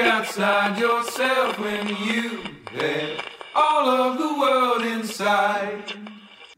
[0.00, 3.22] outside yourself when you had
[3.54, 5.92] all of the world inside?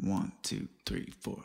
[0.01, 1.45] One, two, three, four.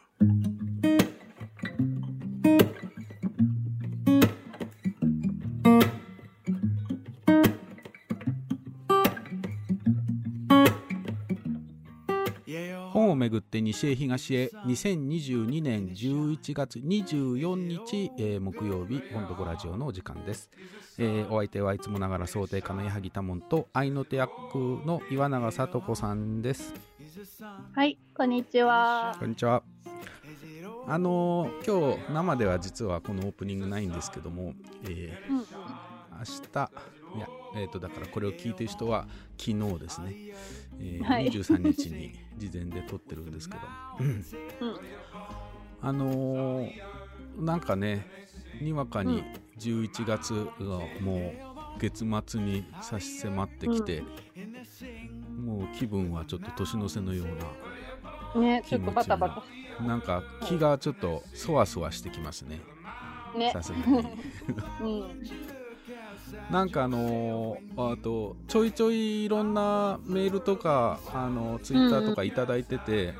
[12.95, 20.49] 本をめぐって西へ東へ2022年11月24日、えー木曜日本どこラジオのお時間です、
[20.97, 24.31] えーお相手はいつもながら想定家の矢作多門と愛の手役
[24.85, 26.73] の岩永聡子さんです。
[27.73, 29.15] はい、こんにちは。
[29.19, 29.61] こんにちは。
[30.87, 34.53] あのー今日生では実はこのオープニングないんですけども、
[34.83, 35.43] えーうん、明
[36.53, 36.71] 日
[37.17, 40.13] いや、えー、とだからこれを聞いてる人は昨日ですね、
[40.79, 41.27] えーはい。
[41.27, 43.61] 23日に事前で撮ってるんですけど、
[43.99, 44.07] うん。
[44.07, 44.23] うん、
[45.81, 46.71] あのー
[47.37, 48.07] なんかね
[48.61, 49.23] にわかに
[49.59, 50.65] 11月が
[51.01, 51.33] も
[51.77, 54.03] う月末に差し迫ってきて、
[55.37, 57.25] もう気分はちょっと年の瀬のよ
[58.35, 59.43] うね、ちょっとバタバが
[59.85, 62.61] なんか気がちょっとそわそわしてきますね。
[63.51, 64.07] さ、すがに。
[64.81, 65.25] うん、
[66.49, 73.13] なんかあのーあとちょいちょいいろんなメールとかあのツイッターとかいただいてて、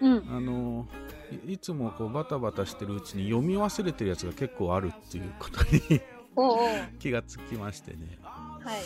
[0.00, 1.03] うん、あのい
[1.46, 6.00] いつもこうバタバタしてるうちに読み忘れてるやつが結構あるっていうことに
[6.98, 8.18] 気がつきましてね。
[8.22, 8.80] はい、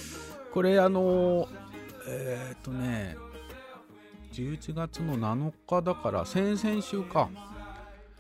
[0.53, 1.49] これあのー
[2.11, 3.17] えーっとね
[4.33, 7.29] 11月の7日だから先々週か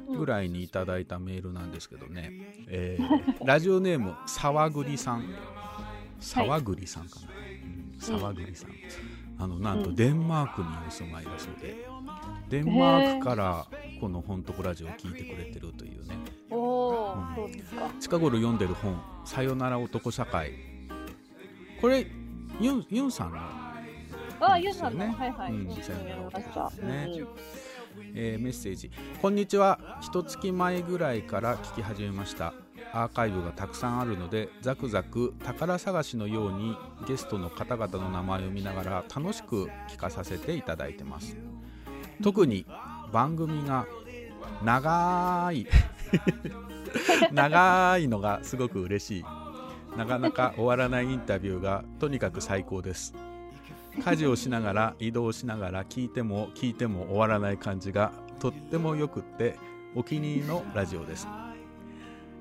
[0.08, 2.32] ぐらいにいただいたメールなんですけどね、
[2.68, 5.24] えーラジオネーム 沢栗さん。
[6.20, 7.30] 沢栗さんかな、う
[8.16, 8.70] ん沢栗さん、
[9.38, 9.96] あのなんとうん。
[9.96, 11.86] デンマークにお住まいだそうで、
[12.48, 13.66] デンマークから
[14.00, 16.16] この「本当ラジオ」を聞いてくれてるというね。
[16.50, 17.90] おおうん、そうですか。
[18.00, 20.52] 近頃読んでる本「さよなら男社会」
[21.80, 22.06] これ
[22.60, 23.42] ユンユンさんのね。
[24.62, 26.22] ゆうさんの、はいはい、うんうん、さよなら。
[26.26, 27.08] 男ね。
[27.16, 27.28] うん。
[28.14, 28.90] えーメッセージ。
[29.20, 29.98] こんにちは。
[30.00, 32.54] 一月前ぐらいから聞き始めました。
[32.92, 36.76] アーカイブがたくさんあるのでザクザク宝探しのように
[37.06, 41.36] ゲストの方々の名前を見ながら楽しく聞かさせていただいてます
[42.22, 42.66] 特に
[43.12, 43.86] 番組が
[44.64, 45.66] 長い
[47.32, 49.24] 長いのがすごく嬉しい。
[49.96, 53.14] なかなか終わらないインタビューがとにかく最高です。
[54.04, 59.56] 家事をしながら移動しながら聞いても聞いても終わらない感じがとってもよくって
[59.94, 61.26] お気に入りのラジオです、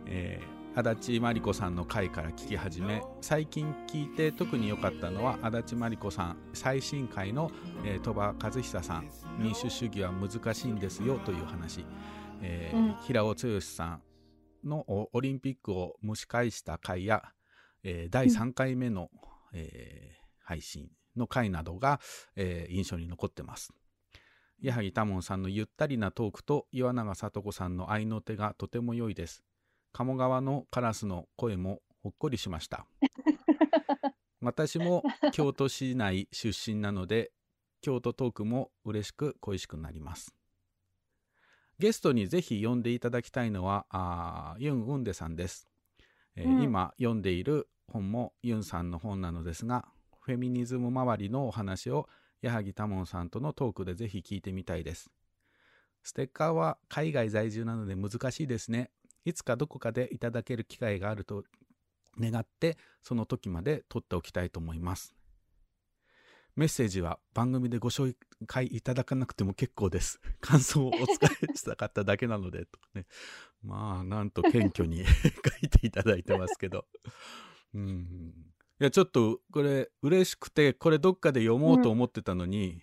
[0.05, 7.49] えー足立真理子さんの回から聞き始め最近聞いて特に良かったのは足立真理子さん最新回の、
[7.83, 11.85] えー鳥羽和久さん民主主義は難しいんですよという話、
[12.41, 14.01] えーうん平尾剛さん
[14.63, 17.23] のおオリンピックを蒸し返した回や、
[17.83, 19.09] えー第3回目の、
[19.53, 21.99] えー配信の回などが、
[22.35, 23.73] えー印象に残ってます。
[24.59, 29.43] 矢作多門さんのゆったりなトークと岩永聡子さんの合いの手がとても良いです。
[29.93, 32.87] 鴨川のカラスの声もほっこりしました。
[34.41, 37.31] 私も京都市内出身なので
[37.81, 40.35] 京都トークも嬉しく恋しくなります。
[41.79, 45.67] ゲストにぜひ呼んでいただきたいのはあーユン・ウンデさんです、
[46.35, 49.85] えーうん今読んでいる本もユンさんの本なのですが
[50.19, 52.09] フェミニズム周りのお話を
[52.41, 55.09] 矢作多門さんとのトークでぜひ聞いてみたいです。
[56.03, 58.91] ステッカーは海外在住なので難しいですね。
[59.25, 61.43] いつかどこかでいただける機会があると
[62.19, 65.16] 願ってその時まで取っておきたいと思います。
[66.57, 68.15] メッセージは番組でご紹
[68.47, 70.19] 介いただかなくても結構です。
[70.41, 71.05] 感想をお伝
[71.51, 73.05] えしたかっただけなので、とかね。
[73.61, 75.11] まあ、なんと謙虚に 書
[75.61, 76.87] いていただいてますけど。
[77.75, 78.33] うん。
[78.79, 82.81] いや、ちょっとこれ嬉しくて、これどっかで読もうと思ってたのに、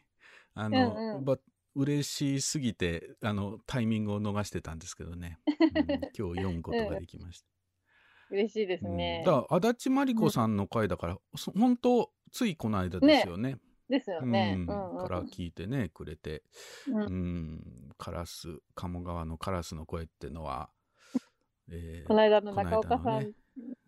[0.54, 1.38] あの、うんうんば
[1.74, 5.40] 嬉しすぎて、あの、タイミングを逃してたんですけどね。
[5.48, 7.48] うん今日読むことができました。
[8.30, 9.24] 嬉しいですね。
[9.26, 13.58] うんだから足立真理子さんの回だから、そ本当ついこの間ですよね。
[13.88, 14.56] ですよね。
[14.66, 16.42] うんうんから聞いてねくれて、
[16.88, 17.62] うんうん、
[17.96, 20.68] カラス鴨川のカラスの声ってのは、
[21.70, 23.34] えーこの間の中岡さんこの間のね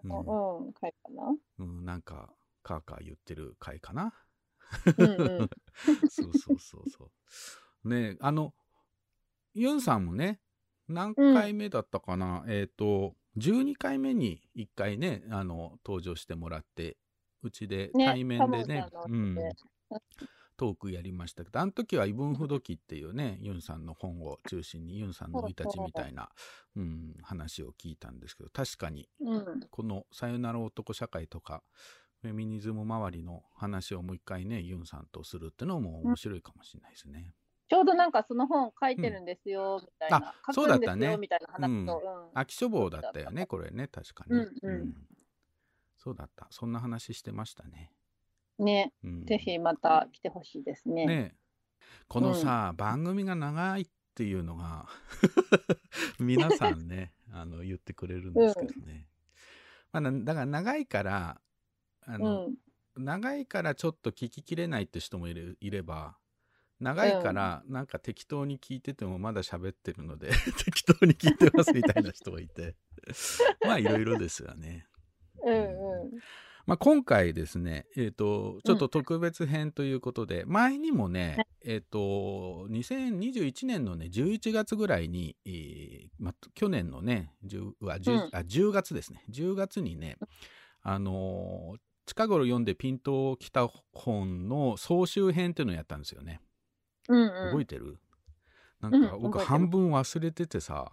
[0.05, 1.37] の、うん、回かな？
[1.59, 2.33] うん、なんか
[2.63, 4.15] カーカー言ってる回かな？
[4.97, 5.51] うんうん
[6.09, 7.11] そうそうそうそ
[7.85, 7.89] う。
[7.89, 8.55] ねあの
[9.55, 10.41] ユンさんもね
[10.87, 16.97] 何回目だったかな、えっ、と12回目に1回ねあの登場してもらって
[17.47, 19.53] うちでね対面でねタモさんのうん
[20.57, 26.31] トークやりましたけど、あの時はイブンフドキっていうね、ユンさんの本を中心にユンさんの生い立ちみたいな、
[26.77, 29.61] うん、話を聞いたんですけど、確かにうん。
[29.71, 31.63] このさよなら男社会とか、
[32.23, 37.35] フェミニズム周りの話をもう一回ね、ユンさんとするってのも面白いかもしれないですね。
[37.69, 40.17] ちょうどなんかその本書いてるんですよ、みたいな。
[40.29, 42.03] あ書そうだったねみたいな話と。
[42.33, 44.37] うん秋書房だったよね、これね、確かに。
[44.37, 44.95] うんうん
[46.07, 46.47] そうだった。
[46.51, 47.91] そんな話してましたね。
[48.61, 51.05] ね、うん、ぜひまた来てほしいですね。
[51.05, 51.35] ね
[52.07, 54.87] このさ、番組が長いっていうのが
[56.21, 59.09] 皆さんね あの言ってくれるんですけどね、
[59.91, 61.41] まあ、なだから長いから
[62.03, 62.55] あうの、ん。
[62.97, 66.17] 長いからちょっと聞ききれないって人もいるいれば
[66.79, 70.31] 長いからなんか適当に聞いててもまだ喋ってるので
[70.65, 72.77] 適当に聞いてますみたいな人がいて
[73.63, 74.87] まあいろいろですよね。
[75.47, 76.11] うんうん。
[76.67, 90.17] まあ、今回ですね、えっ、と、ちょっと特別編ということで、前にもね、えっ、と、2021年のね、11月ぐらいに、えーまあ、去年のね、10, は 10,、うんあ10月ですね、10月にね、
[90.83, 96.41] あのー近頃読んでピンときた本の総集編っていうのをやったんですよね。
[97.09, 97.51] うんうん。
[97.51, 97.99] 覚えてる？
[98.81, 100.93] なんか僕半分忘れててさ、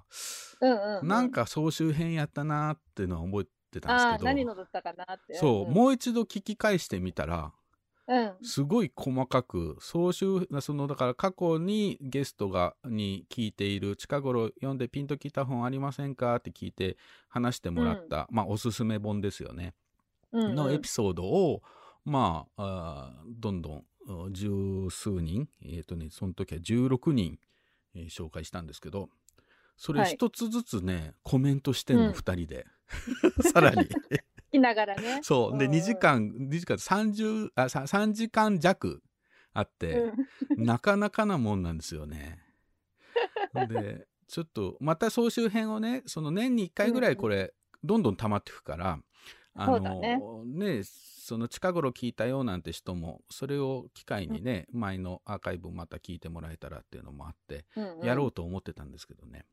[0.59, 1.07] うんうん。
[1.07, 3.47] なんか総集編やったなーっていうのは覚
[3.77, 5.35] えてたんですけど、何のだったかなって。
[5.35, 7.51] そう、んんもう一度聞き返してみたら、
[8.05, 8.33] うん。
[8.43, 16.97] すごい細かく、総集、その、だから過去にゲストが、に聞いている、近頃読んでピンときた本ありませんかって聞いて
[17.29, 19.73] 話してもらった、まあ、おすすめ本ですよね。
[20.31, 21.61] うんうんのエピソードを、
[22.05, 27.39] まあ、あーどんどん、うん十数人、えっ、とね、その時は16人、
[27.95, 29.09] えー紹介したんですけど、
[29.77, 32.65] それはい一つずつね、コメントしてんの、うん二人で。
[33.53, 33.83] さらに。
[33.83, 33.89] 聞
[34.51, 35.19] きながらね。
[35.23, 35.57] そう。
[35.57, 35.95] で、んん2時。
[35.95, 39.01] 間、2時間、30、あ、さ3時間弱
[39.53, 40.11] あって、
[40.49, 42.39] うん なかなかなもんなんですよね。
[43.67, 47.53] で、ちょっと、また総集編をね、その年に1回ぐらいこれ、
[47.83, 48.99] どんどん溜まっていくから、
[49.55, 59.45] あの、ねね、その近頃聞いたよなんて人も、それを機会にね、前のアーカイブまた聞いてもらえたらっていうのもあって、うんうんやろうと思ってたんですけどね。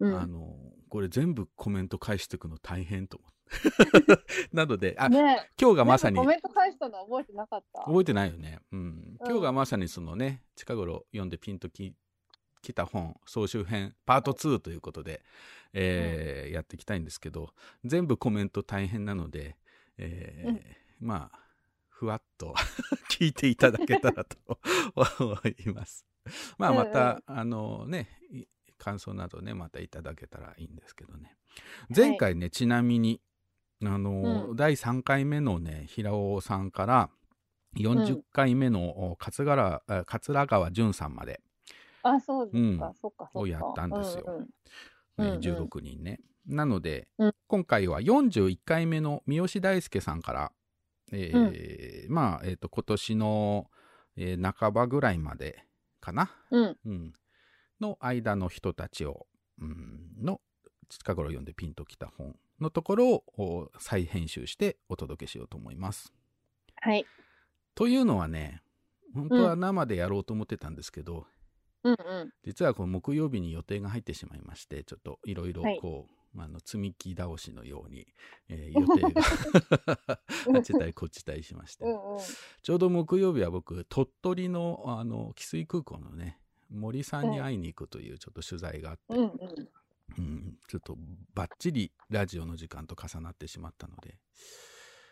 [0.00, 0.56] うんあの、
[0.88, 3.34] これ全部コメント返していくの大変と思って。
[4.52, 7.82] なので、あ、ね今日がまさにコメント返したの覚えてなかった。
[7.82, 8.58] 覚えてないよね。
[8.72, 9.16] うん。
[9.24, 11.94] 今日がまさにそのね、近頃読んでピンとき
[12.64, 15.22] きた本、総集編、パート2ということで、
[15.72, 17.50] えーやっていきたいんですけど、
[17.84, 19.56] 全部コメント大変なので、
[19.98, 20.60] えーうん。
[21.00, 21.38] まあ、
[21.88, 22.54] ふわっと
[23.10, 24.60] 聞いていただけたらと
[24.94, 26.06] 思います。
[26.58, 28.44] まあ、また、あのね、い
[28.78, 31.36] 感想などね、またいただけたらいいんですけどね。
[31.94, 33.20] 前回ね、ちなみに、
[33.82, 34.56] あの、うん。
[34.56, 37.10] 第3回目のね、平尾さんから、
[37.76, 41.40] 40回目のお桂川あ桂川淳さんまで、
[42.04, 42.92] あ、そうですうんか。
[42.94, 43.38] そっか、そっか。
[43.40, 44.48] をやったんですようんうんね
[45.16, 46.20] うんうん16人ね。
[46.46, 50.52] なので、うん今回は41回目の三好大輔さんから、
[51.12, 53.70] えーまあ、えっ、と、今年の、
[54.16, 55.64] えー半ばぐらいまで
[56.00, 56.76] かな、うん。
[56.84, 57.12] うん、
[57.80, 59.26] の間の人たちを、
[59.60, 60.40] うん、の
[60.88, 66.12] 近頃読んでピンときた本のところをお再編集してお届けしようと思います。
[66.80, 67.06] はい。
[67.74, 68.62] というのはね、
[69.14, 71.26] 本当は生でやろうと思ってたんですけど、
[71.84, 72.32] うんうん。
[72.42, 78.06] 実はこの木曜日に予定が入ってしまいまして、ちょっといろいろはいこう、あの積み木倒しのように、
[78.48, 80.18] えー 予定が
[80.56, 82.20] あっちたりこっちたりしまして、うんうん。
[82.62, 89.68] ちょうど木曜日は僕、鳥取のあの汽水空港のね、森さんに会いに行くというちょっと取材があって、うんうん。
[90.18, 90.98] うんちょっと
[91.34, 94.18] バッチリラジオの時間と重なってしまったので、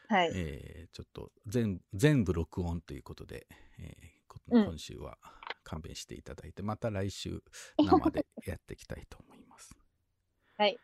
[0.08, 0.32] はい。
[0.34, 3.46] えーちょっと全全部録音ということで、
[3.78, 5.18] えー今週は
[5.64, 7.42] 勘弁していただいて、また来週
[7.78, 9.74] 生でやっていきたいと思います。
[10.58, 10.78] はい。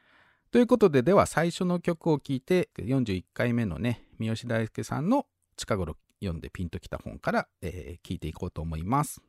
[0.50, 5.26] ということで、では最初の曲を聴いて、41回目のね、三好大輔さんの
[5.56, 9.20] 近頃読んでピンときた本から、えー聞いていこうと思います。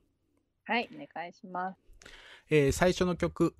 [0.63, 0.89] はい。
[0.93, 1.79] お願いします。
[2.49, 3.55] えー最初の曲、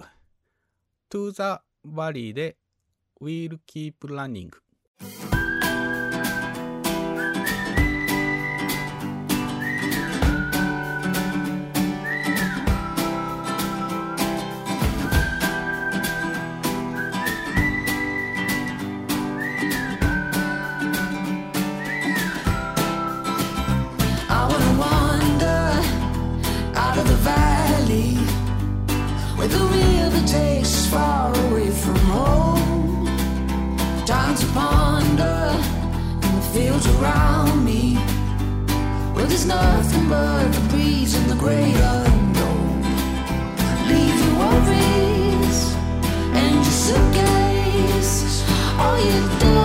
[1.09, 2.57] To the Valley で
[3.19, 4.51] We'll Keep Running。
[39.39, 42.81] is nothing but the breeze in the great unknown.
[43.87, 45.59] Leave your worries
[46.41, 48.43] and your suitcase.
[48.79, 49.58] All you do.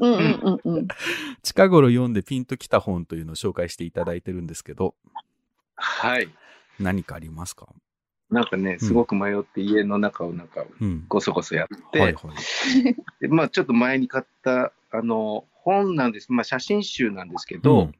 [1.42, 4.94] 近頃読んでピンときた本というのを紹介していただいてるんですけど、
[5.76, 6.28] はい。
[6.78, 7.68] 何かありますか？
[8.30, 11.04] なんかね、すごく迷って家の中をなんかうん。
[11.08, 12.96] ごそごそやって、はいはい。
[13.20, 17.94] でまあちょっと前に買ったあの本なんです、まあ写真集なんですけど、うん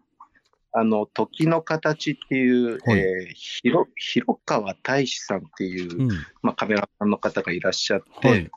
[0.72, 6.08] あの、時の形っていう、はいえーひろ広川大志さんっていう、うん。
[6.42, 8.50] まあカメラマンの方がいらっしゃって、はい。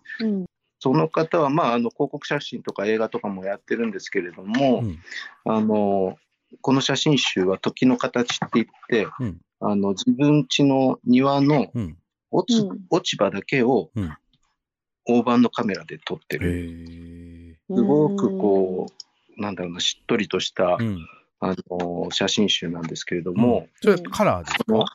[0.92, 5.00] うんその方は、まあ、あの広告写真とか映画とかもやってるんですけれども、うん
[5.46, 6.18] あの
[6.62, 11.98] この写真集は時の形って言って、うんあの自分家の庭のうん。
[12.32, 14.14] 落ち,、うん落ち葉だけをうん
[15.06, 17.58] 大判のカメラで撮ってへる。
[17.60, 17.74] え。
[17.74, 18.88] すごくこ
[19.38, 20.98] う、なんだろうな、しっとりとした、うん。
[21.40, 24.86] あの写真集なんですけれども、それカラーですか？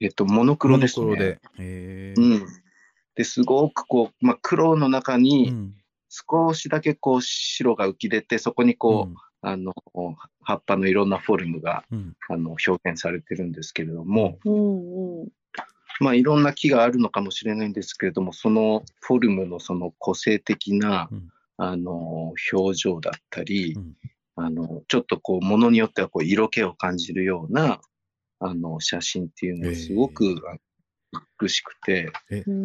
[0.00, 1.06] えっと、モノクロですね。
[1.06, 1.26] モノクロ
[1.56, 2.14] で。
[2.16, 2.46] うん。
[3.16, 5.74] ですごくこう、まあ、黒の中うにん。
[6.08, 9.74] 少しだけこう白が浮き出て、そこにこう、あの
[10.40, 12.16] 葉っぱのいろんなフォルムがうん。
[12.28, 15.28] あの表現されてるんですけれども、うんうん。
[16.00, 21.28] まあ、いろんな木があるのかもしれないんですけれども、そのフォルムのその個性的な、うん。
[21.58, 23.96] あの表情だったり、うん。
[24.36, 27.80] あのちょっとこう、ものによってはこう色気を感じるような
[28.38, 30.58] あの写真っていうのがすごく、あの
[31.40, 32.12] 美しくて、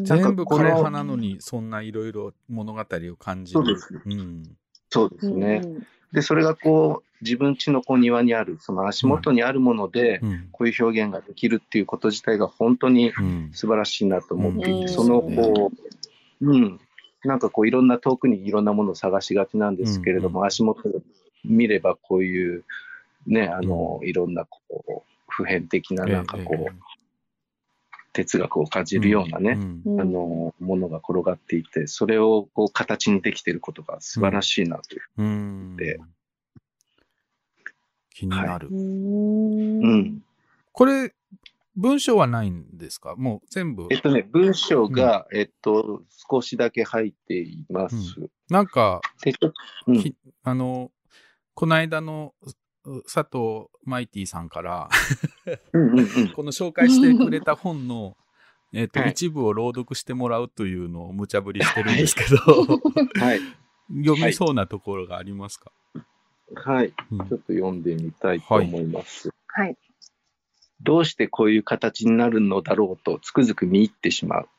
[0.04, 3.60] 全部この枯れ葉なのに、そんないろいろ物語を感じる？
[3.60, 4.44] そうですうん。
[4.90, 5.62] そうですね。
[5.63, 10.50] うんで、それがこう、自分家のこう庭にある、その足元にあるもので、うん。
[10.51, 13.50] こういう表現ができるっていうこと自体が本当にうん。
[13.54, 15.72] 素晴らしいなと思っていて、うんそのこ
[16.42, 16.82] う、うん、
[17.24, 21.00] なんかこういろんな遠くにいろんなものを探しがちなんですけれども、うん足元で
[21.46, 22.66] 見ればこういう、
[23.25, 26.72] ね、あの、いろんなこう、普遍的ななんかこう、ええ
[28.13, 35.01] 哲学を感じるようなね、んうんあの、ものが転がっていて、それをこう形にできていることが素晴らしいなという。
[35.18, 35.75] うん。
[35.77, 36.00] で
[38.13, 38.68] 気になる。
[38.70, 40.24] うんうん。
[40.74, 41.13] これ、
[41.77, 43.15] 文章はないんですか？
[43.15, 43.96] もう全部え。
[43.96, 47.96] っとね、文章が、えっと、少しだけ入っています。
[48.50, 49.53] なんか、で、ちょっと、
[49.88, 50.13] うんき
[50.44, 50.91] あの、
[51.53, 52.36] この間の
[52.84, 54.90] う佐藤マイティさんから。
[56.36, 58.16] この紹介してくれた本の、
[58.74, 63.40] えっと、 はい一部を朗読してもらうというのを無茶ぶりしてるんですけど、はい。
[64.06, 65.72] 読めそうなところがありますか、
[66.56, 66.94] はい。
[67.12, 69.34] うんちょっと読んでみたいと思います。
[69.48, 69.78] はい。
[70.82, 74.50] どうしてこういう形になるのだろうとつくづく見入ってしまう。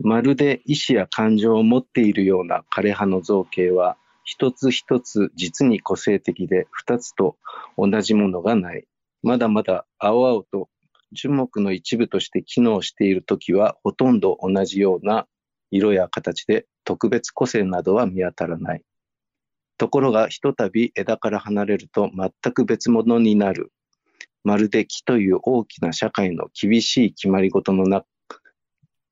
[0.00, 7.36] まるで意志や感情を持っているような枯葉の造形は、一つ一つ実に個性的で、二つと
[7.76, 8.86] 同じものがない。
[9.22, 10.68] まだまだ青々と
[11.12, 15.26] 樹木の一部として機能しているときは、ほとんど同じような
[15.70, 18.82] 色や形で特別個性などは見当たらない。
[19.78, 23.72] ところが、ひとたび枝から離れると全く別物になる。
[24.44, 28.06] まるで木という大きな社会の厳しい決まり事の中、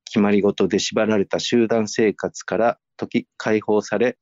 [0.05, 2.79] 決まり事で縛られた集団生活から
[3.37, 4.17] 解放され、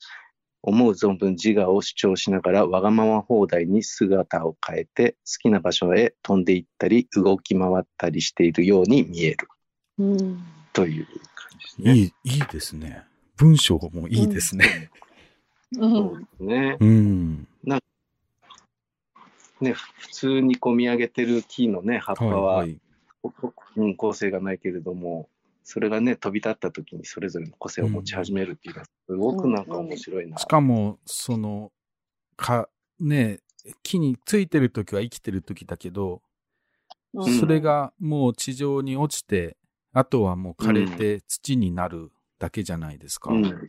[0.62, 9.48] 思う存分自我を主張しながらわがまま放題に姿を変えて好きな場所へ飛んでいったり動き回ったりしているように見える
[10.00, 10.44] うん。
[10.74, 11.16] という感
[11.52, 11.94] じですね。
[11.94, 13.04] いい、いいですね。
[13.38, 14.90] 文章もいいですね。
[15.78, 16.28] うん。
[16.40, 17.48] ねうん。
[19.62, 22.80] ね普通にこう見上げてる木のね葉っぱは、はい。
[23.76, 25.28] うん、構成がないけれども、
[25.64, 30.38] それがね、飛び立った時にそれぞれの個性を持ち始めるっていうのは、すごくなんか面白いな。
[30.38, 31.72] しかも、その、
[32.38, 33.40] か、ね、
[33.82, 36.22] 木についてる時は生きてる時だけど、
[37.16, 39.58] うんそれがもう地上に落ちて、
[39.94, 43.32] あとはもう枯れて土になるだけじゃないですか。
[43.32, 43.68] うん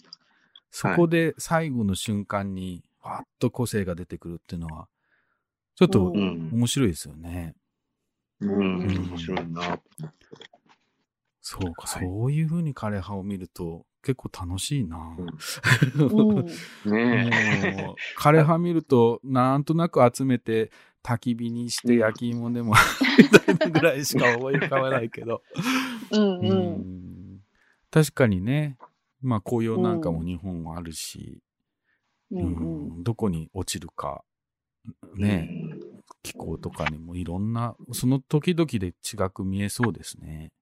[0.71, 4.89] そこで最後の瞬間に、わっと個性が出てくるっていうのは、
[5.75, 6.51] ちょっとうん。
[6.53, 7.55] 面白いですよね。
[8.41, 8.81] うん。
[8.81, 9.81] うん面白いな。
[11.41, 14.97] そうか、はいそういう風に枯葉を見ると結構楽しいな。
[15.19, 15.27] う
[18.17, 20.71] 枯葉見ると、なんとなく集めて
[21.03, 22.75] 焚き火にして焼き芋でも
[23.19, 25.43] みたいなぐらいしか思い浮かばないけど。
[26.11, 26.39] うん。
[26.39, 26.81] ううん。
[26.81, 27.41] ん
[27.91, 28.79] 確かにね、
[29.21, 31.43] まあ紅葉なんかも日本はあるし、
[32.31, 33.03] ううんん。
[33.03, 34.25] どこに落ちるか、
[35.19, 35.23] え。
[35.23, 35.51] ね、
[36.23, 40.53] 気候とかにもいろんな、その時々で違く見えそうですね。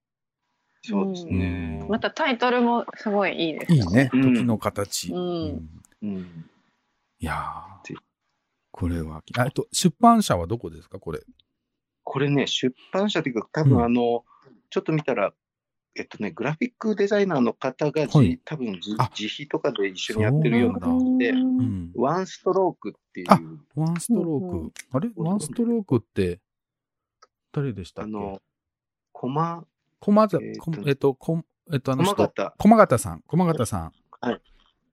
[0.82, 1.84] そうですね。
[1.88, 3.84] またタイトルもすごいいいですよ。
[3.84, 4.34] いいね、うん。
[4.34, 5.08] 時の形。
[5.10, 5.14] い
[7.20, 7.64] や
[8.70, 11.20] これは、あえっと、出版社はどこですか、これ。
[12.04, 13.68] これね、出版社というか、多うん。
[13.70, 14.24] 分あの、
[14.70, 15.32] ちょっと見たら、
[15.96, 18.40] えっとね、グラフィックデザイナーの方がじ、はい。
[18.44, 21.04] 多分自費とかで一緒にやってるようなそうなんだ。
[21.04, 21.92] 感じで、うん。
[21.96, 23.40] ワンストロークっていう、あ
[23.74, 24.72] ワンストローク。
[24.92, 25.10] あれ？
[25.16, 26.38] ワンストロークって、
[27.50, 28.10] 誰でしたっけ？
[28.10, 28.40] あの、
[29.10, 29.64] コマ、
[30.00, 33.92] 駒ざ、えーとこえっと、こえっと、あの人、駒形、駒形さん、駒形さん。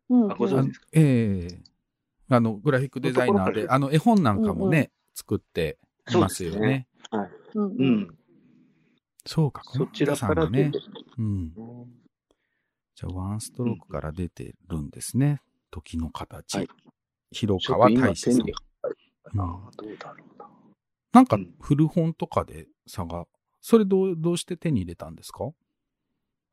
[0.10, 0.32] うん。
[0.32, 0.88] あご存知ですか？
[0.94, 1.64] ええ
[2.30, 5.78] あの、グラフィックデザイナーで、あの、絵本なんかもね、作って
[6.12, 7.22] いますよねそうですね。
[7.22, 7.32] はい。
[7.56, 7.66] うん。
[7.66, 7.96] ううん。
[8.02, 8.18] ん。
[9.28, 10.86] そうか、そちらさんがねから出て。
[11.18, 11.54] うん。
[12.96, 15.42] じゃあ、ワンストロークから出てるんですね。
[15.72, 16.58] 時の形。
[16.58, 16.70] はい
[17.32, 18.46] 広川大志さん。
[19.34, 20.48] なあどうだろうな。
[21.12, 23.26] なんかうん古本とかで探、
[23.68, 25.50] それどう、どうして手に入れたんですか？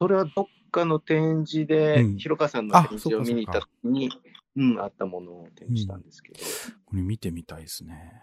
[0.01, 4.11] それはどっかの展示で、うん広川さんのあ展示を見に行った時に、
[4.57, 6.39] うん、あったものを手にしたんですけど。
[6.87, 8.23] これ見てみたいですね。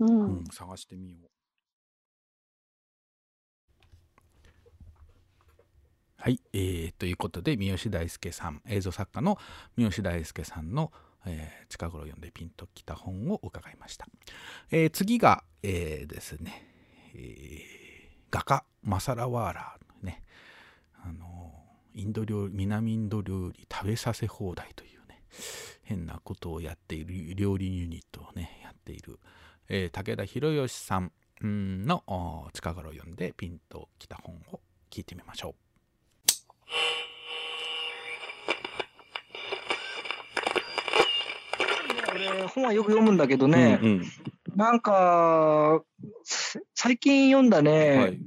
[0.00, 1.30] ううんん。、探してみよう。
[6.18, 9.38] はい、えー、ということで、三好大輔さん、映像作家の
[9.78, 10.92] 三好大輔さんの、
[11.24, 14.06] えー近頃読んでピンときた本を伺いました。
[14.70, 16.66] えー次が、えーですね、
[17.14, 17.79] えー
[18.30, 20.22] 画家、マサラワーラー、ね、
[21.04, 21.52] あの
[21.94, 25.22] インド料理、南インド料理食べさせ放題というね、
[25.82, 29.18] 変なことをやっている料理ユニットをね、やっている、
[29.68, 31.12] えー武田博義さん
[31.42, 35.54] の近頃読んでピンときた本を聞いてみましょう。
[42.28, 43.48] 俺、本はよく読むんだけどう。
[43.48, 44.02] ね、うん
[44.56, 45.82] なんか、
[46.24, 48.20] さ最近読んだね、はい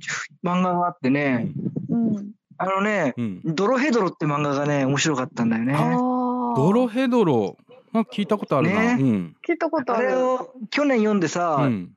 [0.43, 1.51] 漫画があってね、
[1.89, 2.32] うん。
[2.58, 3.41] あのね、うん。
[3.43, 5.73] ドロヘドロって漫画がね、面白かったんだよね。
[5.73, 6.56] ああ。
[6.56, 7.58] ドロヘドロ、
[7.91, 8.95] なんか聞いたことあるな。
[8.95, 9.36] ねうん。
[9.47, 10.10] 聞いたことある。
[10.10, 11.91] あれを去年読んでさ、うん。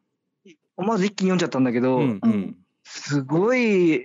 [0.77, 2.21] 思わず一気に読んじゃったんだけど、うん。
[2.23, 2.57] うん。
[2.85, 4.05] すごい、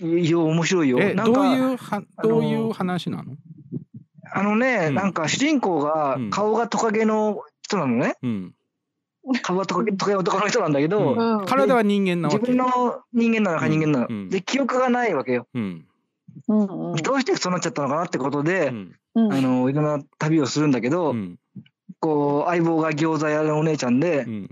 [0.00, 0.98] いよ、面白いよ。
[1.00, 3.36] え、なんかどういうは、どういう話なの？
[4.36, 8.16] あのね、うんなんか主人公がうん顔がトカゲの人なのね。
[8.22, 8.54] うん。
[9.42, 12.40] 顔がトカゲトカゲ男の人なんだけど、うんうん体は人間なわけ。
[12.40, 14.06] 自分の人間なのか人間なの。
[14.10, 15.46] うんで、記憶がないわけよ。
[15.54, 15.86] うん。
[16.48, 18.72] どうしてそうなっちゃったのかなってことで、
[19.14, 21.38] あの、いろんな旅をするんだけど、うん。
[22.00, 24.50] こう、相棒が餃子屋のお姉ちゃんでう、ん。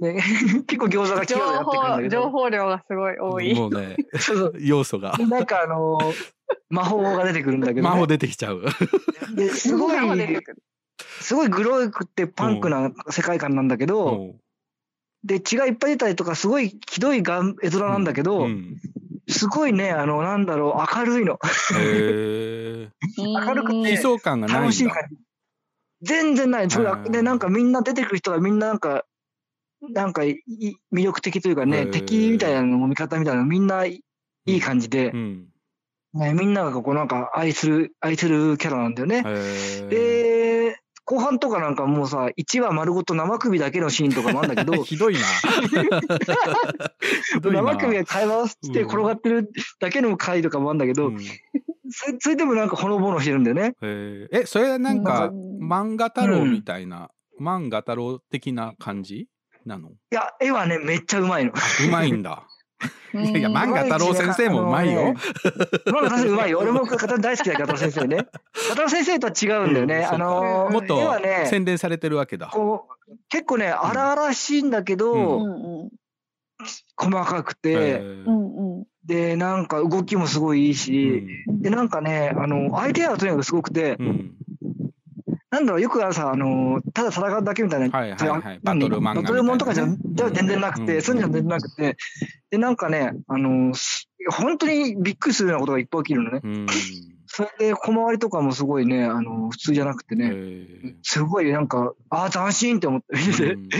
[0.00, 0.14] で
[0.66, 3.54] 結構餃子が違情うやってくるんだ報、けど、情報量がすごい多い。
[3.54, 5.16] もうね、 そうそう要素が。
[5.18, 5.98] なんかあの、
[6.68, 8.62] 魔法が出てくるんだけど、魔法ね、出てきちゃう。
[9.34, 9.98] ですごい、
[11.20, 14.40] すごいグロくてパンクな世界観なんだけど、うん
[15.24, 18.76] で、血がいっぱい出たりとか、すごいひどいがん絵面なんだけど、うん
[19.28, 21.34] すごいね、あの、なんだろう、明るいの。
[21.34, 21.38] へ
[21.74, 22.90] え。
[23.18, 24.62] 明るくて悲壮感がないんだ。
[24.66, 25.16] 楽しい感じ。
[26.02, 26.70] 全然ない。
[26.70, 29.04] そううんで、なんかみんな出てくる人がみんななんか、
[29.80, 30.36] なんか魅
[30.92, 34.04] 力的というかね、敵みたいなのも味方みたいなのみんない
[34.46, 35.48] いい感じでう、ん。
[36.16, 39.22] ね、みんながこうなんか愛する、愛するキャラなんだよね。
[39.88, 45.20] で、後半とかなんかもうさ、1話丸ごと生首だけのシーンとかもあるんだけど、 ひどいな。
[47.40, 51.18] 生首が会話をして転がってるだけの回とかもあるんだけど、うん
[51.88, 53.74] それそれでもなんかほのぼのしてるんだよね。
[53.80, 59.28] へえ、え、それはなんか、うん漫画太郎みたいな、漫画太郎的な感じ
[59.64, 59.90] なの？
[59.90, 61.52] いや、絵はね、めっちゃうまいの。
[61.52, 62.42] うまいんだ。
[63.14, 65.14] うんいや、漫画太郎先生もうまいよ。
[65.86, 66.58] 漫画先生うまいよ。
[66.58, 68.26] 俺も片大好きだから、片先生ね。
[68.70, 70.06] 片先生とは違うんだよね。
[70.10, 72.48] うんあのー、もっとね、洗練されてるわけだ。
[72.48, 75.90] こう、結構ね、荒々しいんだけど、ううんうん
[76.96, 84.35] 細かくへて、えうんうんで、なんか動きもすごいいいし、で、なんかね、あの、アイデアがとにかくすごくて、うん。
[85.50, 91.96] なんだろう、よくあるさ、あの、ただ戦うだけみたいな、はいはいはいバトル漫画みたいなねバトルもんとかじゃじゃ全然なくて、うんそういうのじゃ全然なくて、
[92.50, 96.40] で、なんかね、あの、す本当にびっくりするようなことがいっぱい起きるのね。
[96.42, 96.66] うん。
[97.26, 103.68] それで、小回りとかもすごいね、あの、普通じゃなくてへね、えすごいなんか、ああ、斬新って思って見てて、うん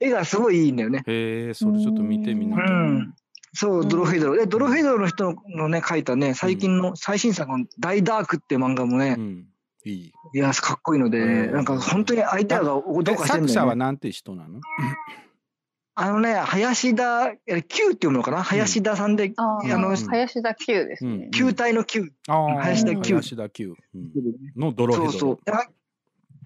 [0.00, 1.02] 絵がすごいいいんだよね。
[1.06, 2.72] へえ、それちょっと見てみなうきゃ。
[2.72, 3.14] ん。
[3.52, 4.36] そう、ドロフェイドロ。
[4.36, 9.46] で、ドロフェイドロの人のね、描いたね、最近の最新作の大ダークっていう漫画もねう、ん。
[9.84, 10.12] いい。
[10.34, 13.52] いや、かっこいいので、うんなんか本当にアイデアがどうえかして作んだよね。
[13.54, 14.60] 者はなんて人なの？
[16.00, 18.42] あのね、林田、え Q って読むのかな？
[18.42, 21.28] 林田さんで、ああのあ、林田九ですね。
[21.34, 22.12] 球体の Q。
[22.28, 24.12] ああ、林田九林田九うん
[24.56, 25.12] のドロヘドロ。
[25.12, 25.38] そうそう。
[25.50, 25.64] あ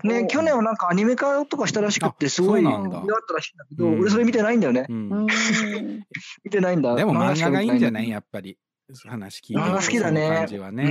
[0.07, 4.87] ね、お去年はなんかアニメ化とかしたらしくって、すごいそうなんだ盛り上がったらしいんだけど、うん俺それ見てないんだよね。
[4.89, 5.27] うんうん
[6.45, 6.95] 見てないんだ。
[6.95, 8.09] でも漫画がいいんじゃない？
[8.09, 8.57] やっぱり。
[9.07, 10.85] 話聞いて漫画好きだねその感じはね。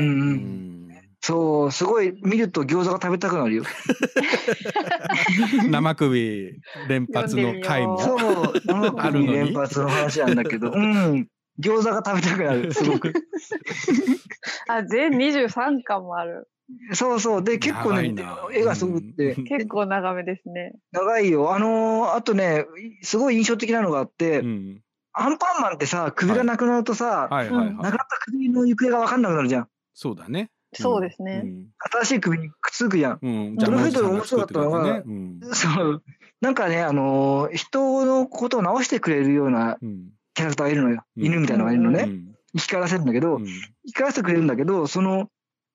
[1.22, 3.64] そう、すごい見ると餃子が食べたくなるよ。
[5.70, 8.00] 生首連発の回も。
[8.00, 9.34] そう、生あるのに？
[9.34, 11.28] 連発の話なんだけど、うん。
[11.60, 13.14] 餃子が食べたくなる、すごく。
[14.68, 16.48] あ、全23巻もある。
[16.94, 17.44] そうそう。
[17.44, 18.16] で、結構ね
[18.54, 20.74] 絵がすごくって、うん結構長めですね。
[20.92, 21.54] 長いよ。
[21.54, 22.66] あのーあとね、
[23.04, 24.82] すごい印象的なのがあって、うん
[25.14, 27.76] アンパンマンってさ、首がなくなるとさ、はいはいはい。
[27.76, 29.68] なくなった首の行方が分かんなくなるじゃん。
[29.94, 30.50] そうだね。
[30.74, 31.44] そうですね。
[31.80, 33.20] 新しい首にくっつくじゃん。
[33.22, 33.32] うん。
[33.32, 33.56] うん。
[33.56, 36.04] ドロヘドロジャムおじさんが作ってくれてねうんそう。
[36.40, 40.10] なんかね、あのー人のことを直してくれるようなうん。
[40.34, 41.04] キャラクターがいるのよ。
[41.18, 42.04] うん犬みたいなのがいるのね。
[42.04, 43.52] うん生き返らせるんだけど、うん生
[43.88, 45.30] き返らせてくれるんだけど、その、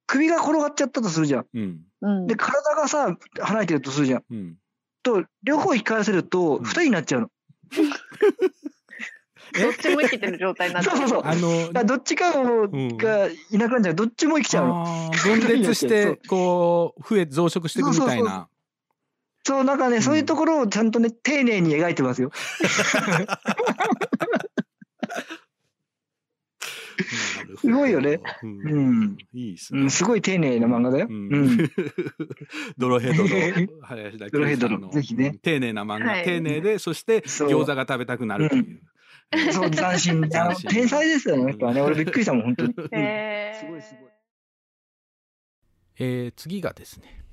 [0.06, 2.26] 首が転がっちゃったとするじゃん。
[2.26, 4.22] で、体がさ、離れてるとするじゃん。
[4.30, 4.56] うん。
[5.02, 7.30] と、両方生き返らせると、ん二人になっちゃうの。
[9.52, 10.96] どっちも生きてる状態になってる。
[10.96, 11.30] そうそうそう。
[11.30, 13.94] あのどっちかがいなくなっちゃう。
[13.94, 18.48] どっちも生きちゃう分裂して、 こう、増え、増殖していくみたいな。
[19.44, 22.32] そう、なんかね、そういうところをちゃんとね、丁寧に描いてますよ。
[27.60, 28.20] すごいよね。
[28.42, 28.46] う。
[28.46, 29.18] うんん。
[29.32, 29.82] いいっすね。
[29.82, 31.06] うん、すごい丁寧な漫画だよ。
[31.08, 31.70] ううん ん。
[32.76, 33.28] ドロヘドロ、
[33.82, 38.80] 林田ドロヘドのぜひね丁寧な漫画、はい丁寧で、そして餃子が食べたくなるという。
[39.52, 40.12] そう、斬新。
[40.16, 41.80] あの斬新天才ですよね、やっぱね。
[41.80, 42.74] 俺びっくりしたもん、本当に。
[42.92, 44.10] へーすごいすごい。
[45.98, 47.24] えー次がですね、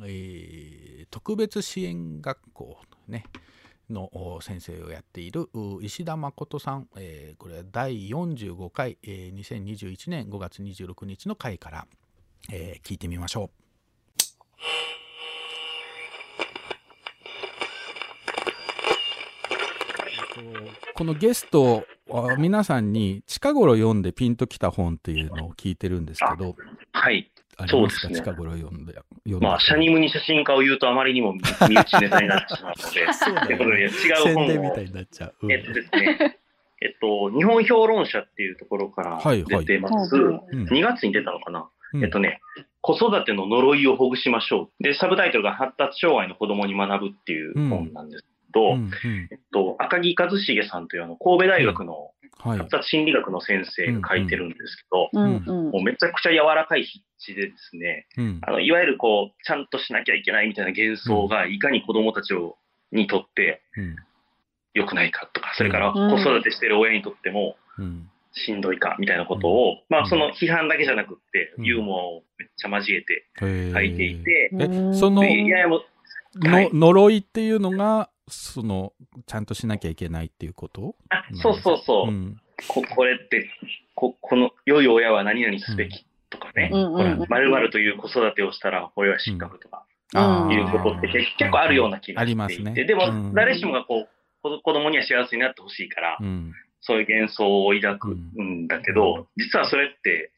[0.00, 2.78] えー特別支援学校、
[3.08, 3.24] ね、
[3.90, 11.86] のお先生をやっているう石田誠さん、えーこれは第45回、えー2021年5月26日の回から、
[12.52, 13.64] えー聞いてみましょう。
[20.06, 20.23] えっと
[20.94, 26.56] このゲストは皆さんに近頃読んでピンときた本っていうのを聞いてるんですけど、
[26.92, 27.30] はい。
[27.56, 28.24] ありますか、そうですね。
[28.24, 28.94] 近頃読んで。
[28.94, 29.48] 読んだ。
[29.48, 31.40] まあ、シャニムに写真家を言うとあまりにも身
[31.76, 33.46] 内ネタになってしまうので、そうだよね。
[33.46, 33.90] ということで違う
[34.24, 35.34] 宣本を伝みたいになっちゃう。
[35.42, 35.52] うん。
[35.52, 36.38] えっとですね、
[36.82, 39.64] えっと、日本評論者っていうところからはいはい。
[39.64, 40.16] 出てます。
[40.16, 40.40] うん。
[40.50, 40.68] うん。
[40.68, 42.04] 2月に出たのかな、うん。
[42.04, 42.40] えっとね、
[42.80, 44.82] 子育ての呪いをほぐしましょう。
[44.82, 48.24] で、サブタイトルが発達障害の子供に学ぶっていう本なんです。
[48.24, 49.28] けど、うんうん。
[49.30, 52.58] えっと、赤木一茂さんというあの神戸大学のはい。
[52.58, 55.70] 発達心理学の先生が書いてるんですけど、うんうん。
[55.70, 58.40] もうめちゃくちゃ柔らかい筆致でですね、うん。
[58.42, 62.56] あの、いわゆるこう、ちゃんとしなきゃいけないみたいな幻想が、いかに子供たちを、
[62.92, 63.96] にとってうん。
[64.74, 66.10] 良くないかとか、それからうん。
[66.10, 68.10] 子育てしてる親にとってもうん。
[68.32, 70.04] しんどいかみたいなことを、まうん。
[70.04, 71.64] あその批判だけじゃなくって、うん。
[71.64, 74.94] ユーモアをめっちゃ交えて書いていて、えうん。
[74.94, 76.64] そのでいやいやもう、はい。
[76.74, 78.92] の呪いっていうのが、その、
[79.26, 80.96] ちゃんとしなきゃいけないっていうこと？
[81.10, 82.36] あ、そうそうそう、ん。
[82.68, 83.48] ここれって
[83.94, 87.16] ここの良い親は何々すべきとかね、うんうんうん。
[87.16, 89.84] ほら〇〇という子育てをしたら、これは失格とか、
[90.14, 90.54] あー。
[90.54, 92.84] いうことって結結構あるような気がありしていて、ますね。
[92.84, 93.34] でも、うん。
[93.34, 94.08] 誰しもがこう、
[94.42, 96.52] 子子供には幸せになってほしいから、うん。
[96.80, 100.30] そういう幻想を抱くんだけど、実はそれって、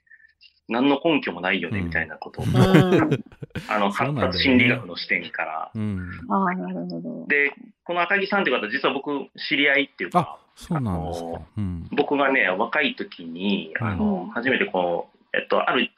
[0.69, 3.25] 何の根拠もないよね、うんみたいなことを、うん。
[3.69, 5.71] あの、発達心理学の視点から。
[5.75, 6.11] うん。
[6.29, 7.27] ああ、なるほど。
[7.29, 7.53] で、
[7.85, 9.11] この赤木さんという方、実は僕、
[9.49, 11.41] 知り合いっていうかあ、、そうなんですか。
[11.57, 11.89] うん。
[11.93, 15.91] 僕がね、若い時に、あうの、ん初めてこう、えっと、ある、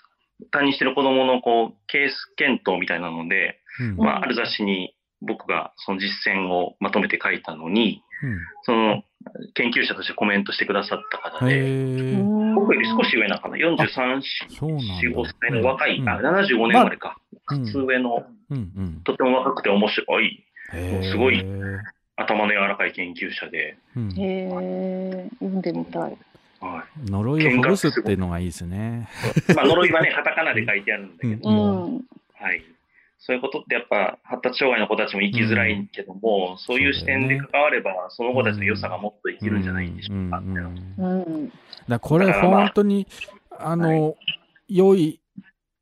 [0.51, 3.97] 担任してる子供のこう、ケース検討みたいなので、うん。
[3.97, 9.03] まあ、ある雑誌に僕がその実践をまとめて書いたのに、うんその、
[9.55, 12.23] 研究者としてコメントしてくださった方へで、え。
[12.55, 14.23] 僕より少し上なのかな、43、
[14.59, 14.85] そうなんだ。
[15.03, 17.17] 4、5歳の若い、うんあ、75年生まれか。
[17.33, 19.01] うん普通上の、うんうん。
[19.05, 20.45] とても若くて面白い、
[21.11, 21.43] すごい
[22.17, 26.19] 頭の柔らかい研究者で、うんへえ、読んでみたい。
[26.61, 29.09] は呪いをほぐすっていうのがいいですね。
[29.49, 29.55] い。
[29.55, 31.53] まあ、呪いはね、 カタカナで書いてあるんだけど、う
[31.91, 32.05] ん。
[32.35, 32.63] はい。
[33.29, 40.39] そういうことってやっぱ発達障害の子たちも生きづらいけども、そういう視点で関われば、その子たちの良さがもっと生きるんじゃないでしょうか。
[40.39, 40.57] うん。
[40.57, 40.65] うん。
[40.97, 41.23] うん。
[41.25, 41.49] うん。
[41.49, 41.55] だか
[41.89, 43.07] らこれだからまあ本当に、
[43.51, 44.15] あの、
[44.67, 45.21] 良い、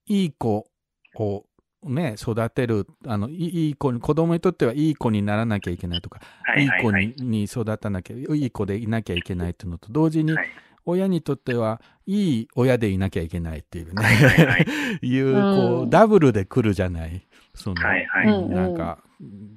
[0.06, 0.66] いい子
[1.14, 1.44] を
[1.84, 6.86] ね、育てる、あの、いいいい子に、子供にとってはいい子にならなきゃいけないとか、はいいい子はい。
[6.94, 10.48] はいにに育たなきゃ、いい子でいなきゃいけないっていうのと同時に、はい
[10.86, 14.66] 親にとってはいい親でいなきゃいけないっていうね、はいはいはい
[15.02, 15.40] いう、こ
[15.80, 17.26] う、うんダブルで来るじゃない。
[17.54, 18.26] その、はいはい。
[18.28, 19.02] うんなんか、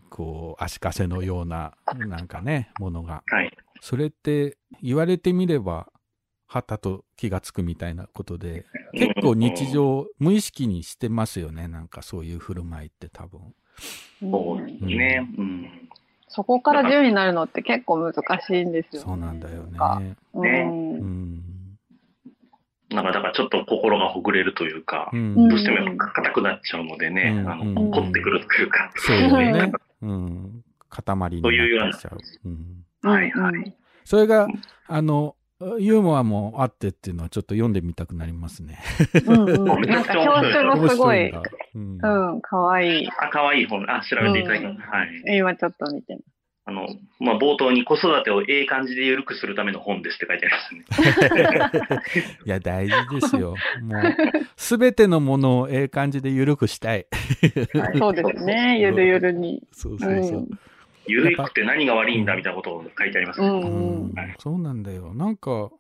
[0.09, 1.73] こう、足かせのような、
[2.07, 3.23] なんかね、ものが。
[3.27, 3.55] はい。
[3.81, 5.91] それって言われてみれば、
[6.47, 11.67] はたと気がつくみたいなことで、結構日常、無意識にしてますよね。
[11.67, 13.53] なんかそういう振る舞いって多分。
[14.19, 15.27] そうですね。
[15.37, 15.88] うん。
[16.29, 19.07] そこから自由になるのって結構難しいんですよ、ね。
[19.07, 20.15] そうなんだよかね。
[20.33, 20.41] う。
[20.41, 20.61] ね
[21.01, 21.43] うんん。
[22.89, 25.49] なんか、だからちょっと心がほぐれるというかう、うんん。
[25.49, 28.91] どうしても硬くなっちゃうのでね、あうんうんの、凝ってくるというか。
[28.95, 29.71] そうね。
[30.01, 30.63] うん。
[30.89, 32.19] 塊にそういうようななってきちゃう。
[32.45, 33.11] うん。
[33.11, 33.75] はいはい。
[34.05, 34.47] それが、
[34.87, 38.79] あの、ユーモアもあってっていうのはちょっと読んでみたくなりますね。
[39.25, 39.81] うんうん。
[39.81, 41.31] めちゃくちなんか表紙もすごい。
[41.75, 43.07] うんうん、かわいい。
[43.07, 44.79] あ、可愛い本、あ、調べていただきます。
[44.79, 45.37] はい。
[45.37, 46.23] 今ちょっと見てます。
[46.69, 46.87] あの、
[47.19, 52.01] まあ、冒頭に子育てをええ感じで緩くするための本ですって書いてありますね。
[52.45, 53.55] いや、大事ですよ。
[53.81, 54.01] もう、
[54.55, 57.07] すべてのものをええ感じで緩くしたい。
[57.73, 58.79] はいそうですね。
[58.79, 59.63] ゆるゆるに。
[59.71, 60.47] そうそうそう。
[61.09, 63.47] 緩くて何が悪いんだみたいなことを書いてありますね。
[63.47, 65.13] うんううんん、そうなんだよ。
[65.13, 65.71] なんか、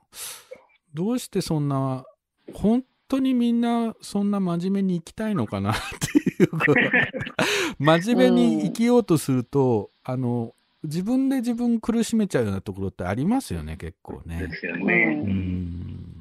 [0.93, 2.05] どうしてそんな、
[2.53, 6.73] 本当にみんなそんな真面目に生きたいのかなっていうか
[7.79, 14.55] 真面目に生きようとすると、あの、自分で自分苦しめちゃうようなところってありますよね、結構ねで。
[14.55, 15.21] すようね。
[15.25, 16.19] うん。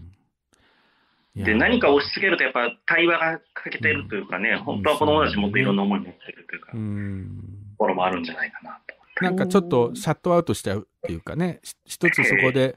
[1.37, 7.45] で、何か押し付けるとやっぱ対話が欠けてるというかね、本当は子供たちもっといろんな思い持ってるというか、うとん。
[7.77, 8.95] ころもあるんじゃないかなと。
[9.21, 12.77] なんかちょっとシャットアウトしちゃうっていうかね、し一つそこで、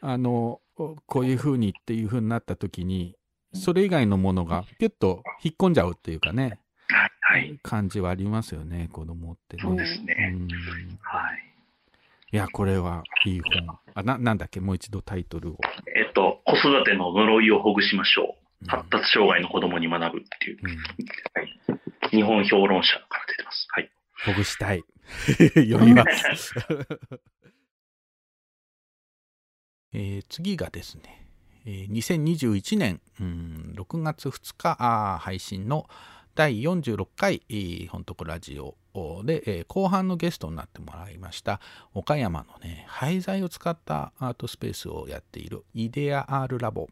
[0.00, 3.16] あの、こういう風にっていう風になった時に、
[3.54, 7.40] それ以外のものがピュッと引っ込んじゃうっていうかね、はい。
[7.40, 7.58] はい。
[7.62, 9.62] 感じはありますよね、子供ってね。
[9.62, 10.32] そうですね。
[10.34, 10.48] うん
[11.02, 11.48] はい。
[12.30, 13.78] いや、これはいい本。
[13.94, 15.58] あ、な、なんだっけ、もう一度タイトルを。
[15.96, 18.26] えっと、子育ての呪いをほぐしましょう。
[18.26, 20.74] うん発達障害の子供に学ぶっていう、うんは
[21.42, 23.68] い、日本評論者から出てます。
[23.70, 23.90] はい。
[24.26, 24.82] ほぐしたい。
[25.54, 26.04] 読みま
[26.36, 26.54] す。
[29.92, 31.28] えー次がですね、
[31.64, 35.88] えー2021年、うん、6月2日配信の
[36.34, 38.76] 第46回、えー、本当ラジオ
[39.24, 41.60] で、えー後半のゲストになってもらいました
[41.94, 46.88] 岡山のね廃材を使ったアートスペースをやっているイデアアールラボ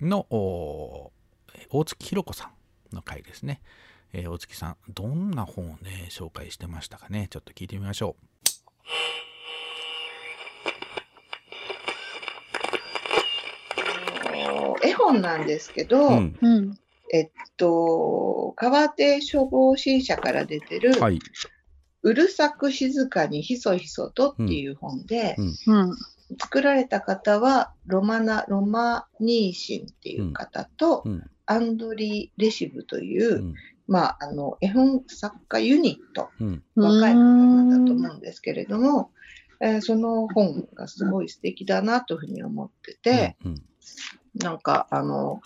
[0.00, 1.12] の大
[1.84, 2.50] 月ひろ子さ
[2.92, 3.60] んの回ですね。
[4.14, 7.28] えー大月さん、どんな本をね、紹介してましたかね？
[7.30, 8.14] ちょっと聞いてみましょ
[14.84, 16.10] 絵本なんですけど、う。
[16.10, 16.38] うん。
[16.42, 16.78] うん。
[17.10, 21.18] えっと、川手消防新社から出てる、はい。
[22.02, 25.96] うるさく静かにひそひそとっていう本で、うんうん。
[26.38, 31.30] 作られた方はロマナ・ロマニーシンっていう方と、うん。
[31.46, 33.54] アンドリー・レシブという、うん。
[33.86, 36.62] まあ、あの、絵本作家ユニット、うん。
[36.74, 39.10] 若い方だと思うんですけれども、
[39.60, 43.62] えーその本がすごい素敵だなというふうに思ってて、うん。
[44.34, 45.40] なんか、あの、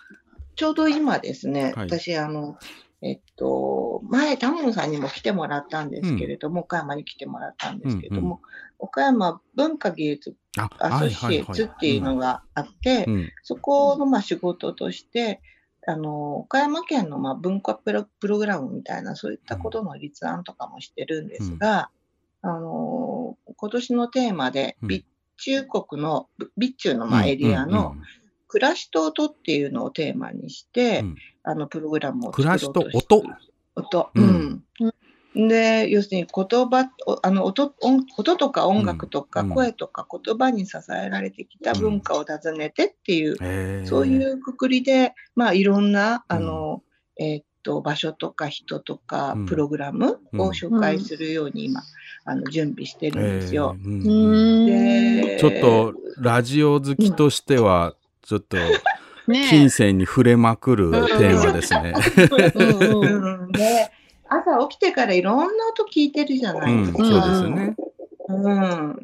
[0.55, 2.57] ちょうど今ですね、はい私、あの、
[3.03, 8.41] えっと、前、タモンさんにも来てもらったんですけれども、岡山に来てもらったんですけれども、
[8.79, 13.33] 岡山文化芸術あ、アソシエイツっていうのがあって、うん。
[13.43, 15.41] そこのまあ仕事として、
[15.87, 21.91] あの、岡山県のまあ文化プロプログラムみたいな、そういったことの立案とかもしてるんですが、
[22.43, 25.05] あの、今年のテーマで、うん備
[25.39, 27.95] 中国の、備中のまあエリアの
[28.49, 34.11] 暮らしと音っていうのをテーマにして、うんあの、プログラムを暮らしと作ろうと音して音。
[34.15, 34.65] ううんん。
[35.37, 39.49] で、要するに言葉、おあの音、音音とか音楽とかうん。
[39.51, 43.87] 声とか言葉に支えられてきた文化を訪ねてっていう、へー。
[43.87, 46.83] そういうくくりで、まあ、いろんな、あの、
[47.19, 51.83] えーっと、場所とか人とかうん、プログラムうんを紹介するように今、
[52.25, 53.77] あの、準備してるんですよ。
[53.85, 54.67] うん。
[54.67, 61.95] で、ちょっと、ラジオ好きとしては、ちょっと、ね琴線に触れまくるテーマですね。
[62.55, 63.43] うんうん。
[63.43, 63.53] うん。
[63.53, 63.91] で、
[64.29, 66.77] 朝起きてからいろんな音聞いてるじゃない。
[66.77, 67.03] ですか。
[67.03, 67.11] うん。
[67.11, 67.77] そうですよね。
[68.29, 68.51] う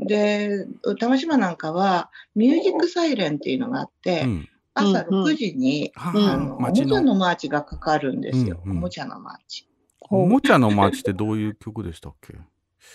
[0.03, 0.67] ん、で、
[0.99, 4.49] 玉島なんかは、ミュージックサイレンっていうのがあって、うん。
[4.75, 5.25] 朝うんうん。
[5.27, 8.61] 6時に、はあの、おもちゃのマーチがかかるんですよ。
[8.65, 8.79] うんうん。
[8.79, 9.69] おもちゃのマーチ。
[10.11, 12.35] おもちゃのマーチってどういう曲でしたっけ？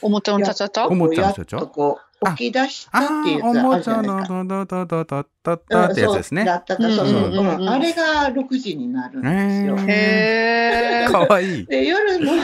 [0.02, 4.44] おもちゃのちゃちゃちゃおもちゃのやっちゃちゃとこう、起き出したあっていうやつあもちゃるじゃないですか。
[4.44, 6.46] のだだだだだだだってやつですねう
[6.88, 7.66] んそう。
[7.68, 9.78] あれが6時になるんですよ。
[9.88, 11.12] へへー。
[11.12, 11.66] かわいい。
[11.66, 12.36] で、夜の、う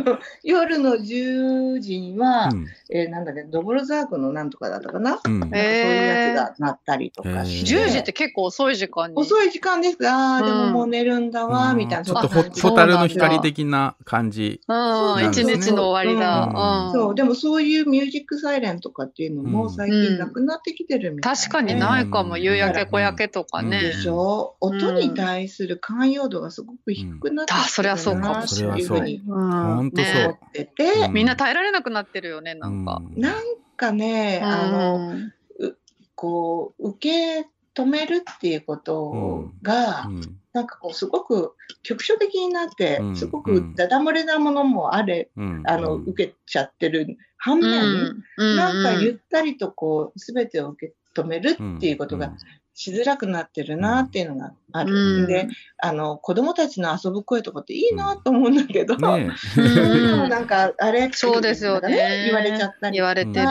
[0.00, 5.20] ん夜の10時には、うんえーなんだっけ、ドボルザークのなんとかだったかな？
[5.24, 7.76] そういうやつが鳴ったりとかして。
[7.76, 9.16] へー10時って結構遅い時間に。
[9.16, 12.04] 遅い時間ですが、あーでもうんもう寝るんだわ、みたいな。
[12.04, 14.60] ちょっとホタルの光的な感じ。
[14.66, 16.90] うん、一日の終わりだ。
[16.92, 19.70] そう、でもそういうミュージックサイレンとかっていうのもうん。
[19.70, 23.80] 最近なくなってきてるみたいで、確かにないかも、うん夕焼け小焼けとかね。
[23.80, 24.56] でしょ？
[24.60, 27.60] 音に対する寛容度がすごく低くなってうん。
[27.60, 28.80] あそりゃそうかもなってしれない。
[28.80, 31.12] いうふうに思ってて、うん。
[31.12, 33.02] みんな耐えられなくなってるよね、なんか。
[33.04, 33.20] うん。
[33.20, 33.42] なん
[33.76, 35.08] かね、あの、
[35.58, 35.74] うん。
[36.14, 36.98] こう、受
[37.44, 48.56] け止めるっていうことが、うんなんかこう、すごく局所的になって、うんすごくダダ漏れなものもあれ、うんあの、受けちゃってる反う面、んうん。
[48.56, 52.32] なんかゆったりとこう、すべてを受け止めるっていうことが
[52.80, 54.94] しづらくなってるなっていうのがある。
[54.94, 55.26] うん。
[55.26, 61.10] で、あの、子供たちの遊ぶ声とかっていいなと思うんだけど、うんねそういうのもなんか、あれ？
[61.12, 62.24] そうですよね。
[62.24, 62.94] 言われちゃったり。
[62.94, 63.46] 言われてる。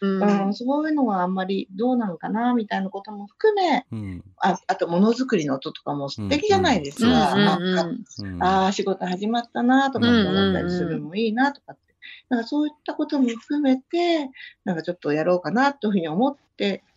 [0.00, 0.46] うん。
[0.46, 4.24] うん、そういうのはあんまりどうなのかなみたいなことも含め、うん。
[4.38, 7.12] ああと、ものづくりの音とかも素敵じゃないですうん。
[7.12, 7.36] か。
[7.36, 8.42] うん。
[8.42, 11.82] ああ、仕事始まったなとかって思ったりするのもいいなとかって。
[12.28, 14.30] なんかそういったことも含めて、
[14.64, 16.42] なんかちょっとやろうかなというふうに思って、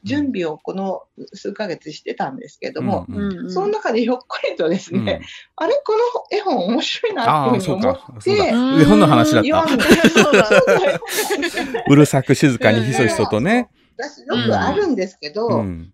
[0.04, 5.22] 準備をこの数ヶ月してたんですけども、うんうんうんその中でひょっこりとですうんね、
[5.56, 8.13] あれ、この絵本面白いなああ、っていうふうに思そうか。
[8.20, 8.24] っ。
[8.24, 10.62] て、絵本の話だったうだ。
[11.88, 13.70] うるさく静かにひそひそとね。
[13.98, 15.93] 私よくあるんですけど、うん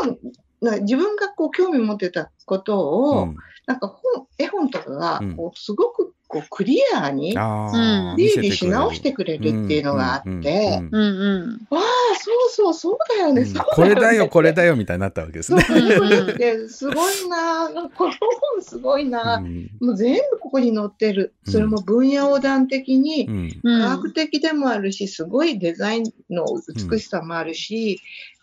[0.00, 0.22] なんか
[0.60, 3.36] 自分がこう興味持ってたことを、うん。
[3.66, 5.36] なんか本絵本とかがうん。
[5.36, 11.66] こうすごくこうクリアにああ、整理し直してくれるっていうのがあって、うんうんうんうんうん。
[11.70, 11.80] ああ、
[12.18, 13.46] そうそう、そうだよね。
[13.74, 15.62] これだよ、これだよ、みたいになったわけですね。
[15.62, 19.70] いうことってすごいな、この本すごいな、うん。
[19.80, 21.34] もう全部ここに載ってる。
[21.46, 23.26] それも分野横断的に、
[23.62, 26.44] 科学的でもあるし、すごいデザインの
[26.90, 28.00] 美しさもあるし、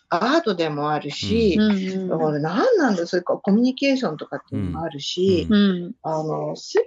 [0.09, 6.85] アートでもあるし、うんうんだから何なんだ、それからコミュニケーションとかっていうのもあるし、うんうんあの、すべ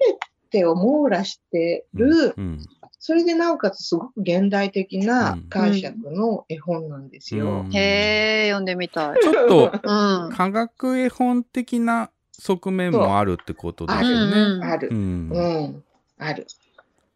[0.50, 2.66] てを網羅してる、うん
[3.00, 7.60] それでなおかつすごく現代的な解釈の絵本なんですよ。
[7.60, 9.20] うんへえ、読んでみたい。
[9.22, 10.30] ちょっとうん。
[10.30, 14.40] 科学絵本的な側面もあるってことですようんね。
[14.40, 14.94] うんあるう。
[14.94, 15.84] んうん、
[16.18, 16.46] ある。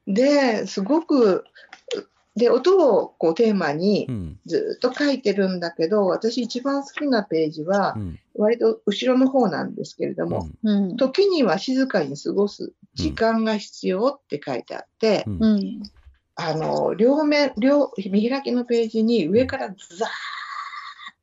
[0.06, 1.44] で、すごく、
[2.37, 4.38] で、音をこうテーマにうん。
[4.47, 8.18] ずっと書いてるんだけど、私一番好きなページはう、ん。
[8.35, 10.97] 割と後ろの方なんですけれども、うん。
[10.97, 15.43] 時には静かに過ごす時間が必要って書いてあって、うん。
[15.43, 15.83] うん。
[16.35, 20.11] あの、両面、両、見開きのページに上からザーッ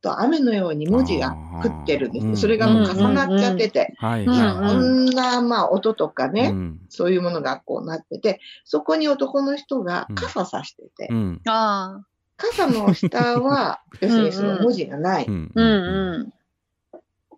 [0.01, 2.41] と雨のように文字が降ってるんです。
[2.41, 6.79] それがもう重なっちゃってて、はいうんはいこんな、まあ、音とかね、うん。
[6.89, 10.15] そういうものがこうなってて、そこに男の人がうん。
[10.15, 11.41] 傘さしてて、うん。
[11.47, 12.05] ああ。
[12.37, 15.25] 傘の下は、要するにその文字がない。
[15.25, 15.65] うんうん。
[15.65, 16.33] うん。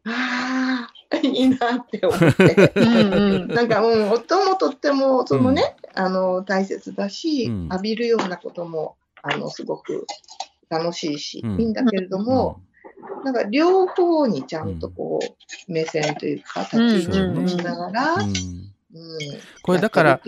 [0.06, 2.72] ああ、いいなって思って。
[2.76, 3.48] うんうん。
[3.48, 7.68] なんか、うん、音もとっても、そのね、あの、大切だし、うん。
[7.70, 10.06] 浴びるようなことも、あの、すごく
[10.72, 11.62] 楽しいし、うん。
[11.62, 12.62] いいんだけれども、
[13.26, 18.22] なんか両方にちゃんとこう、目線というか、立ち位置を持ちながら、うん。
[18.22, 18.32] うん。
[19.62, 20.22] これだから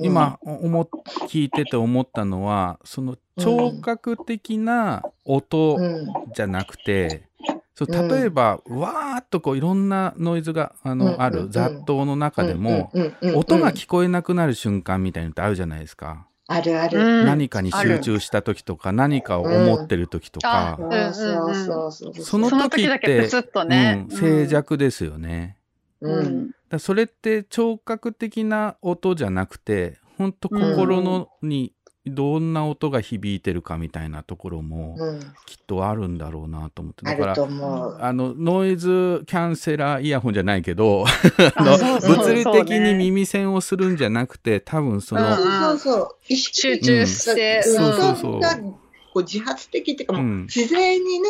[0.00, 0.88] 今、思っ
[1.28, 6.06] 聞いてて思ったのはその聴覚的な音うん。
[6.34, 7.28] じゃなくて、
[7.74, 8.08] そううん。
[8.08, 16.28] 例えば、わーっとこういろんなノイズがあの、うんうんある雑踏の中でも、うんうんうんうん音が聞こえなくなる瞬間みたいなのってあるじゃないですか。
[16.48, 16.98] あるある。
[16.98, 22.14] うん何かに集中した時とか何かを思ってる時とか、うんそうそうそうそう。
[22.22, 24.06] そのその時時ってだけプツッとね。
[24.10, 25.56] うん、静寂ですよね。
[26.00, 26.50] ううんん。
[26.68, 31.72] だそれって聴覚的な音じゃなくて本当心のに
[32.06, 35.20] どんな音が響いてるかみたいなところもうん。
[35.46, 37.04] きっとあるんだろうなと思って。
[37.04, 41.04] だからあのノイズキャンセラーイヤホンじゃないけど
[41.58, 45.36] 物理的に耳栓をするんじゃなくて多分その、
[46.28, 47.84] 集中して、うん。
[47.84, 47.92] うん。
[47.92, 48.56] そうそうが
[49.16, 50.42] こう自発的っていうか、うん。
[50.42, 51.28] 自然にね、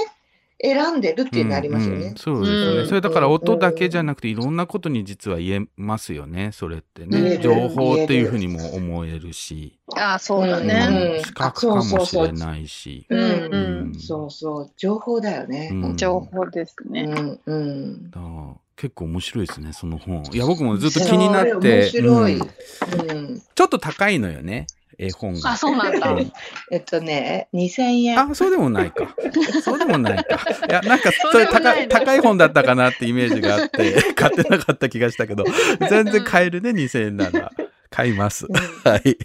[0.63, 2.17] 選んでるっていうのありますよねうんうん。
[2.17, 11.21] そうですよね、うんそれだから音だけじゃなくていろんなことに実は言えますよねそれってね情報っていうふうにも思えるし、あ、そうだうんね。
[11.25, 14.71] 視覚かもしれないしうんうんうんそうそう。
[14.77, 15.71] 情報だよね。
[15.73, 17.03] うん情報ですうね。
[17.03, 17.41] ん。
[17.45, 18.11] うん。
[18.11, 22.37] だから結構面白いですねその本いや僕もずっと気になって面白い。
[22.37, 23.43] うんうん。
[23.55, 24.67] ちょっと高いのよね
[24.99, 25.51] 絵本が。
[25.53, 26.11] あ、そうなんだ。
[26.11, 26.33] うん。
[26.71, 28.19] えっとね、2000円。
[28.19, 29.15] あそうでもないか。
[29.63, 30.41] そうでもないか。
[30.69, 31.89] いやなんかそれ高いの。
[31.89, 35.45] 高い本だったかなってイメージがあって 買ってなかった気がしたけど
[35.89, 37.53] 全然買えるね2000円なら。
[37.91, 38.47] 買います。
[38.85, 39.17] はい、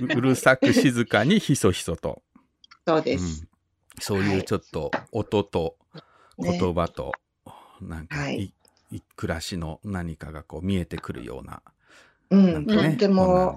[0.00, 2.32] う うるさく静かにひそひそと、うん
[2.84, 3.46] そうです。
[4.00, 5.76] そういうちょっと音と
[6.38, 7.12] ね言葉と、
[7.80, 8.54] なんかい、はい
[8.90, 11.62] い暮らしの何かがこう見えてくるような、
[12.32, 12.66] うん。
[12.66, 13.56] とっても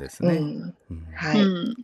[1.16, 1.42] はい。
[1.42, 1.76] うん。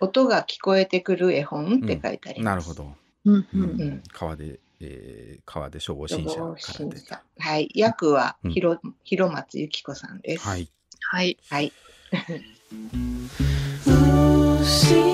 [0.00, 2.54] 音が聞こえてくる絵本って書いてあります。
[2.54, 2.94] なるほど、
[3.24, 7.68] うんううんんうん川で、えー川で消防新社から出たはい。
[7.74, 10.48] 役はうんひろ、広松由紀子さんです。
[10.48, 10.68] はい
[11.00, 11.38] はい。
[11.50, 11.74] はい。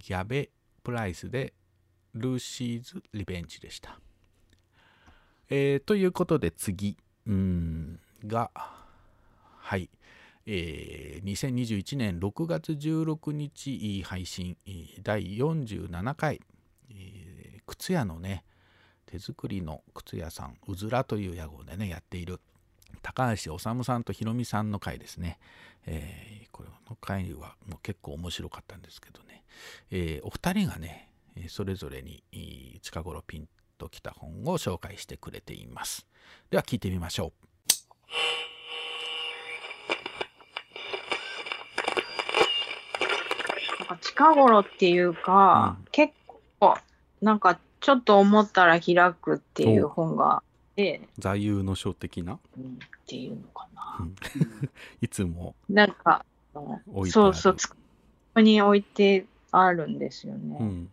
[0.00, 0.50] ギャベ・
[0.82, 1.52] プライスで
[2.14, 4.00] ルーシーズ・リベンジでした。
[5.48, 6.96] えーということで次
[7.26, 8.50] うんが
[9.58, 9.90] はい、
[10.46, 14.56] えー2021年6月16日配信
[15.02, 16.40] 第47回、
[16.90, 18.44] えー靴屋のね
[19.06, 22.40] 手作りの靴屋さんうずらという屋号でねやっている
[23.02, 25.38] 高橋修さんとひろみさんの回ですね、
[25.86, 29.19] えーこれの回はもう結構面白かったんですけど、
[29.90, 33.48] えーお二人がねえーそれぞれにえー近頃ピン
[33.80, 36.06] ときた本を紹介してくれています。
[36.50, 37.32] では聞いてみましょ
[43.78, 46.12] なんか近頃っていうか、結
[46.58, 46.76] 構、
[47.22, 50.42] なんかちょっと思ったら開くっていう本があっ
[50.76, 52.38] て、う座右の書的な、っ
[53.06, 53.96] ていうのかな。
[54.00, 54.14] うん。
[55.00, 57.76] いつもなんか、そうそう、つこ
[58.34, 60.56] こに置いてあるんですよね。
[60.60, 60.90] うん。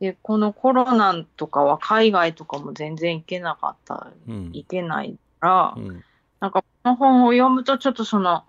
[0.00, 4.50] で、このコロナとかは海外とかも全然行けなかった、うん。
[4.52, 6.04] 行けないから、うん。
[6.40, 8.44] なんかこの本を読むとちょっとその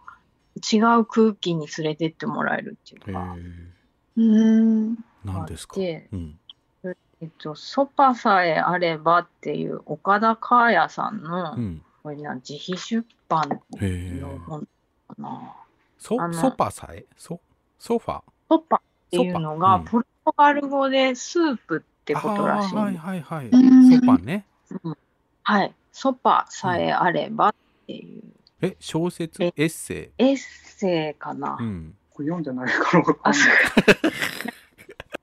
[0.56, 3.36] 違う空気に連れてってもらえるっていうか。
[4.18, 4.96] うん。
[5.24, 5.76] 何ですか？
[5.80, 11.82] えっと、ソパさえあればっていう岡田カーヤさんの、うん。
[12.04, 14.68] これな、自費出版への本
[15.08, 15.56] かな。
[15.98, 17.06] ソパさえ？
[17.18, 17.40] ソ
[17.80, 18.22] ソファ？
[18.50, 18.77] ソパ
[19.08, 19.86] っていうのが、うん。
[19.86, 22.76] ポルトガル語でスープってことらしい。
[22.76, 23.06] はいです。
[23.06, 23.50] はいはい。
[23.50, 24.00] うん。
[24.00, 24.46] ソパね。
[24.84, 24.98] うん。
[25.44, 25.74] はい。
[25.92, 27.56] ソパさえあればっ
[27.88, 28.24] ていう、
[28.62, 29.42] え小説？
[29.44, 31.58] エッセエッセイかな。
[31.60, 31.96] イうん。
[32.12, 33.42] これ読んでないからわかあ、んない。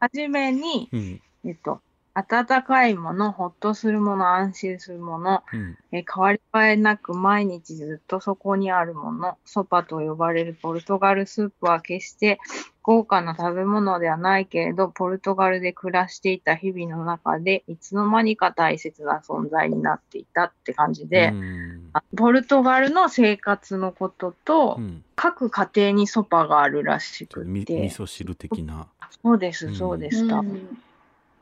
[0.00, 1.20] はじめに、うん。
[1.44, 1.80] えっと、
[2.14, 5.76] 温かいもの、ほっとするもの、安心するもの、うん。
[5.92, 12.38] え変わり映えなく毎日ずっとそこにあるもの、ソパと呼ばれるポルトガルスープは決して
[12.84, 21.90] 豪華な食べ物ではないけれど、ポルトガルで暮らしていた日々の中で、いつの間にか大切な存在になっていたって感じで、うん。
[21.94, 25.02] あポルトガルの生活のことと、うん。
[25.16, 28.86] 各家庭にソパがあるらしくみて、味噌汁的な。
[29.22, 30.36] そうです、そうでした。
[30.36, 30.78] うん。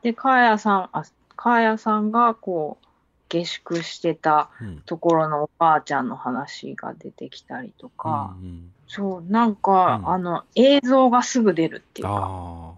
[0.01, 1.03] で、カーヤさん、あ、
[1.35, 2.85] カーヤさんがこう、
[3.33, 4.81] 下宿してたうん。
[4.85, 10.09] ところのおばあちゃんの話が出てきたりとか、うんそう、なんか、うん。
[10.09, 12.75] あの、映像がすぐ出るっていうか、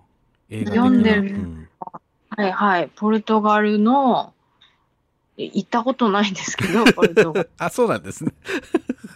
[0.50, 1.22] 読んでる。
[1.22, 1.68] うん。
[2.30, 4.34] はいはい、ポルトガルの、
[5.38, 7.50] え行ったことないんですけど、 ポルトガル。
[7.58, 8.32] あそうなんですね。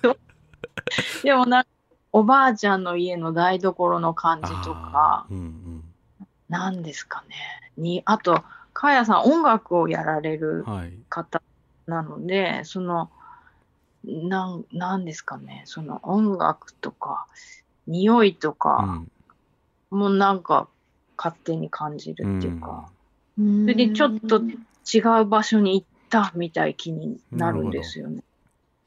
[1.24, 1.70] でもなんか、
[2.12, 5.84] おばあちゃんの家の台所の感じとか、うんうん。
[6.50, 7.36] なんですかね。
[7.78, 8.44] に、あと、
[8.80, 10.94] カーヤさん音楽をやられるはい。
[11.10, 11.42] 方
[11.86, 13.12] なので、その、
[14.06, 17.28] なん、なんですかね、その音楽とか、
[17.88, 19.08] 匂いとうか、ん。
[19.90, 20.70] もうなんか
[21.18, 22.90] 勝手に感じるっていうか、
[23.38, 28.24] そそれでちょっと違う場所に行ったみたい気になるんですよね。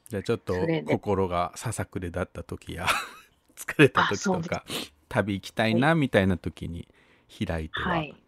[0.09, 0.53] じゃあちょっと
[0.87, 2.87] 心がささくれだった時や
[3.55, 4.65] 疲れた時とか
[5.09, 6.87] 旅行きたいなみたいな時に
[7.29, 8.22] 開いては、はい。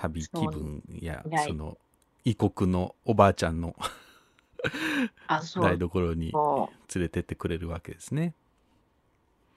[0.00, 1.76] 旅気分やその
[2.24, 3.76] 異国のおばあちゃんの。
[5.62, 6.32] 台所に
[6.94, 8.34] 連れてってくれるわけですね。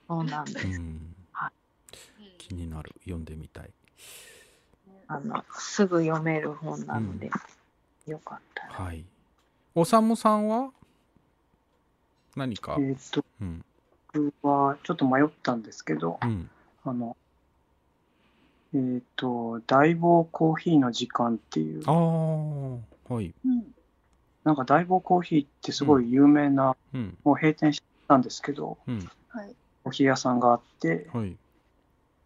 [0.08, 0.66] そうなんです。
[0.66, 1.50] うんは
[2.38, 3.70] 気になる読んでみたい。
[5.08, 7.30] あの、すぐ読める本なので、
[8.06, 8.72] よかったら。
[8.72, 9.04] はい。
[9.74, 10.70] おさむさんは？
[12.36, 13.64] 何か、えっと、うん
[14.12, 16.50] 僕はちょっと迷ったんですけど、うん
[16.84, 17.16] あの、
[18.74, 21.92] えっと、大坊コーヒーの時間っていう、あ
[23.08, 23.32] あはい。
[24.42, 27.16] なんか大坊コーヒーってすごい有名な、うん。
[27.22, 29.08] もう閉店したんですけど、うん。
[29.28, 29.54] はい。
[29.84, 31.36] コーヒー屋さんがあって、はい。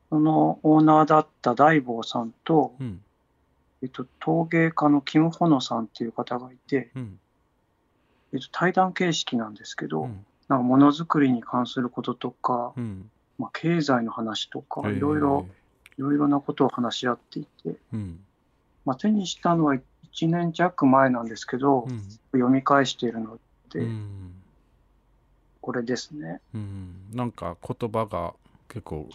[0.09, 3.01] そのオーナーだった大坊さんと、うん。
[3.83, 7.21] えっと、陶芸家のキム・ホノさんっていう方がいて、うん。
[8.33, 10.25] えっと、対談形式なんですけど、うん。
[10.49, 13.11] なんかものづくりに関することとか、うん。
[13.39, 15.47] まあ、経済の話とか、いろいろ、
[15.99, 18.21] いろいろなことを話し合っていて、うん
[18.85, 19.81] まあ、手にしたのは1
[20.31, 23.39] 年弱前なんですけど、うん読み返しているの
[23.71, 24.33] で、うん
[25.61, 26.41] これですね。
[26.55, 28.33] うんなんか言葉が
[28.69, 29.09] 結構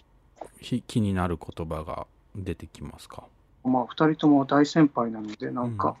[0.60, 2.06] ひ気になる言葉が
[2.36, 3.24] 出てきますか？
[3.64, 5.96] まあ、2人とも大先輩なので、なんか、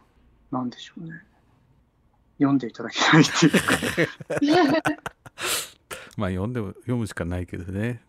[0.52, 1.12] なんでしょうね。
[2.36, 4.92] 読んでいただきたいっていうか、
[6.18, 8.02] まあ読んでも読むしかないけどね。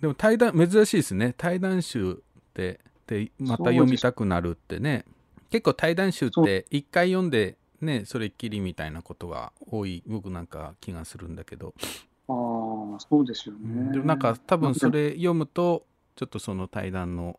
[0.00, 1.34] でも対談珍しいですね。
[1.36, 2.16] 対談集っ
[2.54, 5.04] てでまた読みたくなるってね。
[5.50, 11.74] 結構対談集って一回読んでねそれっきりみたいなことが多い僕なんか気がするんだけど。
[12.28, 13.92] ああ、そうですよね。
[13.92, 15.86] でもなんか多分それ読むと
[16.16, 17.38] ちょっとその対談の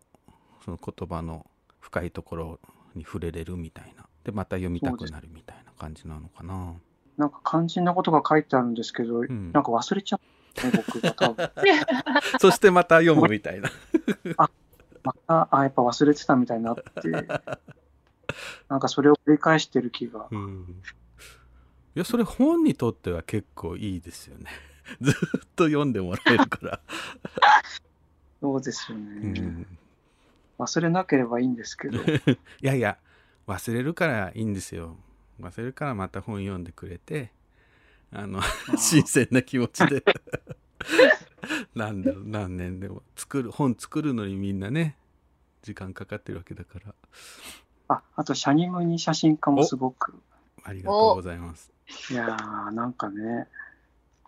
[0.64, 1.46] その言葉の
[1.80, 2.60] 深いところ
[2.96, 4.06] に触れれるみたいな。
[4.24, 6.74] でまた読みたくなるみたいな感じなのかな。
[7.18, 10.26] なんか肝心なことが書いてあるんですけど、なんか忘れちゃう、ね、
[10.76, 11.50] 僕が多分。
[12.40, 13.70] そしてまた読むみたいな
[14.38, 14.50] あ、
[15.04, 17.10] また、あ、やっぱ忘れてたみたいになって、
[18.70, 20.28] なんかそれを繰り返してる気が。
[21.96, 24.52] いやそれ本にとっては結構いいですよね
[25.02, 25.16] ずっ
[25.56, 26.80] と読んでもらえるから
[28.40, 29.66] そうですよね。
[30.60, 31.98] 忘れなければいいんですけど。
[31.98, 32.22] い
[32.62, 33.00] やいや
[33.48, 34.96] 忘れるからいいんですよ
[35.40, 37.32] 忘れるからまた本読んでくれて
[38.12, 38.42] あの
[38.78, 40.04] 新鮮な気持ちで。
[41.76, 43.04] 何だろう何年でも。
[43.16, 44.98] 作る本作るのにみんなね
[45.62, 46.94] 時間かかってるわけだから。
[47.90, 50.14] あ、あと、シャニムニ写真家もすごく。
[50.64, 51.72] ありがとうございます。
[52.10, 53.48] いやー、なんかね、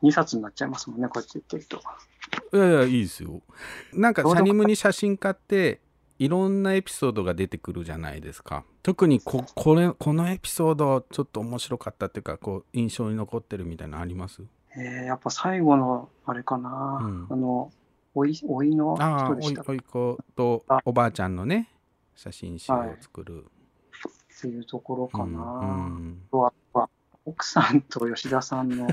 [0.02, 1.82] 2冊になっちゃいますもんね、こうやって言ってると。
[2.58, 3.42] いやいやいいですよ。
[3.94, 5.82] なんかシャニムニ写真家って
[6.20, 8.66] いろんなエピソードが出てくるじゃないですか。
[8.84, 14.44] 特にここれこのエピソードちょっと面白かったっていうかこう印象に残ってるみたいなのあります？
[14.78, 17.72] えー、やっぱ最後の、あれかな、あの、
[18.14, 19.72] おい、おいのああ人でしたっけ？
[19.72, 21.70] おいおい子とおばあちゃんのね
[22.16, 25.24] 写真集を作る、っていうところかな。
[25.24, 26.40] うんあと
[26.74, 26.90] は
[27.26, 28.88] 奥さんと吉田さんの、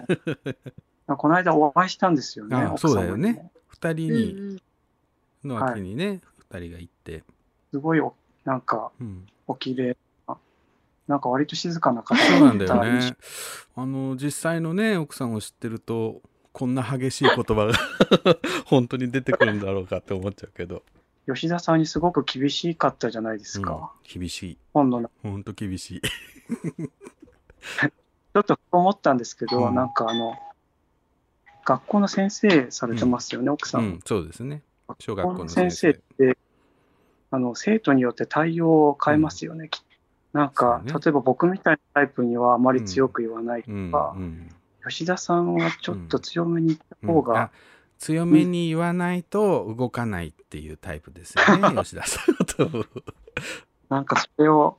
[1.17, 2.57] この間お会いしたんですよね。
[2.57, 3.51] ああそうだよね。
[3.69, 4.19] 二人うん
[4.55, 4.63] に
[5.45, 7.23] の脇にね二人が行って。
[7.73, 8.91] すごいお、なんか、
[9.47, 9.97] お綺麗
[10.29, 10.37] な、
[11.09, 12.17] なんか割と静かな方。
[12.17, 13.17] そうなんだよね。
[13.75, 16.23] あの実際のね奥さんを知ってると
[16.53, 17.75] こんな激しい言葉が
[18.65, 20.83] 本当に出てくるんだろうかって思っちゃうけど。
[21.27, 23.93] 象吉田さんにすごく厳しかったじゃないですか。
[24.05, 24.59] 厳しい。
[24.73, 25.01] 本の。
[25.01, 26.01] 中本当厳しい。
[26.07, 29.75] ちょっと思ったんですけど、うん。
[29.75, 30.35] なんかあの、
[31.65, 33.81] 学校の先生されてますよね、奥さん。
[33.83, 34.01] うん。
[34.05, 34.63] そうですね
[34.99, 36.25] 小学校の先生先生。
[36.25, 36.39] って、
[37.31, 39.69] あの、生徒によって対応を変えますよね。
[39.69, 39.83] き
[40.33, 44.15] なんか、例えば僕みたいなタイプにはあまり強く言わないとか、
[44.87, 47.51] 吉田さんはちょっと強めに言った方が、あ
[47.99, 52.87] 強めに言わないと動かないっていうタイプですよね、 吉田さんと。
[53.89, 54.79] なんかそれを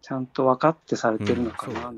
[0.00, 1.92] ちゃんと分かってされてるのかな。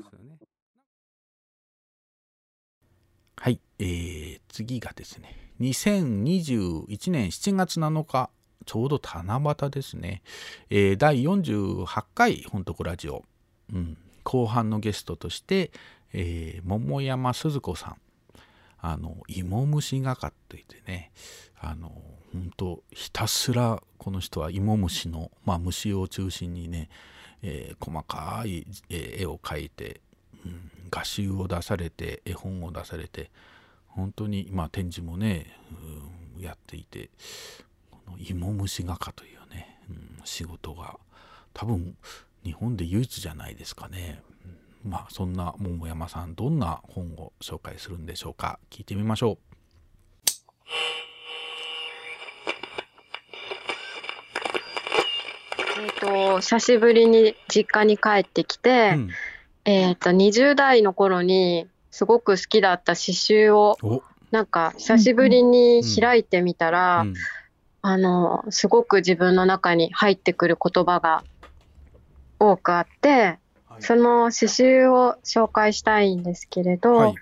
[3.37, 8.29] はい、えー、次がですね、2021年7月7日、
[8.65, 10.21] ちょうど七夕ですね、
[10.69, 13.25] えー第48回本徳ラジオ、
[13.73, 15.71] うん、後半のゲストとして、
[16.13, 17.97] えー桃山鈴子さん、
[18.79, 21.11] あの、芋虫画家といってね、
[21.59, 21.91] あの、
[22.31, 26.89] 本当ひたすらこの人は芋虫の、まあ、虫を中心にね、
[27.41, 29.99] えー細かい、絵を描いて、
[30.45, 33.31] うん画集を出されて絵本を出されて
[33.99, 35.47] 本当にまあ展示もね、
[36.37, 37.09] うんやっていて
[37.91, 40.97] この芋虫画家というね、うん仕事が
[41.53, 41.97] 多分
[42.43, 44.21] 日本で唯一じゃないですかね、
[44.83, 48.59] うんまあそんな桃山さんどんな本を紹介するんでしょうか。
[48.69, 49.37] 聞いてみましょ
[55.81, 58.95] えっと久しぶりに実家に帰ってきて、
[59.65, 61.67] えっと20代の頃に
[61.99, 64.01] すごく好きだった詩集をお。
[64.31, 67.05] なんか久しぶりに開いてみたら、
[67.81, 71.25] あのすごく自分の中に入ってくる言葉が
[72.39, 73.37] 多くあって、
[73.79, 77.15] その詩集を紹介したいんですけれど、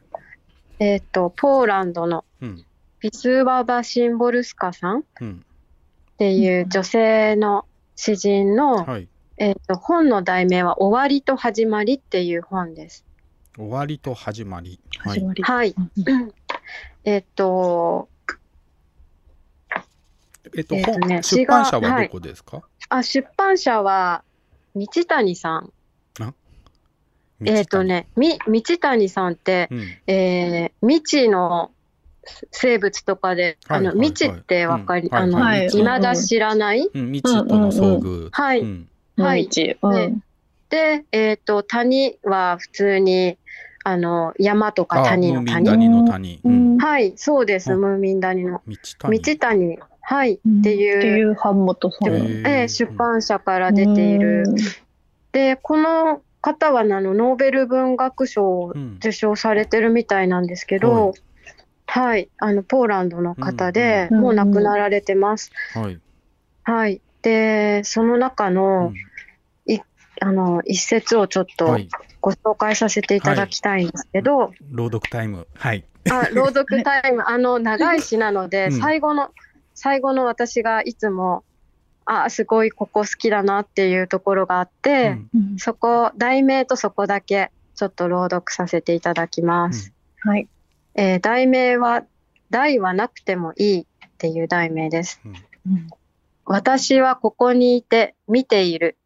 [0.77, 2.63] えっとポーランドのうん。
[2.99, 5.45] ビスワバ・シンボルスカさんっうん。
[6.19, 7.65] ていう女性の
[7.95, 9.07] 詩人の、はい。
[9.37, 13.06] えっと本の題名は「終わりと始まり」っていう本です。
[13.57, 14.79] 終わりと始まり。
[14.99, 15.25] はい。
[15.41, 15.75] はい。
[17.03, 18.07] えっと、
[20.55, 24.23] えっと、えっとね本出版社はどこですか、あ、出版社は、
[24.75, 25.73] 道谷さん。
[26.19, 26.33] あ？
[27.45, 29.69] えっ、とね、み、道谷さんって、
[30.05, 31.71] えー未知の
[32.51, 33.97] 生物とかで、あの、はいはい。
[33.97, 35.69] はい未知ってわかり、うんはいあの、はい。
[35.69, 38.59] 未だ知らない、うん未知との遭遇、はい。
[38.59, 38.89] うん。
[39.17, 39.45] はい。
[39.45, 39.79] 未知。
[39.81, 40.13] で
[40.69, 43.37] で、えっ、と、谷は普通に、
[43.89, 45.63] あの、山とか谷の谷？
[45.63, 46.77] ムーミン谷の谷、うん。
[46.77, 48.61] はい、そうです、ムーミン谷の。
[48.67, 49.19] 道谷。
[49.21, 50.97] 道谷、はい、っていう。
[50.97, 52.13] っていう版元さん。
[52.13, 54.43] ええ出版社から出ている。
[55.31, 61.13] で、この方はあのノーベル文学賞を受賞されてるみたいなんですけど、
[61.85, 65.53] はい、あのポーランドの方で、もう亡くなられてます。
[65.73, 65.99] はい。
[66.63, 66.99] はい。
[67.21, 68.91] で、その中の、
[69.65, 69.79] い
[70.19, 71.87] あの一節をちょっとはい
[72.21, 79.31] ご紹介させていただきたいんですけど、朗読タイムはいあ、朗読タイム、 あの、長い詩なので、うん最後の、
[79.73, 81.43] 最後の私がいつも、
[82.05, 85.17] あ、すごいここ好きだなっていうところがあって、
[85.57, 89.93] そこ、題名とそこだけ、ちょっと朗読させていただきます。
[90.21, 90.47] はい。
[90.95, 92.03] えー題名は、
[92.49, 93.85] 題はなくてもいいっ
[94.17, 95.21] ていう題名です。
[96.45, 98.97] 私はここにいて見ている。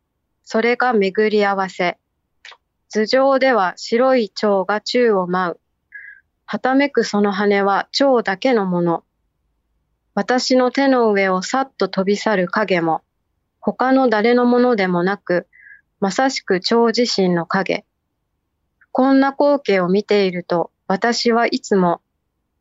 [0.44, 1.98] それが巡り合わせ。
[2.94, 5.60] 頭上では白い蝶が宙を舞う。
[6.46, 9.06] はためくその羽は蝶だけのもの。
[10.14, 13.02] 私の手の上をさっと飛び去る影も、
[13.62, 15.48] 他の誰のものでもなく、
[16.02, 17.86] まさしく蝶自身の影。
[18.92, 22.02] こんな光景を見ていると、私はいつも、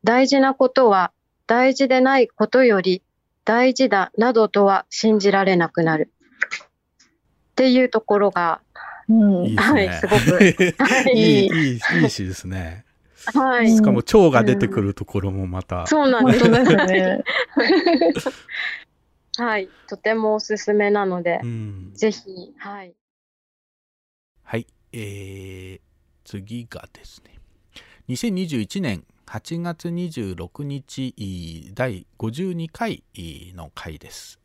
[0.05, 1.11] 大事なことは
[1.45, 3.03] 大事でないことより
[3.43, 6.09] 大事だなどとは信じられなくなる。
[7.51, 8.61] っていうところが、
[9.09, 9.87] いいですね。
[9.87, 10.33] はい、すごく。
[10.83, 12.85] はいいい、いい、いですね。
[13.33, 13.69] はい。
[13.69, 15.85] しかも、蝶が出てくるところもまた。
[15.87, 17.23] そうなんですね。
[19.37, 19.69] はい。
[19.87, 22.19] とてもおすすめなので、うんぜひ、
[22.57, 22.93] はい。
[24.43, 24.67] はい。
[24.91, 25.81] えー、
[26.25, 27.39] 次がですね、
[28.09, 33.03] 2021年8月26日、第52回
[33.55, 34.39] の回です。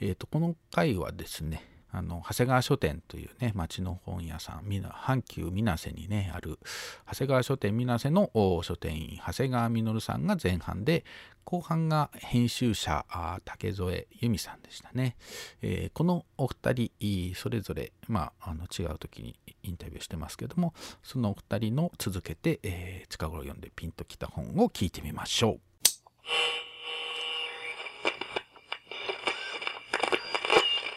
[0.00, 6.58] えっ、と、この回はですね、あの、長谷川書店というね、町の本屋さん、阪急水瀬にね、ある、
[7.06, 11.04] 長谷川書店水瀬の書店員、長谷川実さんが前半で、
[11.44, 13.06] 後半が編集者、
[13.44, 15.16] 竹添由美さんでしたね。
[15.62, 26.65] えーこのお二人、それぞれ、まあ、あの違う時にインタビューしてますけども、そのお二人の続けて、えー近頃読んでピンときた本を聞いてみましょう。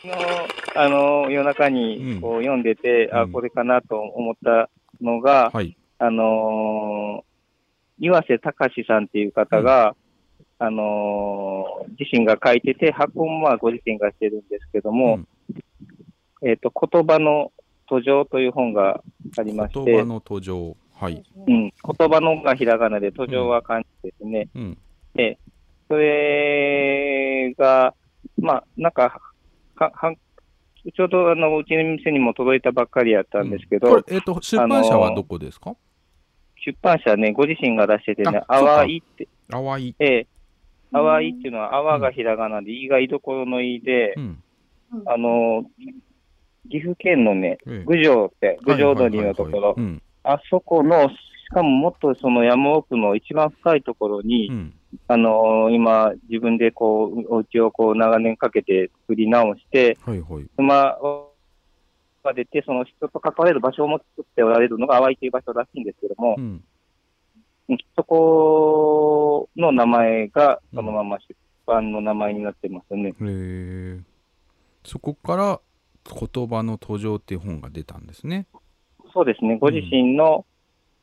[0.07, 0.15] の
[0.75, 4.69] あの夜中にこう読んでて、あこれかなと思った
[5.01, 5.51] のが、
[5.99, 7.23] あの
[7.99, 9.95] 岩瀬隆さんっていう方が、
[10.57, 11.65] あの
[11.99, 15.19] 自身が書いてて、発行もまあご自身がしてるんですけども、
[16.41, 17.51] えっ、と、言葉の
[17.87, 19.03] 途上という本が
[19.37, 20.77] ありまして、言葉の途上。
[20.95, 21.23] はい。
[21.47, 21.73] うん、言
[22.09, 24.49] 葉のがひらがなで、途上は漢字ですね。
[24.55, 24.77] うん。
[25.15, 25.37] で、
[25.87, 27.93] それが、
[28.37, 29.19] まあ、なんか、
[29.79, 30.13] かは
[30.95, 35.75] ちょうどあのうちの店にも届いたばっかりやったんですけど、これ、えっ、と、出版社はどこですか？
[36.65, 38.75] 出版社ね、ご自身が出しててね、あそうか。
[38.77, 39.95] 淡いって、淡い。
[39.99, 40.27] ええ、
[40.91, 44.15] 淡いっていうのは、泡がひらがなで、いが居所のいで、
[45.05, 45.63] あの、
[46.69, 47.83] 岐阜県のね、ええ。
[47.85, 49.75] 郡上って、郡上鳥のところ、
[50.23, 51.15] あそこの、し
[51.51, 54.71] かももっとその山奥の一番深いところに、
[55.07, 60.45] あの今、自分でこう、お家をこう長年かけて作り直して、はいはい。
[60.55, 60.97] 熊
[62.23, 66.63] が出て、その人と関われる場所をも作っておられるのが淡いという場所らしいんですけども、うん
[67.95, 71.35] そこの名前がそのまま出
[71.67, 73.09] 版の名前になってますね。
[73.09, 73.99] へえ。
[74.83, 75.61] そこから、
[76.05, 78.47] 言葉の途上っていう本が出たんですね。
[79.13, 80.45] そうですね、ご自身の、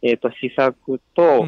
[0.03, 1.47] えっ、と、施策と、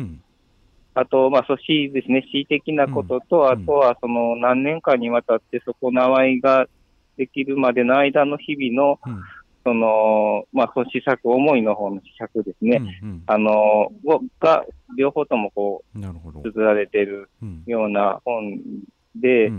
[0.99, 6.67] あと、まあ、そう、詩ですね、詩的なことと、あとは、その、何年間にわたって、そこの淡いが
[7.17, 8.99] できるまでの間の日々の、
[9.65, 13.01] その、まあ、施策、思いの方の施策ですね。
[13.27, 13.93] あの、を
[14.41, 14.65] が、
[14.97, 15.99] 両方ともこう、
[16.43, 17.29] 綴られてる
[17.67, 18.59] ような本
[19.15, 19.53] で、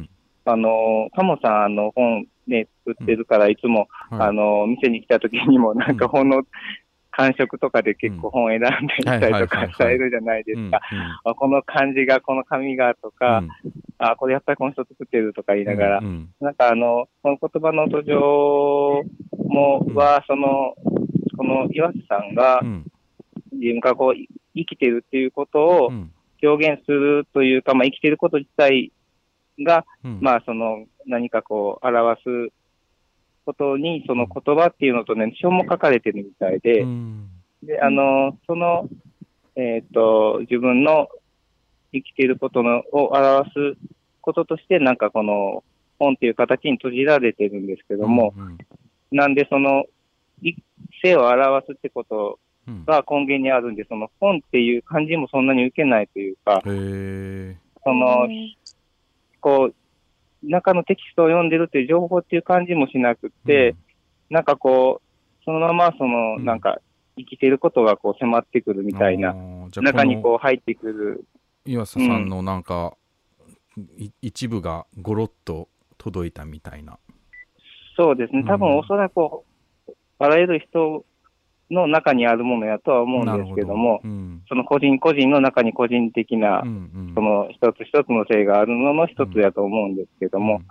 [0.46, 6.44] あの、カモさん、あの、本ね、作ってるから、いつも、あの、店に来た時にも、なんか本の、
[7.20, 10.80] 感触とかで結構本選んでみたりとかされるじゃないですか。
[11.26, 13.43] あこの漢字が、この紙がとか、
[13.97, 16.01] あ、これやっぱりこの人作ってるとか言いながら、
[16.39, 19.03] なんかあの、この言葉の途上
[19.36, 20.76] も、は、その、
[21.38, 22.61] この岩瀬さんが、
[23.51, 25.91] 自分がこう、生きてるっていうことを
[26.41, 28.93] 表現するというか、まあ生きてること自体
[29.59, 29.86] が、
[30.22, 32.30] まあその、何かこう、表す
[33.50, 36.86] ことに、その言葉っていうのとね、書も書かれてるみたいで、
[37.64, 38.88] で、あの、その、
[39.56, 41.08] えっ、と、自分の
[41.91, 43.78] 生きていることのを表す
[44.22, 45.64] こととして、なんかこの
[45.97, 48.36] 本っていう形に閉じられてるんですけども、
[49.12, 49.86] なんでその、
[50.43, 50.54] い
[51.02, 52.39] 性を表すってこと
[52.86, 56.62] が根源にあるんで、その本っていう漢字もそんなに受けないというか、
[57.84, 58.28] その、
[59.41, 59.76] こう、
[60.44, 63.76] 中のテキストを読んでるっていう情報っていう感じもしなくって、
[64.30, 66.80] なんかこう、そのままその、なんか、
[67.18, 69.36] 生きてることがこう迫ってくるみたいな、
[69.76, 71.26] 中にこう入ってくる。
[71.66, 72.96] 岩佐さんのなんか、
[73.98, 75.68] い一部がゴロッと
[75.98, 76.98] 届いたみたいな。
[77.98, 78.44] そうですね。
[78.48, 79.16] 多分おそらく、
[80.20, 81.06] あらゆる人
[81.72, 84.01] の中にあるものやとは思うんですけども、
[84.47, 86.63] その個人個人の中に個人的な、
[87.13, 90.61] その一つ一つの性があるのの一つだと思うんですけども、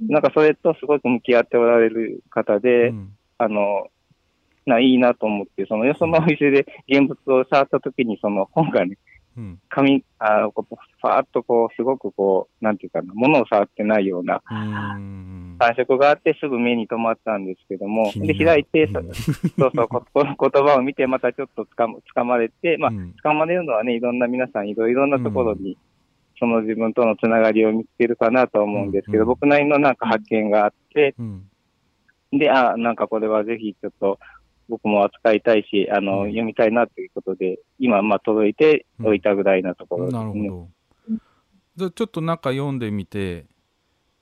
[0.00, 2.92] なんかそれとすごく向き合っておられる方で、
[3.38, 3.88] あの、
[4.66, 8.96] ないいなと思って、そのよそのお店で現物を触った時に、その本がね、
[9.68, 19.00] 紙、あこう、ファーっとこう、すごくこう、なんていうかな、物を触ってないような感触があって、すぐ目に留まったんですけども、で、開いて、そ
[19.58, 25.76] そうそう、こ この言葉を見て、またちょっとつかむ、つかまれて、まあ、つかまれるのはね、いろんな皆さん、いろいろなところに、
[26.38, 31.14] その自分とのつながりを見つけるかなと思うんですけど、僕なりのなんか発見があって、
[32.32, 34.18] で、あ、なんかこれはぜひちょっと、
[34.68, 40.24] 僕も扱いたいし、あの、読みたいなということで、今、まあ、届いておいたぐらいなところですね。
[40.24, 40.68] なるほど。
[41.76, 43.46] じゃあちょっと中読んでみて、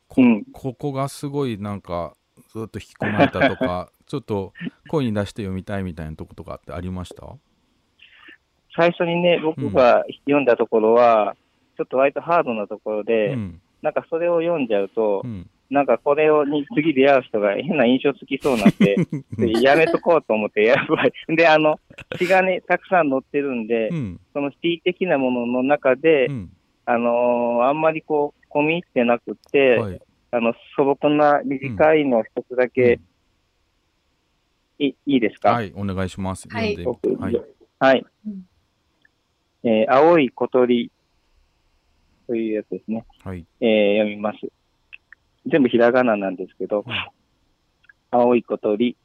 [0.08, 0.22] こ,、
[0.52, 2.14] ここがすごいなんか
[2.52, 4.52] ずっと引き込まれたとか、 ちょっと
[4.88, 7.26] 声に出して読みたいみたいなとことかってありました？
[8.74, 11.36] 最初にね、僕が読んだところは、
[11.76, 13.36] ちょっと割とハードなところで、
[13.82, 15.22] なんかそれを読んじゃうと、
[15.72, 18.96] なんかこれをに次出会う人が変な印象つきそうになって、
[19.38, 21.12] でやめとこうと思って、やばい。
[21.34, 21.80] で、あの、
[22.18, 23.88] 詩がね、たくさん載ってるんで、
[24.34, 26.26] その詩的なものの中で、
[26.84, 29.78] あのーあんまりこう、込み入ってなくって、
[30.30, 32.98] あの、素朴な短いのを一つだけ、
[34.78, 35.52] いいいですか？
[35.52, 36.48] はい、お願いします。
[36.48, 36.74] はい
[37.18, 37.42] はい。
[37.78, 38.04] はい。
[39.64, 40.90] えー青い小鳥
[42.26, 43.04] というやつですね。
[43.22, 43.44] はい。
[43.60, 44.38] えー読みます。
[45.46, 46.84] 全部ひらがななんですけど、
[48.10, 48.96] 青い小鳥、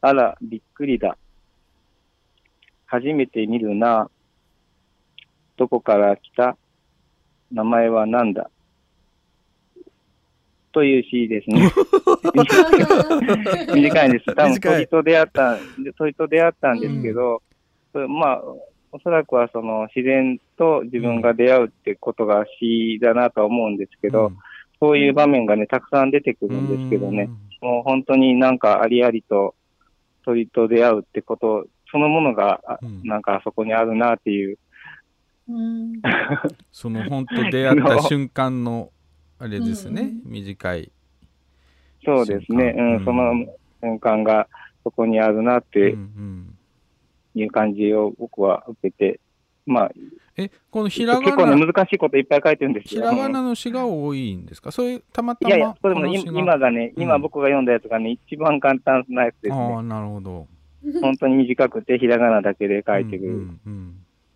[0.00, 1.16] あら、びっくりだ。
[2.86, 4.10] 初めて見るな。
[5.56, 6.56] どこから来た？
[7.50, 8.50] 名前は何だ？
[10.72, 11.70] という詩ですね。
[13.74, 14.34] 短いんです。
[14.34, 15.58] 多分鳥と出会った、
[15.96, 17.42] 鳥と出会ったんですけど、
[17.92, 18.42] それまあ、
[18.92, 24.32] おそらくはその自然と自分が出会うってことが詩だなとは思うんですけど、
[24.80, 29.54] そういう場面がね、たくさん出てくるんですけどね、もう本当になんかありありと
[30.24, 34.58] 鳥と出会うってこと、そのものが、あなんかあそこにあるなっていう。
[36.72, 38.90] その本当出会った瞬間の
[39.38, 40.90] あれですね、短い。
[42.04, 43.32] そうですね、うん、その
[43.82, 44.48] 瞬間が
[44.84, 45.96] そこにあるなって
[47.34, 49.20] いう感じを僕は受けて、
[49.66, 49.92] まあ、
[50.38, 53.00] え、このひらがな結構ね、難しいこといっぱい書いてるんですよ。
[53.02, 54.70] ひらがなの詩が多いんですか？
[54.70, 59.56] そういう、たまたまいやいや、それも今がね、うん今僕が読んだやつがね、一番簡単なやつですね。
[59.56, 60.46] ああ、なるほど。
[61.00, 63.48] 本当に短くて、ひらがなだけで書いてる。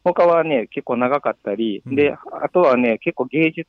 [0.03, 3.67] 他はね、結構長かったり、で、あとはね、結構芸術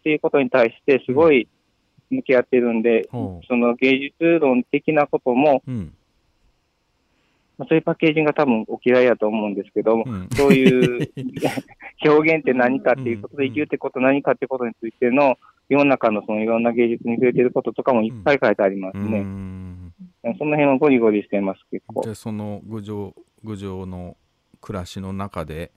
[0.00, 1.46] っていうことに対してすごい
[2.10, 5.62] 向き合ってるんで、その芸術論的なことも、
[7.58, 10.04] まあそういうパッケージングが多分お嫌いだと思うんですけども、
[10.36, 11.10] そういう
[12.04, 15.36] 表現って何かっていうことで、生きるってこと何かってことについての、
[15.68, 19.24] 世の中のそのいろんな芸術に触れてることとかもいっぱい書いてありますね。
[20.38, 22.02] その辺はゴリゴリしてます、結構。
[22.02, 24.16] で、その郡上、郡上の
[24.60, 25.72] 暮らしの中で、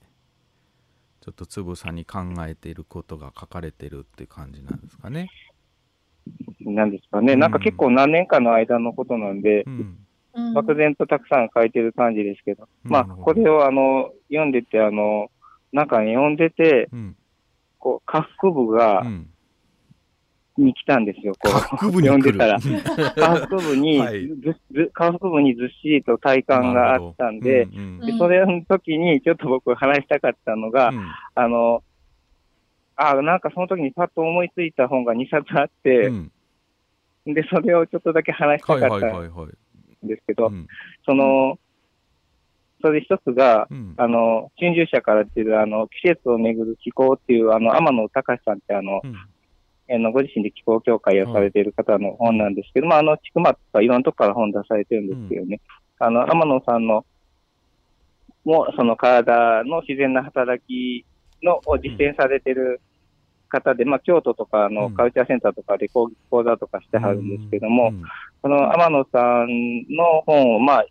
[1.20, 5.28] ちょっとつぶさに考えていることが書かれてるっていう感じなんですかね。
[6.60, 7.36] なんですかね。
[7.36, 9.64] なんか結構何年かの間のことなんで、
[10.54, 15.30] 漠然とたくさん書いてる感じですけど、まあ、これをあの、読んでて、あの、
[15.72, 16.88] なんかね、読んでて、
[17.78, 19.04] こう、下腹部が、
[20.56, 21.52] に来たんですよ、こう。
[21.52, 22.12] 下腹部に来る。
[22.12, 22.60] 読んでたら。
[22.60, 23.98] 下腹部に、
[24.42, 30.92] ずず下腹部にずっしりと体感があったんで、でそれの時にちょっと僕話したかったのが、
[31.34, 31.82] あの、
[32.96, 36.10] あ、なんかその時にパッと思いついた本が2冊あって、
[37.26, 38.88] で、それをちょっとだけ話したかった。
[38.88, 39.48] はいはいはいはい。
[40.06, 40.50] んですけど、
[41.04, 41.58] その、
[42.82, 49.02] それ一つが、あの、春秋社から出る、あの、季節をめぐる気候っていう、あの、天野隆さんって、あの、
[49.92, 55.60] あのご自身で気候協会をされている方の本なんですけど、まあ、あの、ちくまとかいろんなとこから本出されてるんですけどね、
[55.98, 57.04] あの、天野さんの、
[58.44, 61.04] も、その体の自然な働き
[61.42, 62.80] の、を実践されてる
[63.50, 67.92] 方で、まあ、京都とかのカルチャーセンターとかで講講座とかしてはるんですけども、
[68.40, 70.86] この天野さんの本を、まあ、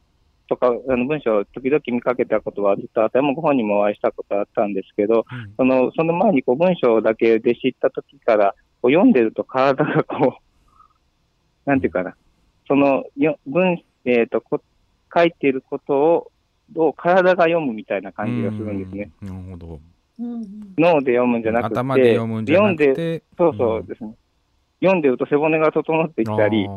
[0.50, 5.26] とか、あの文章を時々見かけたことはずっとあって、もうご本人もお会いしたことあったんですけど、
[5.58, 10.40] その、その前にこう文章だけで知った時から、こう読んでると体がこ
[11.66, 12.16] う、 なんていうかな、
[12.68, 14.62] その、よ文、えっ、とこ、
[15.16, 16.32] 書いていることを、
[16.76, 19.12] を体が読むみたいな感じがするんですね。
[19.22, 19.80] なるほど。
[20.78, 22.84] 脳で読むんじゃなくて、頭で読むんじゃなくて。
[22.84, 24.14] 読んで、そうそうですね。
[24.82, 26.68] 読んでると背骨が整ってきたり、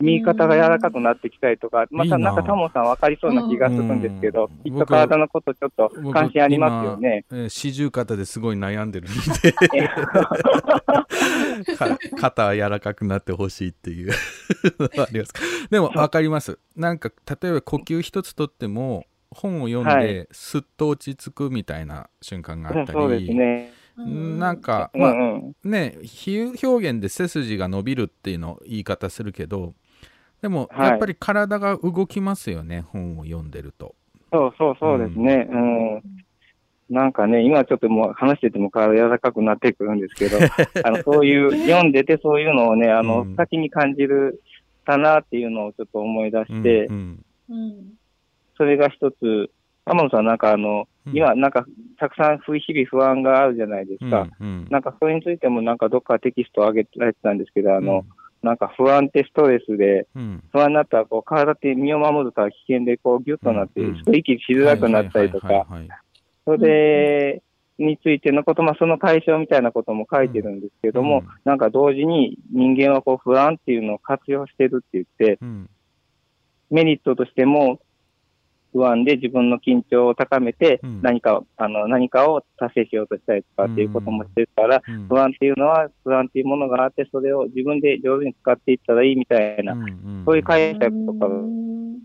[0.00, 2.32] 右肩が柔らかくなってきたりとか、またな。
[2.32, 7.24] んかタモさん分かりそうな気がするんですけど、きっと体のことちょっと関心ありますよね。
[7.48, 9.12] 四十肩ですごい悩んでるん
[9.42, 9.52] で。
[11.76, 14.12] か肩は柔らかくなってほしいっていう。
[15.00, 15.32] あります。
[15.70, 16.58] でも分かります。
[16.76, 17.14] なんか例
[17.48, 23.72] えば呼吸一つとっても本を読んはですっと落ち着くみたいな瞬間があったり、そうですね。
[23.96, 29.74] なんか、うんまあうんね比喩表現で背筋が伸びるっていうのを言い方するけど
[30.40, 33.94] でもはいやっぱり体が動きますよね、本を読んでると。
[34.30, 35.48] そうそうそうですね。
[35.50, 36.02] うん。
[36.90, 40.38] なんかね、今ちょっともう話してても体柔らかくなってくるんですけど、
[40.84, 44.40] あの、そういう、読んでてそういうのをね、あの、先に感じる、
[44.86, 47.24] たなっていうのをちょっと思い出して、うん
[48.58, 49.50] それが一つ、
[49.86, 51.64] 天野さんなんかあの、今なんか
[51.98, 54.28] たくさん日々不安があるじゃないですか。
[54.40, 58.04] うんなんかそれについてもなんかどっかテキストを上げられてたんですけど、あの、
[58.42, 60.42] なんか不安ってストレスで、うん。
[60.52, 63.80] 不安になったらこう体って身を守るから危険でこうギュッとなって、
[64.12, 65.66] 息しづらくなったりとか、
[66.44, 67.42] それ
[67.78, 75.38] についてのこと、まあその解消みたいなことも書いてるんですけども、なんか同時に人間はこう不安っていうのを活用してるって言って、
[76.70, 77.80] メリットとしても
[78.72, 89.74] 不安で自分の緊張を高めて、何かを、あの、何かを達成しようとしたりとかっていうこともしてるから、不安っていうのは、不安っていうものがあって、それを自分で上手に使っていったらいいみたいな、
[90.24, 91.28] そういう解釈とか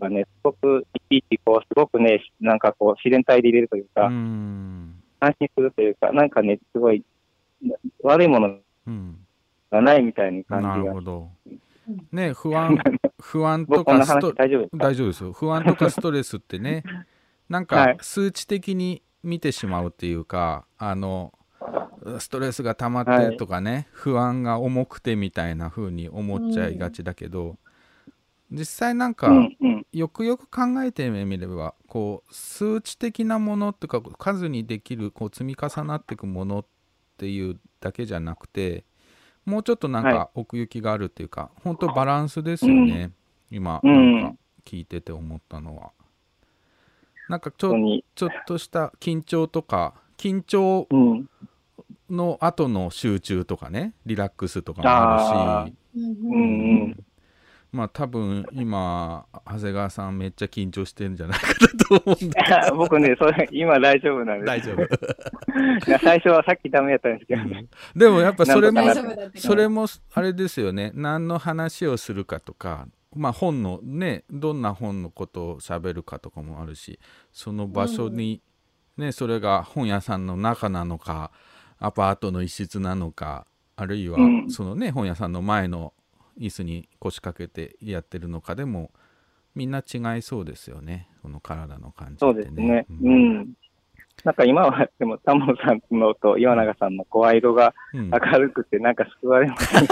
[0.00, 7.04] がね、すごく、いちいちこう、すごくね、なんかこう、自然体で入れるというか、安心するというか、なんかね、すごい、
[8.02, 8.58] 悪いもの
[9.70, 10.76] がないみたいな感じが。
[10.76, 11.28] なるほど。
[12.12, 12.78] ね不安、
[13.20, 14.76] 不安とかスト大丈夫ですか？
[14.78, 15.32] 大丈夫ですよ。
[15.32, 16.82] 不安とかストレスってね、
[17.48, 17.96] なんはい。
[17.96, 21.32] か数値的に見てしまうっていうか、あの、
[22.18, 27.56] ストレスが溜まってとかね、不安が重くてみたいな風に思っちゃいがちだけど、
[28.50, 29.86] 実際なんか、うんうん。
[29.92, 36.66] よくよく考えてみればこう数値的なものっていうか数にできるこう積み重なっていくものっ
[37.16, 38.84] ていうだけじゃなくて
[39.44, 43.10] もうちょっとなんはか奥行きがあるっていうか、本当バランスですよね、
[43.50, 45.92] 今うなんんか聞いてて思ったのは。
[47.28, 47.74] なんかちょ
[48.14, 50.88] ちょっとした緊張とか緊張
[52.10, 55.74] の後の集中とかねリラックスとかもあるし。
[55.96, 56.32] うん。
[56.32, 56.38] う
[56.88, 57.04] ん。
[57.74, 62.16] まあ多分今長谷川さんめっちゃ緊張してるんじゃないかなと思
[62.72, 64.46] うん僕ね、それ、今大丈夫なんです。
[64.46, 65.98] 大丈夫。
[65.98, 67.42] 最初はさっきダメやったんですけど。
[67.42, 67.66] ね。
[67.96, 68.80] でもやっぱそれも
[69.34, 70.92] それもあれですよね。
[70.94, 77.00] 何の話をするかとかまあ本のねどんな本のことを喋るかとかもあるし
[77.32, 78.40] その場所に、
[78.96, 81.32] ねそれが本屋さんの中なのか
[81.80, 84.50] アパートの一室なのかあるいはうん。
[84.50, 85.92] そのね本屋さんの前の
[86.38, 88.90] 椅子に腰掛けてやってるのかでも
[89.54, 92.86] みんな違いそうですよねこの体の感じそうですね。
[92.90, 93.54] うん。
[94.22, 99.88] なんか今は、でも、タモさんのと岩永さんの声色がうん明るくて、なんか救われます、ね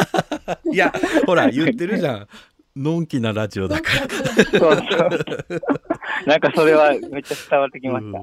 [0.73, 0.93] いや
[1.27, 2.29] ほら言ってるじゃん
[2.77, 4.09] のんきなラジオだから
[4.45, 4.81] そうそう。
[6.27, 8.21] なんかそれはめっちゃ伝わってきました。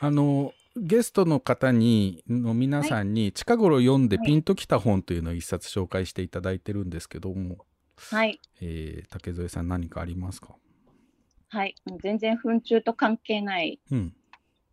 [0.00, 7.58] あのゲストの方にの皆さんに近頃読んでピンときた本というのを一冊紹介していただいてるんですけども、
[8.10, 8.40] はい。
[8.60, 10.56] えー竹添さん何かありますか？
[11.50, 11.76] はい。
[11.84, 14.14] もう全然糞虫と関係ないうん。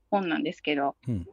[0.09, 1.27] 本なんですけど、うん。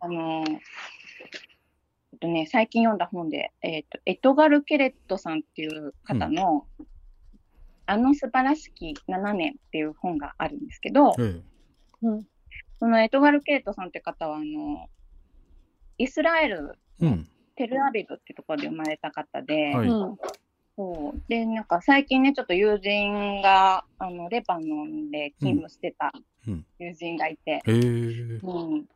[0.00, 6.66] あのーえっとね、最近読んだ本で、えっと、エトガル・ケレットさんっていう方の、
[7.86, 11.42] あの素晴らしき7年っていう本があるんですけど、え
[12.78, 14.88] そのエトガル・ケレットさんって方は、あの、
[15.98, 17.28] イスラエル、えうん。
[17.56, 19.88] テルアビブってところで生まれた方で、はい。
[20.76, 21.22] そう。
[21.28, 26.12] で、なんか最近ね、ちょっと友人が、あの、レバノンで勤務してた
[26.48, 26.66] うん。
[26.78, 27.70] 友人がいて、へえ。
[27.70, 28.86] うん、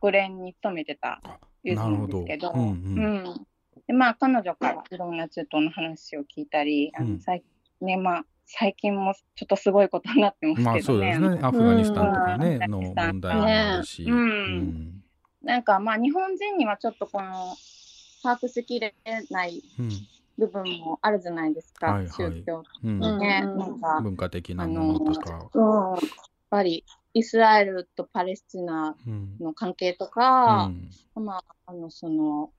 [0.00, 1.20] 国連に勤めてた
[1.64, 2.52] 友人なんですけど、
[3.86, 7.42] で、まあ、彼女からいろんな中東の話を聞いたり、あの、最
[7.80, 10.72] ね、まあ、最近もちょっとすごいことになってますけどね。
[10.72, 11.40] まあそうですね。
[11.42, 12.84] アフガニスタンとかね、のうん。
[12.84, 13.06] アフガニスタン。
[13.08, 15.02] 問題もあるし、うん。
[15.42, 17.54] なんかまあ日本人にはちょっとこの
[18.22, 18.94] 把握しきれ
[19.30, 19.90] ないうん。
[20.36, 22.08] 部分もあるじゃないですか、はいはい。
[22.10, 22.98] 宗教うん。
[23.18, 26.00] ね、なんか、文化的なものとか、うん、やっ
[26.50, 28.96] ぱりイスラエルとパレスチナ
[29.40, 30.72] の関係とか、
[31.14, 32.50] まあ、あのその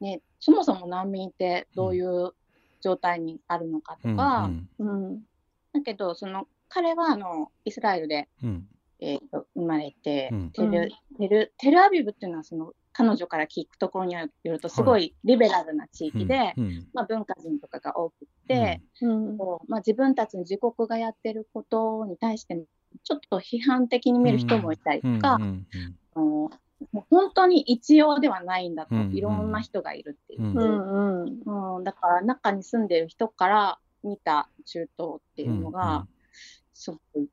[0.00, 2.32] ね、そもそも難民ってどういう
[2.80, 5.22] 状態にあるのかとか、うん
[5.72, 8.68] だけど、その彼はあのイスラエルで、うん。
[9.02, 10.50] えーと生まれて、うん。
[10.50, 16.64] テルテルテルアビブっていうのはその彼女から聞くところによるとすごいリベラルな地域で、うん。
[16.64, 16.88] うん。
[16.92, 18.80] まあ、文化人とかが多くって、
[19.38, 22.60] こうまあ、自分たちの自国がやってることに対して
[23.04, 25.66] ちょっと批判的に見る人もいたりとか、うん
[26.92, 29.14] もう本当に一様ではないんだと、うんうん。
[29.14, 31.76] いろんな人がいるっていう、うん。
[31.76, 36.06] うんだから中に住んでる人から見た中東っていうのが
[36.72, 37.28] すごく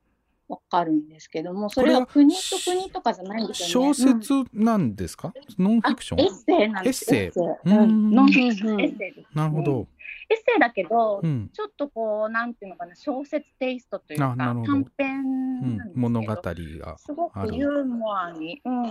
[0.48, 3.94] わかるんですけども、それは国と国とかじゃないんですよね。
[3.94, 6.20] 小説なんですか、ノンフィクション？
[6.20, 7.42] エッセイなんですエッセイ。
[7.70, 7.78] うん。
[7.78, 8.10] うん。
[8.14, 8.80] ノンフィクション。
[8.80, 9.28] エッセイです。
[9.34, 9.86] なるほど。
[10.30, 11.50] エッセイだけど、うん。
[11.52, 14.72] ちょっとこう、なんていうのかな、小説テイストというか、あなるほど。
[14.72, 15.24] 短編
[15.60, 17.48] うん、物語がすごある。
[17.50, 18.84] くユーモアに、うん、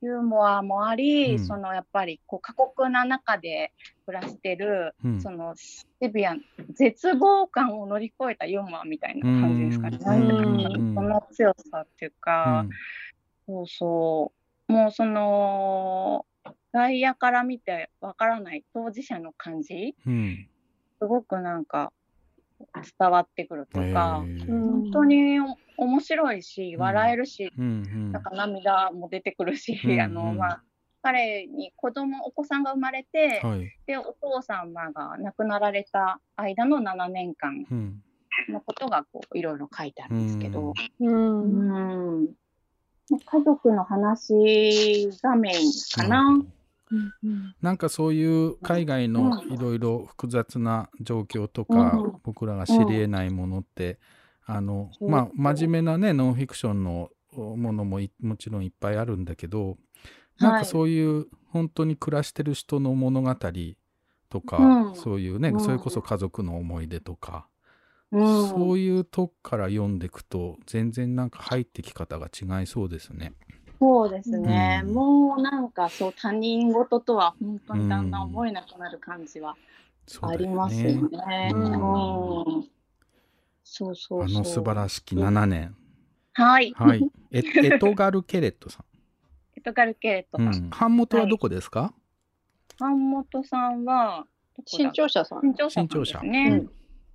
[0.00, 1.46] ユーモアもあり、うん。
[1.46, 3.72] そのやっぱりこう過酷な中で
[4.06, 5.20] 暮らしてる、うん。
[5.20, 6.42] そのシビアン、
[6.74, 9.98] 絶望感を乗り越えたユーモアみたいな感じですかね。
[10.00, 10.94] うん。
[10.94, 12.64] この強さっていうか、
[13.46, 14.32] そうそ
[14.68, 16.26] う、もうその、
[16.72, 20.48] 外野から見てわからない当事者の感じ、うん。
[21.00, 21.92] すごくなんか
[22.98, 24.46] 伝わってくるとか、へー。
[24.46, 25.38] 本当に
[25.76, 28.12] 面白いし、笑えるし、うんうん。
[28.12, 30.00] なんか涙も出てくるし、うんうん。
[30.00, 30.62] あの、まあ、
[31.02, 33.70] 彼に子供、お子さんが生まれて、はい。
[33.86, 38.02] で、お父様が亡くなられた間の7年間うん。
[38.48, 42.20] のことがこういろいろ書いてあるんですけど、うん。
[42.20, 42.28] うん。
[43.10, 46.38] 家族の話がメインかな。
[47.60, 52.12] なんかそういう海外のいろいろ複雑な状況とか、うん。
[52.22, 53.98] 僕らが知り得ないものって、
[54.44, 59.76] あのまあ真面目なねノンフィクションのものもいもちろんいっぱいあるんだけど
[60.38, 63.34] なんかそういう本当に暮らしてる人の物語
[64.28, 64.94] とか、うん。
[64.94, 65.60] そういうね、うん。
[65.60, 67.48] それこそ家族の思い出とか、
[68.12, 68.48] うん。
[68.48, 73.32] そういうとこから読んでいくと全然なんか入ってき方が違いそうですね。
[73.80, 79.56] そうですね、うんもうなんかそう他人事とは本当にだんだん思えなくなる感じは
[80.22, 81.52] ありますよね。
[83.62, 84.22] そうそうそう。
[84.24, 85.76] あの素晴らしき7年。
[86.32, 86.72] はい。
[86.72, 87.10] はい。
[87.30, 88.84] エ エトガル・ケレットさ
[89.54, 90.52] エトガル・ケレットん。
[90.52, 90.58] さ。
[90.58, 90.70] うんん。
[90.70, 91.94] 版元はどこですか、
[92.78, 94.26] 版元さんは、
[94.66, 95.40] 新潮社さん。
[95.42, 96.66] 新潮社さん新潮社ですね。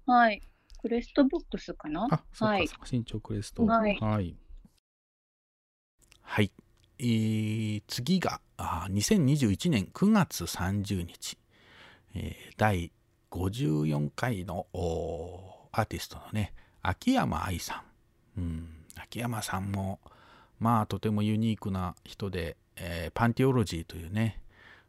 [0.05, 0.41] はい。
[0.82, 2.07] クレストブックスかな？
[2.11, 2.68] あ、そうはい。
[2.68, 2.86] かそうか。
[2.86, 3.66] 新潮クレスト。
[3.66, 3.88] は
[4.22, 4.38] い
[6.34, 6.51] はい。
[6.97, 11.38] えー次があ2021年9月30日、
[12.15, 12.91] えー第
[13.29, 14.65] 54回の
[15.71, 17.84] アーティストのね秋山愛さ
[18.36, 19.99] ん、うん、秋山さんも
[20.59, 24.41] まあとてもユニークな人で、えーパンティオロジーというね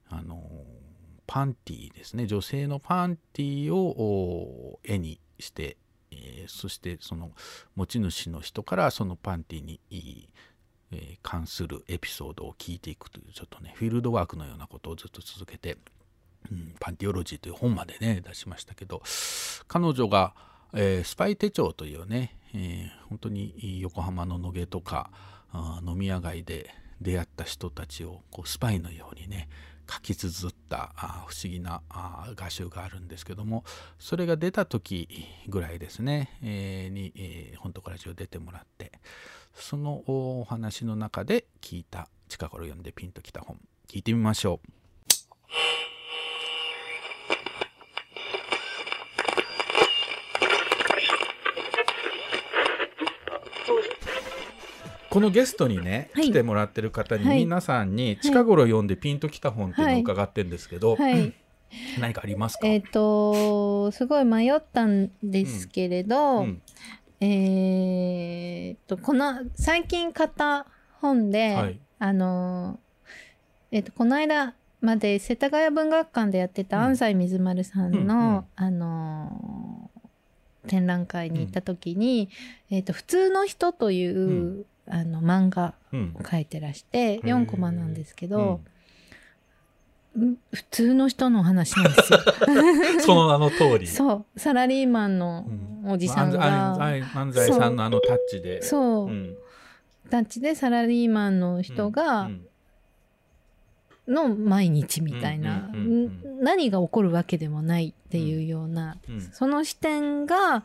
[0.09, 0.40] あのー
[1.26, 2.26] パンティですね。
[2.26, 5.76] 女性のパンティを絵にして、
[6.11, 7.32] えーそしてその
[7.76, 9.78] 持ち主の人からそのパンティに
[10.95, 15.76] え関するエピソードを聞いていくというちょっとねフィールドワークのようなことをずっと続けて、
[16.51, 19.03] うん、パンティオロジーという本までね出しましたけど
[19.66, 20.34] 彼女が、
[20.72, 25.11] えースパイ手帳というね、えー本当に横浜の野毛とか
[25.53, 29.49] あ飲み屋街で出会った人たちをこうスパイのようにね
[29.88, 33.64] 書き綴ったあ不思議なあ画集があるんですけども
[33.99, 35.08] それが出た時
[35.49, 38.92] ぐらいですね、えーに、えー本当から中出てもらって
[39.55, 42.09] そのお話の中で聞いた。
[42.29, 43.57] 近頃読んでピンときた本
[43.89, 44.68] 聞いてみましょう。
[55.11, 56.25] このゲストにね、はい。
[56.25, 57.39] 来てもらってる方に、はい。
[57.45, 61.33] 皆さんに近頃読んでピンときた本っていうのを伺ってるんですけど、はい。
[62.01, 66.63] 何かありますか、えっ、と、すごい迷ったんですけれど、うん
[67.26, 70.67] えっと、この、最近買った
[71.01, 71.80] 本で、はい。
[71.99, 72.79] あの、
[73.71, 79.91] えっ、と、この間まで世田谷文学館でやってた安西水丸さんの、あの、
[80.67, 82.29] 展覧会に行った時に、
[82.71, 86.14] えっ、と、普通の人という、あの漫画うん。
[86.21, 88.74] を書いてらして、4コマなんですけど、うん
[90.14, 92.18] 普通の人の話なんですよ。
[93.04, 93.86] その名の通り。
[93.86, 95.46] そう、サラリーマンの
[95.86, 98.62] おじさんが、安西安西さんのあのタッチで。
[98.62, 99.34] そう、ん。
[100.11, 102.30] タッチでサラリーマンの人が、
[104.07, 109.20] の毎日みたいな、うんうんん何が起こるわけでもないっていうような、うん。
[109.20, 110.62] その視点が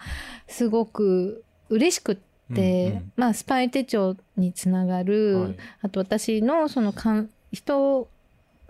[0.48, 2.18] すごく嬉しくっ
[2.54, 3.12] て、うんうん。
[3.16, 5.56] まあスパイ手帳につながる、はい。
[5.82, 8.08] あと私のそのかん人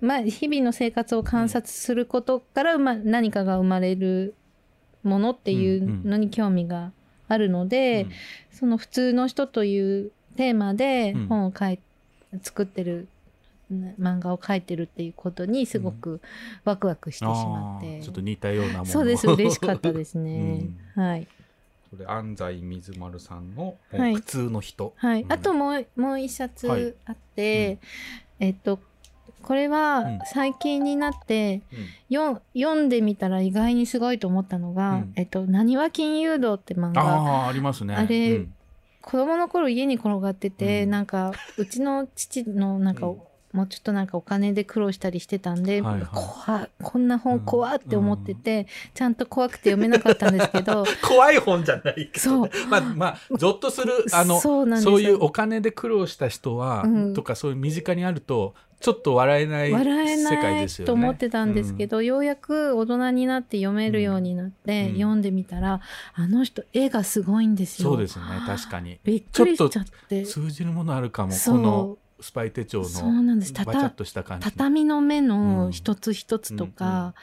[0.01, 4.35] まあ、日々の生活を観察することから、まあ、何かが生まれる
[5.03, 6.91] ものっていうのに興味が
[7.27, 8.07] あるので、
[8.51, 11.27] その普通の人というテーマでうん。
[11.27, 11.79] 本を書い
[12.41, 13.07] 作ってる、
[13.69, 16.21] ね漫画を描いてるっていうことにすごく
[16.63, 18.85] ワクワクしてしまって、あーちょっと似たようなもの。
[18.85, 21.27] そうです嬉しかったですね、 はい。
[21.91, 24.15] これ安西水丸さんの「はい。
[24.15, 25.31] 普通の人」はい、うん。
[25.31, 27.77] あともうもう一冊はいあって、
[28.39, 28.79] えっと
[29.43, 31.61] これは最近になって、
[32.09, 37.01] よ読んでみたら意外にすごいと思ったのが「えっと、なにわ金融道」って漫画。
[37.01, 37.95] ああありますね。
[37.95, 38.53] あれ、うん。
[39.01, 43.07] 子供の頃家に転がってて、なんかうちの父のなんか、
[43.51, 46.05] もうちょっとなんかお金で苦労したりしてたんで、はいはい。
[46.13, 52.49] 怖いこんな本怖って思ってて、ちゃんと怖くて読めなかったんですけど 怖い本じゃないけど、そう。
[52.69, 57.13] まあまあゾッとするあのそういうお金で苦労した人は、うん。
[57.15, 60.87] とかそういう身近にあるとちょっと笑えない笑え世界ですよね。
[60.87, 65.81] と思ってたんですけど、ようやく大人になって読めるようになって、読んでみたら
[66.13, 67.89] あの人絵がすごいんですよ。
[67.89, 68.99] そうですね確かに。
[69.03, 70.25] びっくりしちゃって。
[70.25, 73.53] ちょっと通じるものあるかもこのスパイ手帳のそうなんです。
[73.53, 74.45] バチャッとした感じ。
[74.45, 77.13] 畳の目の一つ一つとか、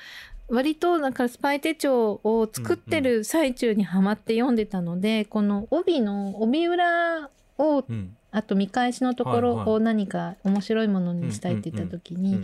[0.49, 7.85] 割となんかスパイ手帳を作ってる最中にハマって読んでたので、この帯の帯裏を、
[8.31, 12.43] あと見返しのところを何か面白いものにしたいって言った時に、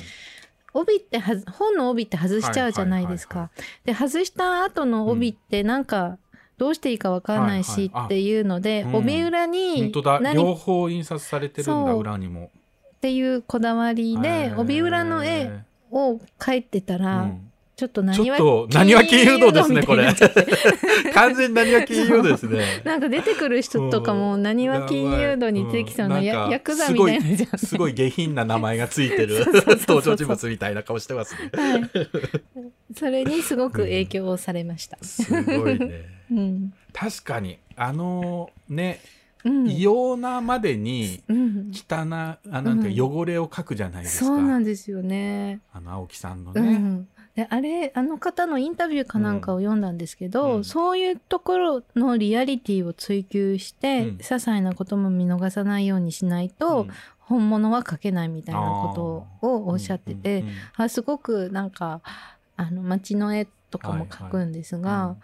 [0.75, 3.51] 帯ってはず本の帯って外しちゃうじゃないですか。
[3.85, 6.19] で外した後の帯ってなんか
[6.59, 8.95] どうしていいかわかんないしっていうので、うん。
[8.97, 9.93] 帯裏に
[10.35, 12.51] 両方印刷されてるんだ裏にも。
[12.97, 14.61] っていうこだわりへでー。
[14.61, 15.51] 帯裏の絵
[15.91, 26.45] を描いてたら、ちょっとちょっと何は金融道ですねこれみたいにな に何は金融道ですねなんか出てくる人とかも何は金融道に出てきそうなやなん。
[26.47, 27.49] かヤクザみたいなじゃん。
[27.49, 29.45] すごいすごい下品な名前がついてる。
[29.89, 31.51] 登場人物みたいな顔してますね。
[31.55, 31.91] はい。
[32.97, 34.99] それにすごく影響をされました。
[35.03, 36.05] すごいね。
[36.31, 36.75] うん。
[36.93, 39.01] 確かにあのね、
[39.45, 39.69] うん。
[39.69, 41.73] 異様なまでにうん。
[41.73, 44.27] 汚なあなんて汚れを描くじゃないですか。
[44.27, 45.61] そうなんですよね。
[45.73, 46.61] あの青木さんのね。
[46.61, 56.87] うん、であれあの方のインタビューかなんかを読んだんですけど、そういうところのリアリティを追求して、些細なことも見逃さないようにしないと、
[57.21, 58.93] 本物は書けないみたいなこ
[59.41, 60.45] とをおっしゃってて、
[60.77, 62.03] あすごくなんか
[62.57, 65.17] あの街の絵とかも描くんですが、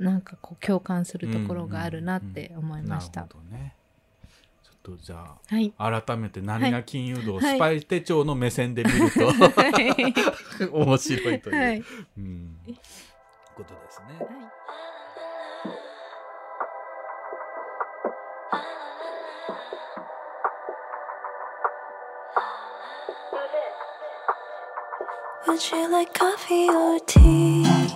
[0.00, 3.20] なんかこう共感するところがあるなって思いました。
[3.20, 3.75] なるほどね。
[4.86, 5.74] とじゃあ、はい。
[5.76, 7.56] 改めて何が金融道、はい。
[7.56, 9.32] スパイ手帳の目線で見ると、は
[9.80, 10.70] い。
[10.70, 11.84] 面白いという、はい。
[12.18, 12.56] うん、
[13.56, 14.26] ことですね。
[25.48, 27.95] Would you like coffee or tea?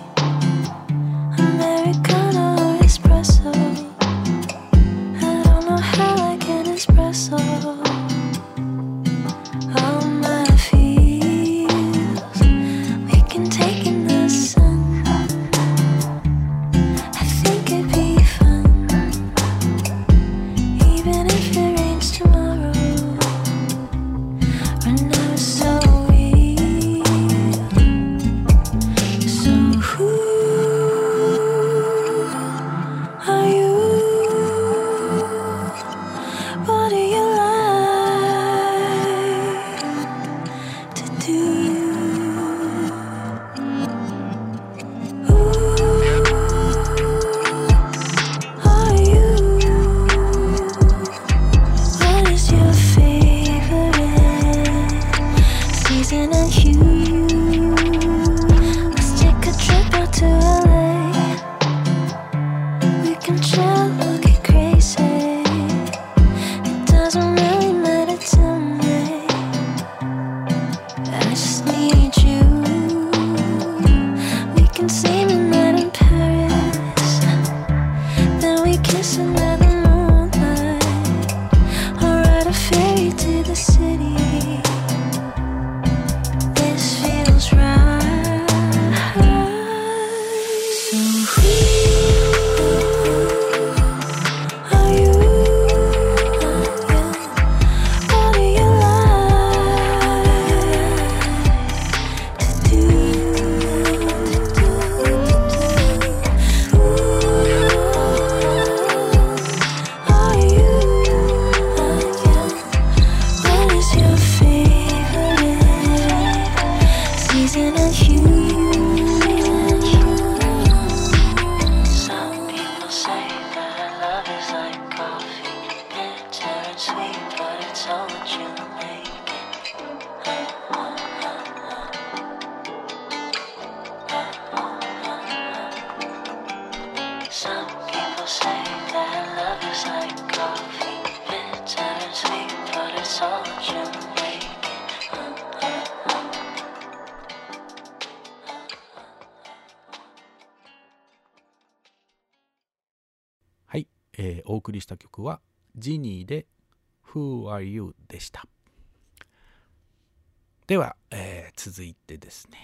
[161.63, 162.57] 続いてですね、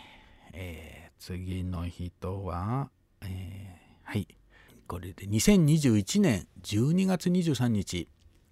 [0.53, 2.89] えー次の人は、
[3.21, 4.27] えーはい、
[4.87, 8.07] これで2021年12月23日、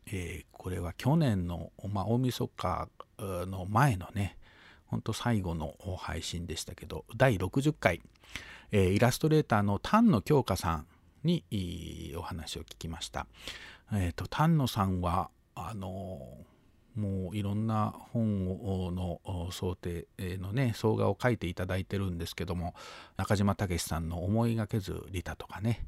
[0.06, 2.90] えーこれは去年の、まあ、大晦日
[3.20, 4.38] の前のね、
[4.86, 8.02] ほんと最後の配信でしたけど、第60回、
[8.72, 10.88] えーイラストレーターの丹野京香さん
[11.24, 13.26] にいいお話を聞きました。
[13.94, 16.38] えっ、と、丹野さんは、あの
[16.96, 18.50] もういろんな本
[18.86, 22.74] をの想定のね総画を書いていただいてるんですけども
[23.18, 25.88] 中島武さんの「思いがけずリタ」とかね、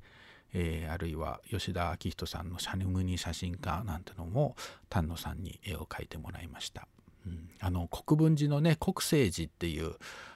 [0.53, 4.55] えーあるいは吉田明人さんの「シャヌムニ写真家」なんてのも
[4.89, 6.87] 丹野さんに絵を描いてもらいました。
[7.25, 9.95] うんあの国分寺のね国政寺っていう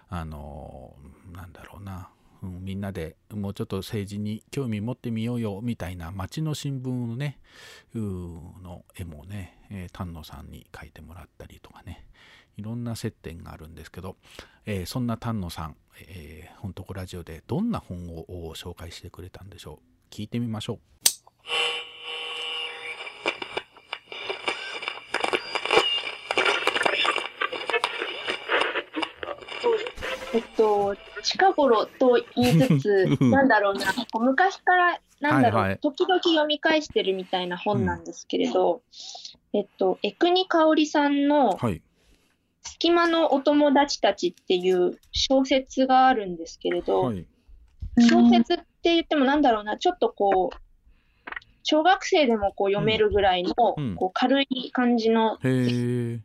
[0.10, 0.96] あの
[1.32, 2.10] なんだろうな、
[2.44, 7.40] うんみんなでもうちょっと政治に興味持ってみようよみたいな町の新聞のね
[7.94, 12.08] うの絵もね、えー丹野さんに描いてもらったりとかね
[12.58, 14.18] いろんな接点があるんですけど、
[14.66, 15.76] えーそんな丹野さん、
[16.08, 20.14] えー、ほんとこラジオでどんな本を紹介してくれたんでしょう？
[20.14, 21.01] 聞いてみましょう。
[30.34, 35.80] えっと、近頃と言いつつ、 なんだろうな、こう昔から、なんだろう、はいはい。
[35.80, 38.82] 時々読み返してるみたいな本なんですけれど、
[39.54, 41.82] えっと、江国香織さんの、はい。
[42.64, 47.26] 隙間のお友達たちっていう小説があるんですけれど、はい。
[48.00, 50.58] 小説って言ってもなんだろうな、ちょっとこう、
[51.64, 53.96] 小学生でもこう読めるぐらいの、うん。
[53.96, 55.38] こう軽い感じの。
[55.44, 56.20] 絵。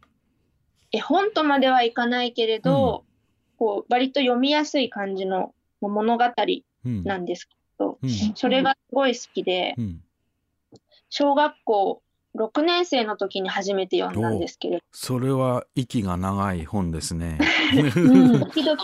[1.01, 3.06] 本とまではいかないけれど、
[3.59, 6.25] こう割と読みやすい感じの物語
[6.85, 7.05] うん。
[7.05, 8.11] なんですけど、うん。
[8.35, 10.01] それがすごい好きで、うん。
[11.11, 12.03] 小学校
[12.37, 17.39] 6年生の時に初めて読んだんですけれど、それは息が長い本ですね。
[17.97, 18.79] うん時々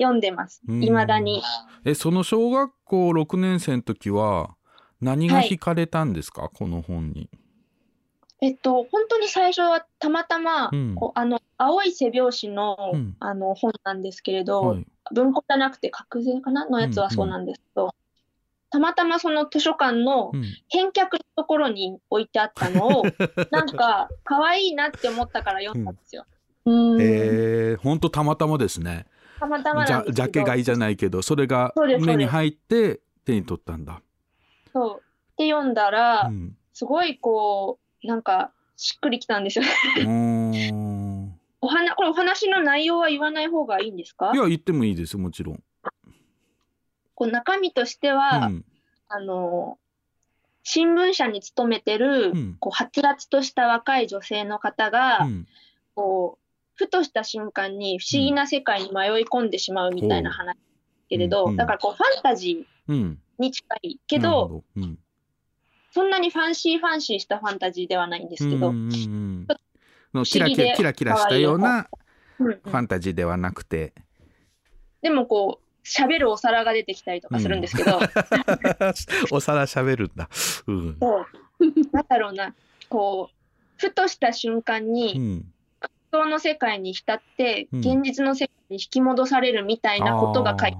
[0.00, 0.82] 読んでます、うん。
[0.82, 1.42] いまだに。
[1.84, 4.56] えその小学校6年生の時は
[5.00, 7.28] 何が惹かれたんですか、この本に。
[8.44, 10.94] えっと、本当に最初はたまたま、うん。
[10.94, 13.16] こうあの青い背表紙の,、うん。
[13.18, 14.86] あの本なんですけれど、はい。
[15.14, 16.68] 文庫じゃなくて格税かな？
[16.68, 17.94] のやつはそうなんですけど、
[18.68, 20.32] たまたまその図書館の
[20.68, 23.04] 返却のところに置いてあったのを、
[23.50, 26.26] なんか可愛いなって思ったから読んだんですよ。
[26.66, 27.00] うん。
[27.00, 29.06] えー、ほんとたまたまですね。
[29.40, 34.02] たまたまじゃジャケ買いじゃないけどそれが目に入って手に取ったんだ。
[34.70, 35.02] そう。
[35.38, 36.56] で読んだら、うん。
[36.74, 39.64] すごいこう、なんかしっくりきたんですよ。
[39.98, 41.40] うーん。
[41.60, 44.32] お話、これお話の内容は言わない方がいいんですか？
[44.34, 45.62] いや言ってもいいですもちろん。
[47.14, 48.64] こう中身としては、うん。
[49.08, 49.78] あの、
[50.62, 55.46] 新聞社に勤めてる、こう、はつらつとした若い女性の方が、うん。
[55.94, 56.44] こう、
[56.74, 60.56] ふとした瞬間に不思議な世界に迷い込んでしまうみたいな話
[61.08, 61.50] けれど、うん。
[61.52, 61.56] うん。
[61.56, 62.96] だからこう、ファンタジうん。
[63.38, 64.98] ーに近いけど、ほうん
[65.94, 69.46] そんなにファンシーファンシーしたファンタジーではないんですけど、うんうんうん
[70.24, 71.88] キラキラキラキラしたような
[72.38, 72.60] うんうん。
[72.64, 73.92] ファンタジーではなくて、
[75.02, 77.98] でもこう、喋るお皿が出てきたりとかするんですけど、
[79.30, 80.28] お皿喋るんだ。
[80.66, 80.96] うん。
[81.00, 81.26] そう、
[81.92, 82.54] なんだろうな、
[82.88, 83.34] こう、
[83.76, 85.52] ふとした瞬間に、うん。
[86.10, 87.80] 空想の世界に浸って、うん。
[87.80, 90.78] 現実の世界に引き戻されるみたいなことが書いて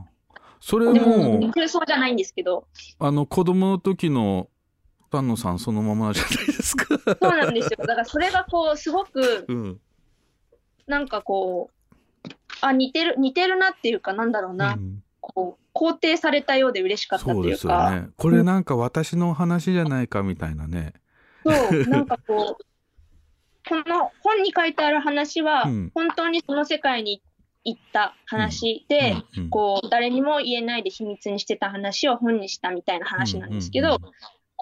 [0.61, 2.66] それでもも空想じゃないんですけど、
[2.99, 4.49] あの子供の時の
[5.10, 6.98] 丹野さんそのままじゃないですか。
[6.98, 7.76] そうなんですよ。
[7.78, 9.81] だからそれがこう、すごく、うん。
[10.86, 11.74] なんかこう、
[12.60, 14.78] あ、似てる、似てるなっていうか、なんだろうな、
[15.20, 18.09] こう、肯定されたようで嬉しかったとそうですよいうか、ね。
[18.16, 20.94] これなんか私の話じゃないかみたいなね。
[21.44, 22.64] そう、なんかこう、
[23.68, 27.22] この本に書いてある話は、うん本当にその世界に
[27.64, 33.98] 行った話で、うんこう、誰にも言えないで秘密にしてた話を本にしたみたいな話なんですけど、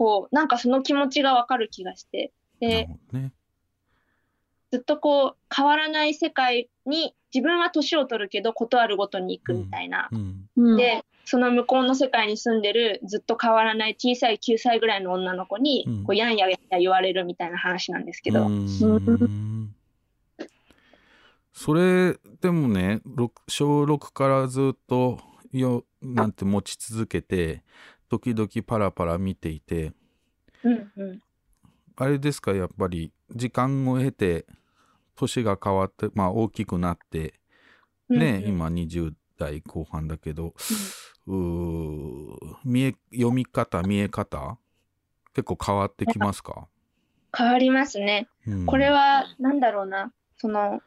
[0.03, 3.33] こう、なんかその気持ちがわかる気がして、で、ね。
[4.73, 10.09] ずっとこう、変わらない世界に、自分は年を取るけど、ことあるごとに行くみたいな。
[10.11, 18.49] うんで、その向こうの世界に住んでる、ずっと変わらない小さい9歳ぐらいの女の子に、こうやんややんや言われるみたいな話なんですけど。
[21.53, 23.03] それでもね
[23.47, 25.21] 小6からずっと
[25.53, 27.63] よなんて持ち続けて
[28.13, 29.95] 時々パラパラ見ていて
[30.63, 31.21] うんうん。
[31.97, 34.45] あれですかやっぱり時間を経て
[35.17, 37.41] 年が変わってまあ大きくなって
[38.11, 40.55] ね、うんうん今20代後半だけど、
[41.27, 44.59] うー見え読み方見え方
[45.35, 46.69] 結構変わってきますか？
[47.35, 48.29] 変わりますね。
[48.47, 50.81] うんこれは、なんだろうな、その、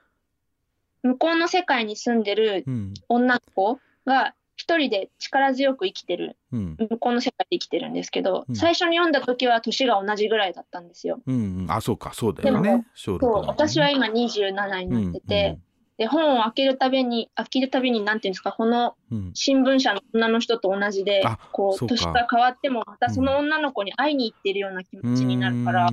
[1.02, 2.94] 向こうの世界に住んでるうん。
[3.10, 4.36] 女の子が
[4.66, 6.76] 一人で力強く生きてる、うん。
[6.90, 8.56] 向こうの世界で生きてるんですけど、うん。
[8.56, 11.22] 最初に読んだ時は年が同じぐらいだったんですよ。
[11.24, 11.72] うんうん。
[11.72, 12.84] あ、そうか、そうだよね。
[12.96, 15.60] 小そう、私は今27になってて、
[16.00, 19.32] で、本を開けるたびに、開けるたびに、なんていうんですか、このうん。
[19.36, 25.92] 新聞社の女の人と同じであ、こ、そう年が変わっても、またその女の子に会いに行ってるような気持ちになるから、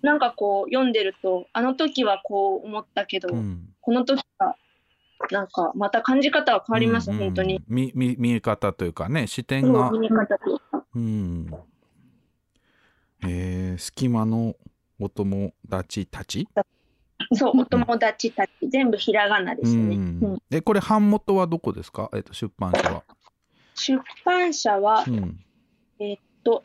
[0.00, 3.28] なんかこう、読んでると、あの時はこう思ったけど、
[3.80, 4.56] この時は、
[5.30, 7.60] なんか、また感じ方は変わります、本当に。
[7.68, 9.90] 見見見え方というかね、視点が。
[9.90, 10.84] 見え方というか。
[10.94, 11.50] うん。
[13.24, 14.54] えー、隙間の
[15.00, 16.48] お友達たち？
[17.34, 19.96] そう、お友達たち、全部ひらがなですね。
[19.96, 22.08] うんうんえ、これ、版元はどこですか？
[22.14, 23.02] えっ、と、出版社は。
[23.74, 25.44] 出版社は、うん。
[25.98, 26.62] えーっと、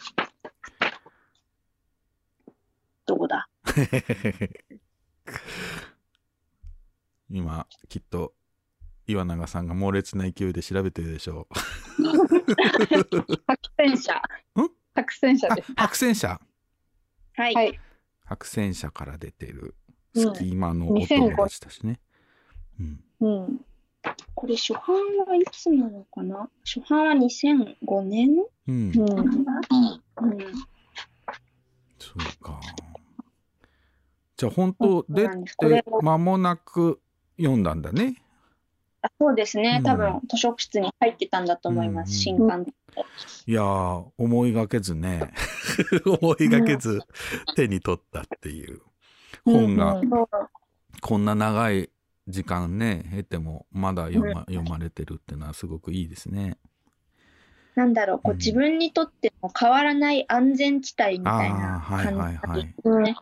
[3.08, 3.50] どこだ？
[7.30, 8.34] 今、きっと、
[9.08, 11.48] 岩永さんが猛烈な勢いで調べてるでしょ
[13.48, 14.22] 白戦車。
[14.96, 15.72] 白戦車です。
[15.72, 15.76] う。
[15.76, 16.42] 白戦車
[17.36, 17.54] はい。
[17.54, 17.80] はい。
[18.26, 19.76] 白戦車から出てる
[20.16, 22.00] うん隙間のお友達たちね。
[23.22, 23.66] うん。
[24.36, 24.82] これ、初版
[25.26, 26.50] はいつなのかな？
[26.66, 28.30] 初版は2005年？
[28.68, 28.76] うん。
[28.76, 28.94] うん。
[31.98, 32.60] そうか。
[34.36, 37.00] じゃあ本当出て間もなく
[37.38, 38.23] 読んだんだね。
[39.04, 39.78] あそうですね。
[39.80, 42.14] うん多分、図書室に入ってたんだと思います。
[42.14, 42.72] 新刊で。
[43.46, 45.32] いやー、思いがけずね、
[46.22, 47.02] 思いがけず
[47.56, 48.82] 手に取ったっていう
[49.44, 50.02] 本が、
[51.02, 51.90] こんな長い
[52.30, 56.58] 時間ね、経てもまだ読ま,、読まれてるっていうのはすごくいいですね。
[57.76, 62.64] なんだろう、こう自分にとっても変わらない安全地帯みたいな感じはいはい。
[62.64, 63.16] ですね。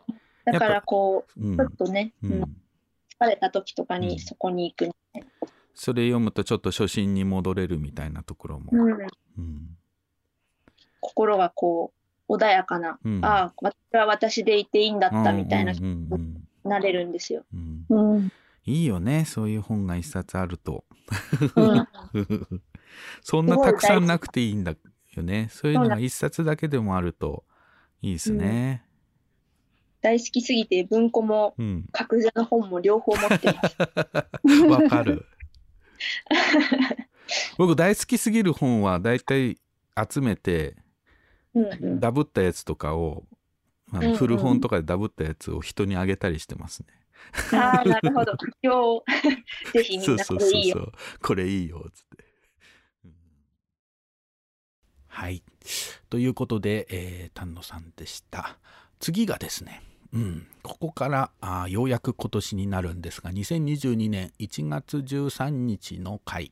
[0.44, 2.56] だからこう、うんちょっとね、うんうん
[3.22, 5.48] 疲れた時とかにそこに行くみたいな。
[5.74, 8.70] それ読むとちょっと初心に戻れるみたいなところも。
[8.72, 9.76] うん
[11.04, 11.92] 心がこ
[12.28, 17.44] う、穏やかな、うんああ、私は私でいていいんだったみたいな、うんうんうんなれるんですよ。
[17.52, 18.32] うん
[18.64, 20.84] いいよね、そういう本が一冊あると。
[21.56, 21.88] うん
[23.22, 24.76] そんなたくさんなくていいんだ
[25.16, 25.48] よね。
[25.50, 27.44] そういうのが一冊だけでもあると
[28.00, 28.84] いいですね。
[30.02, 31.86] 大好きすぎて文庫もうん。
[31.92, 34.62] 格座の本も両方持ってます。
[34.66, 35.26] わかる。
[37.58, 39.58] 僕大好きすぎる本はだいたい
[40.10, 40.76] 集めて、
[41.54, 43.24] うんうんダブったやつとかを、
[43.92, 46.86] あうんうんの古本とかでダブったやつを人にあげたりしてますね。
[47.52, 48.32] ああ、なるほど。
[48.62, 50.76] 今日、 ぜひみんなそうそうこれいいよ。
[50.76, 50.92] そうそう。
[51.20, 52.24] これいいよ、つって。
[53.04, 53.12] うん
[55.08, 55.42] はい。
[56.08, 58.58] ということで、えー丹野さんでした。
[58.98, 66.50] 次がですね、うん、ここからあようやく今年になるんですが、2022年1月13日の回、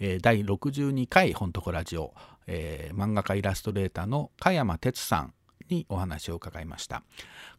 [0.00, 2.12] えー第62回本とこラジオ、
[2.46, 5.34] えー漫画家イラストレーターの加山哲さん
[5.68, 7.02] にお話を伺いました。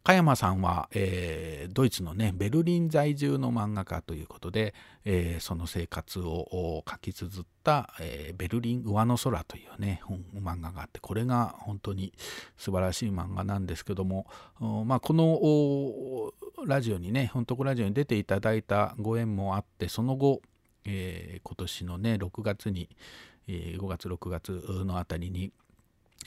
[0.03, 4.73] 加山さんは、えードイツのねベルリン在住の漫画家ということで、
[5.05, 12.13] えーその生活を書き綴った、えーベルリン上の空」というね本漫画があってこれが本当に
[12.57, 14.27] 素晴らしい漫画なんですけども、
[14.85, 20.41] まあ、このラジオにね「本当ラジオ」に出ていただいたご縁もあってその後、
[20.85, 22.89] えー今年のね6月に、
[23.47, 24.51] えー5月6月
[24.85, 25.51] のあたりに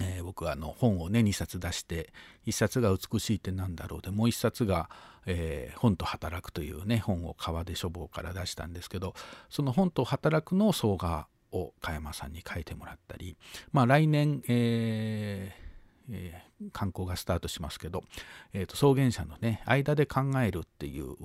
[0.00, 2.12] えー僕はあの本をね2冊出して
[2.46, 4.88] 1冊が「美しいってなんだろう」でもう1冊が、
[5.26, 9.14] えー本と働く」というね本を川出書房から出したんですけど
[9.48, 13.36] その本と働くの総画を加山さんに書いてもらったり
[13.72, 15.70] まあ来年、えー
[16.12, 18.04] えー観光がスタートしますけど、
[18.52, 21.16] えーと草原社のね間で考えるっていう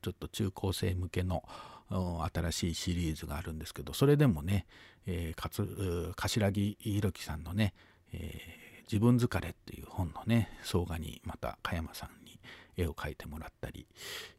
[0.00, 1.42] ちょっと中高生向けの
[2.32, 4.66] 新しいシリーズがあるんですけどそれでもね、
[5.04, 7.74] えーかつう柏木弘樹さんのね
[8.12, 8.58] えー
[8.90, 12.40] 自分疲れ」っていう本のね総画にまた加山さんに
[12.76, 13.86] 絵を描いてもらったり、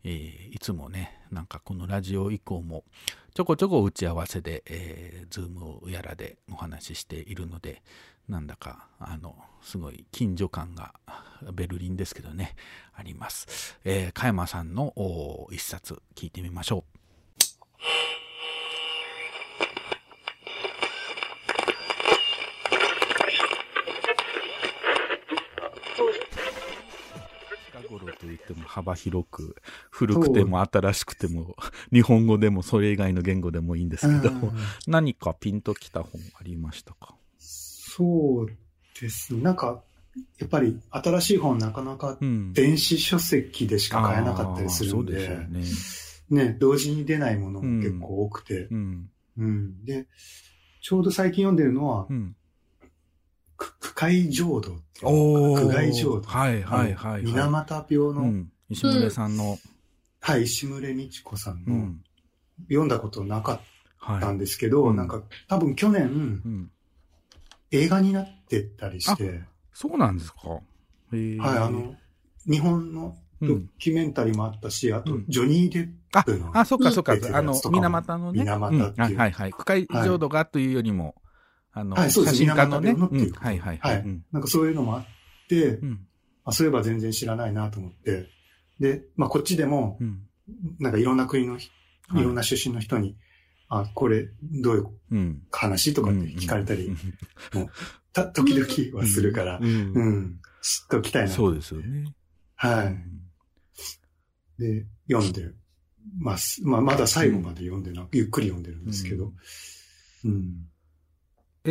[0.04, 2.84] えーいつもねなんかこのラジオ以降も
[3.36, 7.84] ちょこちょこ打ち合わせで、えー、ズームをやらでお話ししているので
[8.28, 10.94] なんだかあのすごい近所感が
[11.54, 12.56] ベルリンですけどね
[12.96, 14.94] あります、えー加山さんの
[15.52, 18.19] 一冊聞いてみましょう。
[27.90, 29.56] 近頃といっても幅広く
[29.90, 31.56] 古くても新しくても
[31.92, 34.54] 日本語でもそれ以外の言語でもいいんですけどうん。
[34.88, 37.16] 何かピンときた本ありましたか？
[37.40, 38.48] そう
[39.00, 39.42] ですね。
[39.42, 39.82] なんか、
[40.38, 42.18] やっぱり新しい本なかなか
[42.54, 49.10] 電子書籍でしか買えなかったりするんで、うですね、同時に出ないものも結構多くて、うん。
[49.38, 49.86] うん。
[49.86, 50.08] で、
[50.82, 52.14] ちょうど最近読んでるのは、く
[53.60, 55.68] 苦海浄土っていうおー。
[55.68, 56.28] 苦海浄土。
[56.28, 58.52] はいはいはい水俣病の、うん。
[58.70, 59.58] 石村さんの、
[60.22, 62.02] はい、石村美智子さんの、うん。
[62.70, 63.62] 読んだことなか
[64.02, 66.70] ったんですけど、なんか多分去年、
[67.72, 69.42] 映画になってたりして、
[69.74, 70.40] そうなんですか。
[70.50, 70.60] は
[71.14, 71.96] い、あの、
[72.46, 77.14] 日本のドキュメンタリーもあったし、あと、ジョニー・デッあプの、あ、そっかそっか。
[77.34, 78.40] あの水俣のね。
[78.40, 78.94] 水俣っていう。
[78.98, 79.02] うん。
[79.02, 79.52] はいはいはい。
[79.52, 79.88] 深い。
[80.04, 81.16] 浄土がというよりも、
[81.72, 82.44] あの、はい、そうです。
[82.44, 82.54] ね。
[82.54, 83.90] のっていううんはいはいは。
[83.90, 85.06] はいいうんなんかそういうのもあっ
[85.48, 85.80] て、
[86.46, 88.28] あそういえば全然知らないなと思って、
[88.80, 90.00] で、まあこっちでも、
[90.80, 93.18] なんかいろんな国のいいろんな出身の人に、
[93.68, 95.42] あ、これどういううん。
[95.52, 96.90] 話とかって聞かれたり、
[97.54, 97.68] もう
[98.14, 101.30] た時々はするから、うんうん知っときたいな。
[101.30, 102.14] そうですよね。
[102.56, 104.62] はい。
[104.62, 105.54] で、読んで
[106.18, 106.62] ます。
[106.66, 109.32] まあ、まだ最後まで読んでな、ゆっくり読んでるんですけど。
[110.26, 110.68] うん。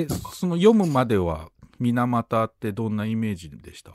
[0.03, 3.91] え、その読むまでは、水俣ってどんなイメージでした？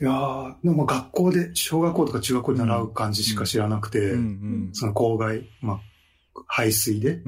[0.00, 4.14] いやーでも学校で、小学校とか中学校で習う感じしか知らなくて、
[4.72, 5.80] その郊外、まあ、
[6.46, 7.22] 排水で、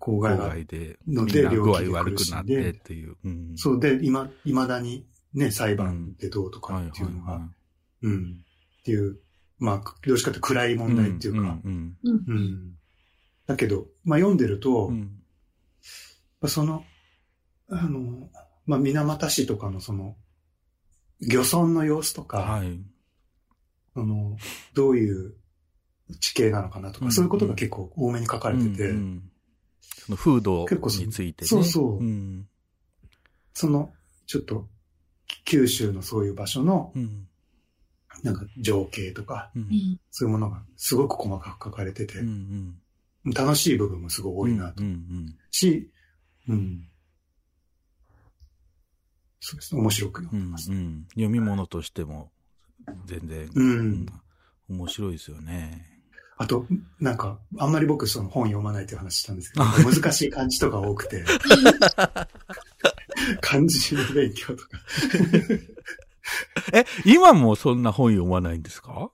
[0.00, 1.90] 郊外が郊外でので、みんな具合病気で。
[1.90, 3.16] 悪くなって苦しんでっていう。
[3.24, 7.48] うんそうで、今、未だにね、裁判でどうとかっていうのが、
[8.02, 8.36] うん、
[8.80, 9.18] っていう、
[9.58, 12.72] まあ、どうしかというと暗い問題っていうか、うんうん
[13.46, 14.98] だけど、まあ読んでると、まあ
[16.48, 16.84] その、
[17.68, 18.28] あの、
[18.66, 20.16] まあ、水俣市とかのその、
[21.20, 22.62] 漁村の様子とか、
[23.94, 24.36] あの、
[24.74, 25.34] どういう
[26.20, 28.92] 地形なのかなとか、うんそういうことが結構多めに書かれてて、
[30.06, 31.48] その風土結構そのについてね。
[31.48, 31.98] そうそう。
[31.98, 32.48] うん。
[33.52, 33.90] その、
[34.26, 34.68] ちょっと、
[35.44, 36.92] 九州のそういう場所の、
[38.22, 39.52] なんか情景とか、
[40.10, 42.14] そういうものがすごく細かく書かれてて、
[43.24, 44.82] 楽しい部分もすごい多いなと。
[45.50, 45.90] し、
[46.50, 46.86] うん。
[49.40, 50.70] そうですね、面白く読んでます。
[50.70, 52.30] うんうん読み物としても
[53.06, 54.06] 全然、うん
[54.68, 55.86] 面白いですよね。
[56.36, 56.66] あと、
[57.00, 61.22] なんか、あんまり僕その本読まないという話したんですけど、 難しい漢字とか多くて、
[63.42, 64.70] 漢字の勉強とか。
[66.72, 69.10] え、今もそんな本読まないんですか？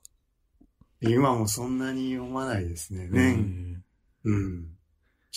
[1.01, 3.07] 今もそんなに読まないですね。
[3.11, 3.83] 年、
[4.23, 4.76] うん。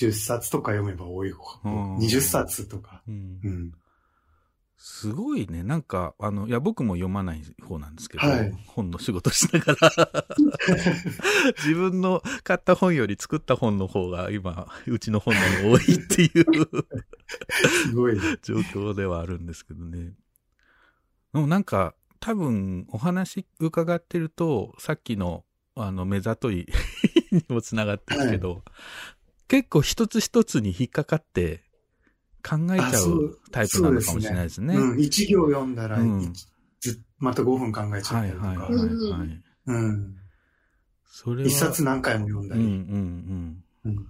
[0.01, 1.60] 10冊とか読めば多い方。
[1.64, 3.02] うん20冊とか。
[3.06, 3.72] うん
[4.82, 5.62] すごいね。
[5.62, 10.24] なんか、あの、いや、僕も読まない方なんですけど、はい本の仕事しながら、
[11.59, 16.44] 自分の買った本より作った本の方が今、うちの本なの多いっていう
[17.60, 20.14] すごい状況ではあるんですけどね。
[21.35, 25.44] でもなんか、多分、お話伺ってると、さっきの、
[25.74, 26.66] あの、目ざとい
[27.32, 28.64] にもつながってるけど、
[29.51, 31.64] 結構一つ一つに引っかかって
[32.48, 34.77] 考えちゃうタイプなのかもしれないですね。
[34.77, 36.32] うん、一行読んだら、うん
[37.18, 38.47] また5分考えちゃったりとか。
[38.47, 40.16] はいはいはいはいうん。
[41.05, 42.62] それは一冊何回も読んだり。
[42.62, 42.74] うんうん
[43.85, 43.93] うん。
[43.97, 44.06] うん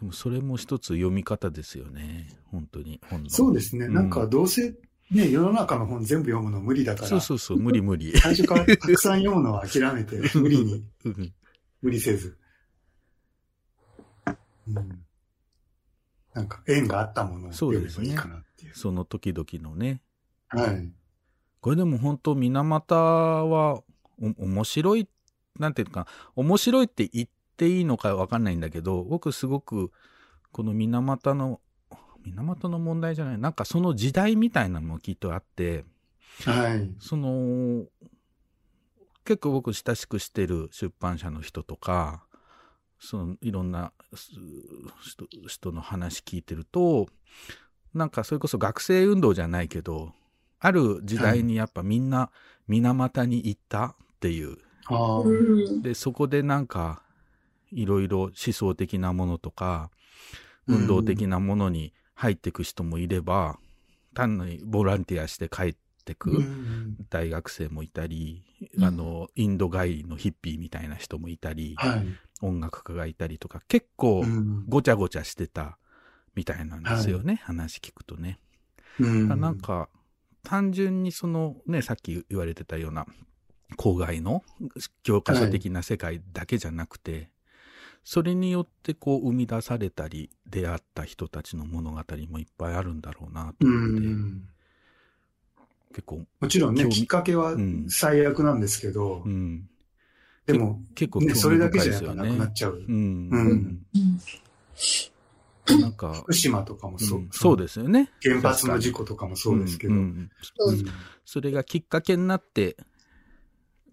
[0.00, 2.28] でもそれも一つ読み方ですよね。
[2.50, 3.00] 本当に。
[3.08, 3.86] 本のそうですね。
[3.86, 4.74] なんか、どうせ、
[5.12, 7.06] ね、世の中の本全部読むの無理だから。
[7.06, 8.18] そうそうそう、無理無理。
[8.18, 11.32] 最初からたくさん読むのは諦めて、無理に、 うん
[11.82, 12.36] 無理せず。
[14.68, 15.04] うん。
[16.34, 18.42] なんか、縁があったものをそうですねばいいかな。。
[18.74, 20.02] その時々のね。
[20.48, 20.92] はい。
[21.60, 23.82] これでも本当、水俣は、
[24.20, 25.08] お面白い、
[25.58, 26.06] なんていうか、
[26.36, 29.92] 面白いって言っていいのかわかんないんだけど、僕すごく、
[30.52, 31.60] この水俣の、
[32.24, 35.84] 水俣の問題じゃない、なんかその時代みたいなのもきっとあって、
[36.44, 36.90] はい。
[36.98, 37.86] その、
[39.24, 42.24] 結構僕親しくしてる出版社の人とか、
[42.98, 47.08] そのいろんなす人人の話聞いてると、
[47.94, 50.12] なんかそれこそ学生運動じゃないけど、
[50.60, 52.30] ある時代にやっぱみんな
[52.68, 54.58] 水俣に行ったっていう。
[55.82, 57.02] で、そこでなんか、
[57.70, 59.90] いろいろ思想的なものとか、
[60.66, 63.58] 運動的なものに入っていく人もいれば、
[64.14, 65.74] 単にボランティアして帰っ
[66.04, 66.96] てくうん。
[67.10, 68.44] 大学生もいたり、
[68.80, 72.06] あの、インド帰りのヒッピーみたいな人もいたり、はい
[72.42, 74.24] 音楽家がいたりとか、結構
[74.68, 75.78] ごちゃごちゃしてた
[76.34, 78.38] みたいなんですよね、話聞くとね。
[79.00, 79.40] うん。
[79.40, 79.88] なんか、
[80.42, 83.06] 単純にそのね、さっき言われてたような、
[83.78, 84.44] 郊外の
[85.02, 87.30] 教科書的な世界だけじゃなくて、
[88.04, 94.06] それによってこう生み出されたり出会った人たちの物語もいっぱいあるんだろうなと思って、
[95.94, 97.56] 結構もちろんね、きっかけは
[97.88, 99.24] 最悪なんですけど、
[100.46, 102.84] でも、結構ね、それだけじゃやっぱなくなっちゃう。
[102.86, 103.28] うん。
[103.30, 103.82] うん
[105.64, 107.18] なんか、福島とかもそう。
[107.20, 108.10] うんそうですよね。
[108.20, 109.94] 原発の事故とかもそうですけど。
[109.94, 110.30] うんうん
[111.24, 112.76] それがきっかけになって、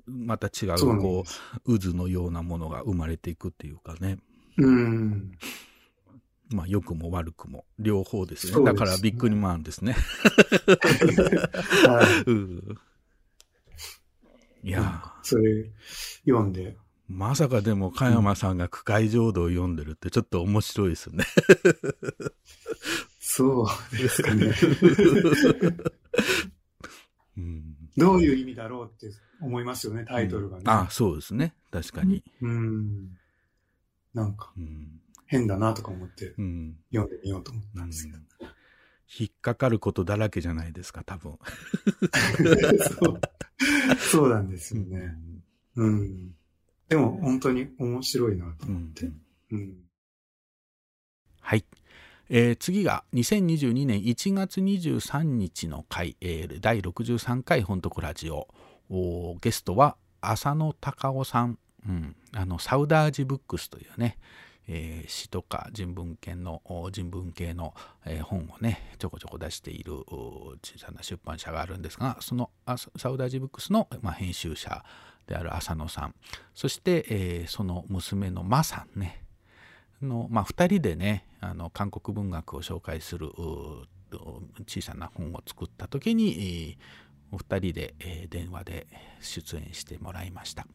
[0.08, 1.24] また違う、こ
[1.66, 4.18] う、渦のようなものが生まれていくっていうかね。
[4.58, 5.32] うん。
[6.50, 8.54] まあ、良くも悪くも、両方ですね。
[8.54, 9.96] そうですねだからビッグニマンですね。
[11.86, 12.78] はい うん
[14.64, 15.70] いやそれ、
[16.26, 16.76] 読んで。
[17.08, 21.26] まさかでも、加山さんが区会浄土を読んでるってちょっと面白いですね。
[23.20, 24.54] そうですかね。
[27.98, 29.10] どういう意味だろうって
[29.42, 30.64] 思いますよね、タイトルがね。
[30.68, 31.54] あそうですね。
[31.72, 32.24] 確かに。
[32.42, 33.18] うん。
[34.14, 34.54] なんか、
[35.26, 38.20] 変だなとか思って、読んでみようと思ったんですけど。
[39.18, 41.38] 引っかかることだらけじゃないですか、多分。
[43.00, 43.22] そう
[43.98, 45.16] そうなんですよね。
[45.76, 46.36] うん。
[46.88, 49.10] でも本当に面白いなと思って。
[49.52, 49.78] うん。
[51.42, 51.66] はい。
[52.30, 58.48] えー次が2022年1月23日の回、えー第63回本徳ラジオ。
[58.92, 61.58] おゲストは浅野隆夫さん。
[61.88, 62.16] うん。
[62.34, 64.18] あの、サウダージブックスというね、
[64.72, 67.74] えー詩とか人文系の、人文系の、
[68.06, 69.94] えー本をね、ちょこちょこ出している
[70.62, 72.52] 小さな出版社があるんですが、その
[72.96, 74.84] サウダージブックスの、まあ、編集者
[75.26, 76.16] である浅野さん、
[76.54, 79.24] そして、えーその娘のマさんね、
[80.02, 83.32] の、まあ、2人でねあの韓国文学を紹介する
[84.68, 86.78] 小さな本を作った時に、
[87.32, 88.88] お二人で、えー電話で
[89.20, 90.68] 出演してもらいました、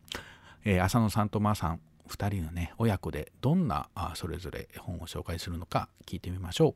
[0.65, 6.75] えー浅野さんとマさん2人のね親子でどんなあそれぞれ本を紹介するのか聞いてみましょ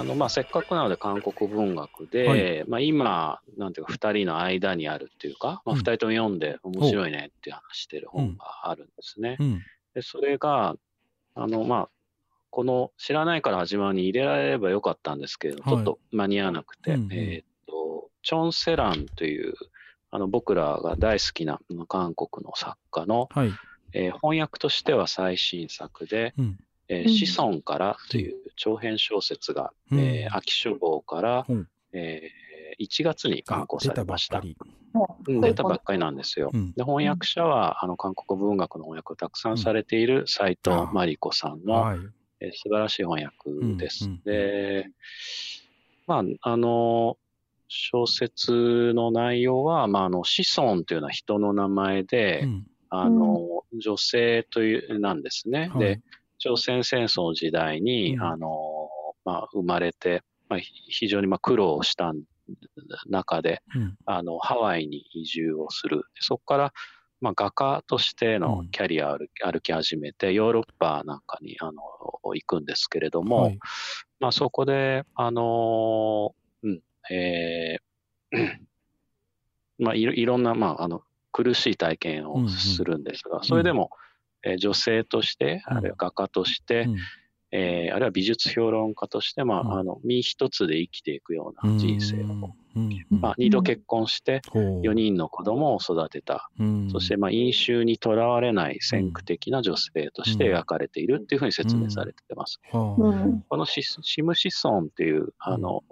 [0.00, 2.64] あのまあ、せっかくなので韓国文学で、はい。
[2.66, 9.36] まあ、今、なんていうか、二人の間にあるっていうか、まあ、二人とも読んで面白いねっていう話してる本があるんですね。
[9.38, 9.60] うん。
[9.94, 10.74] でそれが、
[11.34, 11.88] あのまあ、
[12.50, 15.74] この知らないから始まるに入れられればよかったんですけれど、はい。
[15.74, 17.12] ちょっと間に合わなくて、うんうん。
[17.12, 19.54] えーっと、チョン・セランという、
[20.10, 23.52] あの僕らが大好きな韓国の作家の、はい。
[23.92, 26.58] えー翻訳としては最新作で、うん。
[26.88, 30.00] えー子孫からという長編小説が、うん。
[30.00, 31.68] えー秋書房から、うん。
[31.92, 34.40] えー1月に刊行されました。
[34.40, 34.56] り。
[35.28, 35.40] うん。
[35.40, 36.50] 出たばっかりなんですよ。
[36.52, 36.72] うん。
[36.72, 41.98] で翻訳者はあの韓国文学の翻訳をたくさんされている斉藤真理子さんの、はい
[42.40, 44.10] えー素晴らしい翻訳です。
[44.24, 44.86] で、
[46.06, 47.16] まあ、あの、
[47.68, 52.48] 小説の内容は、まあ、あの、子孫というのは人の名前で、
[52.88, 55.70] あの、女性という、なんですね。
[55.72, 56.00] はいで、
[56.38, 58.88] 朝鮮戦争の時代に、あの、
[59.24, 62.12] まあ、生まれて、まあ、ひ非常にまあ苦労した
[63.06, 65.98] 中で、うんあの、ハワイに移住をする。
[65.98, 66.72] でそこから、
[67.20, 71.82] まあ、画家としてのキャリアを歩き始めて、ヨーロッパなんかに、あの、
[72.22, 73.58] 行くんですけれども、はい。
[74.20, 76.80] まあ、そこで、あのーうん、
[77.12, 78.60] えー
[79.78, 81.02] まあ、いろいろんな、まあ、あの、
[81.32, 83.90] 苦しい体験をするんですが、それでも、
[84.42, 86.88] えー女性として、あるいは画家として、
[87.52, 92.54] えーあるいは美術評論家として、まあ、あの、身一つで生きていくような人生を、
[93.10, 96.48] まあ、二度結婚して、4人の子供を育てた。
[96.92, 102.60] そして、まあ、飲酒にとらわれない先駆的な女性として描かれているっていうふうに説明されてます。
[103.48, 105.82] このシシム・シソンっていう、あの、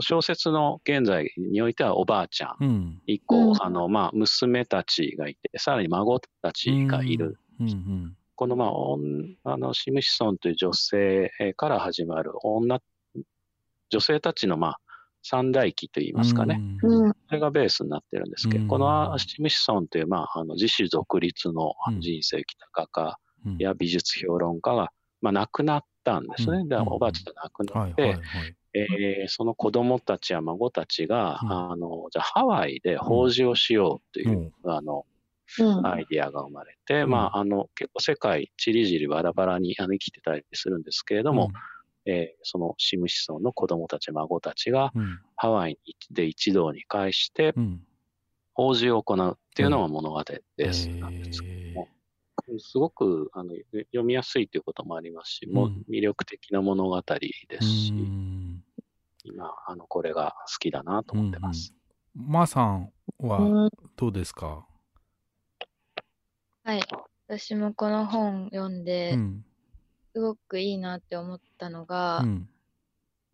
[0.00, 2.56] 小説の現在においてはおばあちゃん。
[2.60, 3.02] うん。
[3.06, 7.38] 以降、あの、まあ、娘たちがいて、さらに孫たちがいる。
[7.60, 7.70] うん。
[7.70, 8.66] うんこの、ま
[9.44, 12.80] あ、あの、シム・シソンという女性から始まる女、
[13.90, 14.80] 女性たちの、まあ、
[15.22, 16.60] 三代記といいますかね。
[16.82, 17.10] うん。
[17.10, 23.18] それがベースになってるんですけど、このシム・シソンという、まあ、あの自主独立の人生きた画家
[23.58, 24.90] や美術評論家が、
[25.20, 26.66] まあ、亡くなったんですね。
[26.66, 28.18] で、おばあちゃんが亡くなって、
[28.74, 31.38] えーその子供たちや孫たちが、
[31.70, 35.04] あの、じゃあハワイで法事をしようという、あの、
[35.84, 41.50] アイディアが生まれて、まあ、あの、結構世界、ちりじりバラバラにあの生きてたりするんですけれども、
[42.04, 44.92] えーそのシム子孫の子供たち、孫たちが、
[45.36, 45.78] ハワイ
[46.10, 47.52] で一堂に会して、
[48.54, 50.22] 法事を行うっていうのが物語
[50.56, 50.88] です。
[51.00, 51.88] なんですけども。
[52.58, 53.54] すごくあの
[53.92, 57.92] 読みやすいということもありますし、もう魅力的な物語ですし、
[59.24, 61.72] 今、あの、これが好きだなと思ってます。
[62.14, 64.66] まーさんはどうですか？
[66.64, 66.82] はい。
[67.26, 69.44] 私もこの本読んで、うん。
[70.14, 72.48] すごくいいなって思ったのが、うん。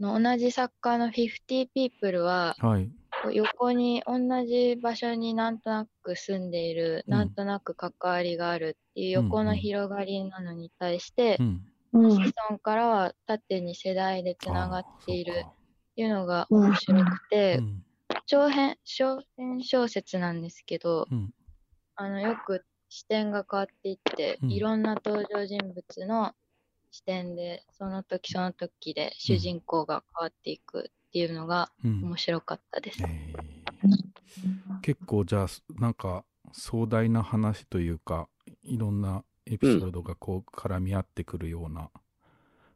[0.01, 2.91] の同じ作家の50 People は、はい。
[3.35, 11.63] 横に同じ場所になんとなく住んでいる、うんなんとなく関わりがあるっていう横の広がりなのに対して、うん。
[11.93, 15.55] 子孫からは縦に世代でつながっているっ
[15.97, 17.61] ていうのが面白くて、
[18.25, 19.19] 長編、小
[19.89, 21.35] 説なんですけど、うん
[22.01, 24.51] あの、よく視点が変わっていって、うん。
[24.51, 26.35] いろんな登場人物の
[26.91, 32.03] 視点で、その時その時で主人公が変わっていくっていうのがうん。
[32.03, 32.99] 面白かったです。
[34.83, 35.47] 結構じゃあ
[35.79, 38.29] なんか壮大な話というか
[38.63, 41.91] いろんなエピソードがこう絡み合ってくるような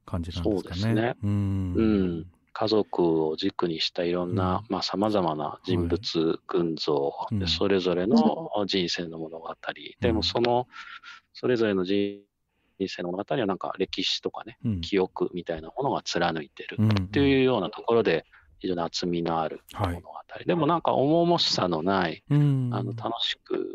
[0.04, 0.76] 感じなんですかね。
[0.76, 1.16] そうですね。
[1.22, 1.74] うん。
[1.74, 1.82] う
[2.20, 2.26] ん。
[2.52, 9.54] 家族を軸にしたいろんな、まあ、様々な人物群像、でそれぞれの人生の物語。
[10.00, 10.68] でもその、
[11.32, 12.20] それぞれの人
[12.88, 14.80] 生の物語はなんか歴史とかね、うん。
[14.80, 18.26] 記憶みたいなものが貫いてるうんっていうようなところで、
[18.58, 20.12] 非常に厚みのある物語。
[20.46, 22.70] でもなんか重々しさのない、うん。
[22.72, 23.74] あの楽しく、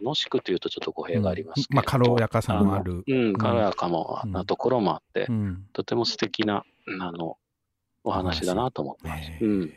[0.00, 3.04] 楽しくというとちょっと語弊がありますけど、まあ軽やかさのある。
[3.06, 5.66] うん、軽やかもなところもあって、うん。
[5.72, 6.64] とても素敵な、
[7.00, 7.36] あの、
[8.04, 9.30] お話だなと思ってます。
[9.40, 9.72] うん。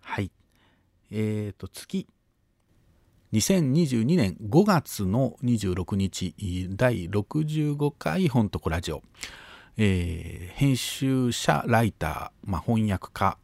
[0.00, 0.30] はい。
[1.10, 2.06] えーと、次。
[3.32, 6.34] 2022年5月の26日、
[6.70, 9.02] 第65回本とこラジオ。
[9.76, 13.38] えー編集者、ライター、まあ、翻訳家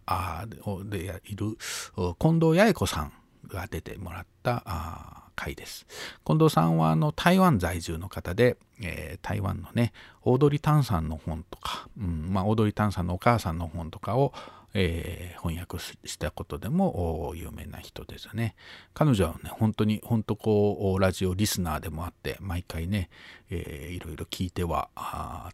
[0.84, 1.56] でいる
[1.96, 3.12] お近藤八重子さん
[3.46, 5.86] が出てもらった回です。
[6.24, 9.92] 近藤さんはあの台湾在住の方で、えー台湾のね、
[10.22, 14.32] オードリー・タンさんの本とか、うんまあ、オードリー・タンさんのお母さんの本とかを、
[14.74, 18.56] えー翻訳したことでも有名な人ですね。
[18.94, 23.08] 彼女はね、本当に、本当こう、ラジオリスナーでもあって、毎回ね、
[23.50, 24.88] えーいろいろ聞いては、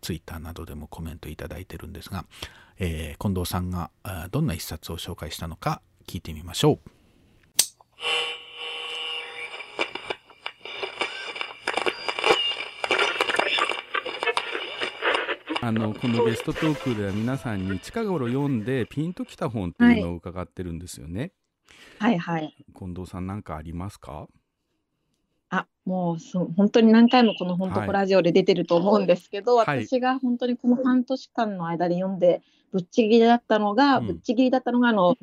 [0.00, 2.24] ツイッターなどでもコメントいただいてるんですが、
[2.78, 3.90] えー近藤さんが
[4.30, 6.90] どんな一冊を紹介したのか聞いてみましょう。
[15.64, 21.30] あのこのゲストトークでは皆さんに近頃読んでピンときた本っていうのを伺ってるんですよね。
[22.00, 22.56] はいはい。
[22.76, 24.26] 近藤さん何かありますか？
[25.50, 35.16] あ、もうそう本当に何回もこの本とこラジオで出てると思うんですけど、はい私が本当にこの半年間の間で読んでぶっちぎりだったのが、ぶっちぎりだったのがあの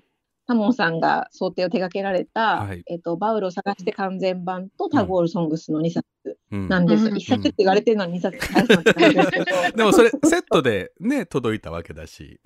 [0.49, 6.07] タモンさんが想定を手掛けられた、はいえっとバウルを探して完全版とタゴールソングスの2冊
[6.51, 7.05] うんなんです。
[7.05, 9.45] うん1冊って言われてるのに2冊返すのって感じですけど。
[9.77, 12.39] でもそれセットでね届いたわけだし。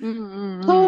[0.00, 0.14] そう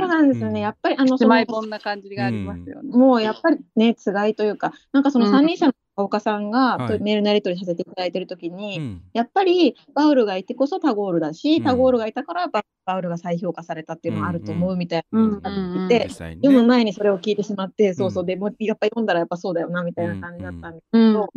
[0.09, 0.61] なんですよね。
[0.61, 2.97] やっぱりあの、姉妹本な感じがありますよね。
[2.97, 7.01] もうやっぱりね、つがいというか、なんかそのうん三人者の岡さんが、はい。
[7.01, 11.65] メールのやり取りさせていただいてるときに、やっぱりバウルがいてこそタゴールだし、うん。
[11.65, 15.21] タゴールがいたからババウルが再評価されたっていうのがあると思うみたいな。
[15.21, 15.31] うん。
[15.33, 21.29] のがあって、読む前にそれを聞いてしまって、そうそう、でもやっぱり読んだらやっぱそうだよなみたいな感じだったんですけど、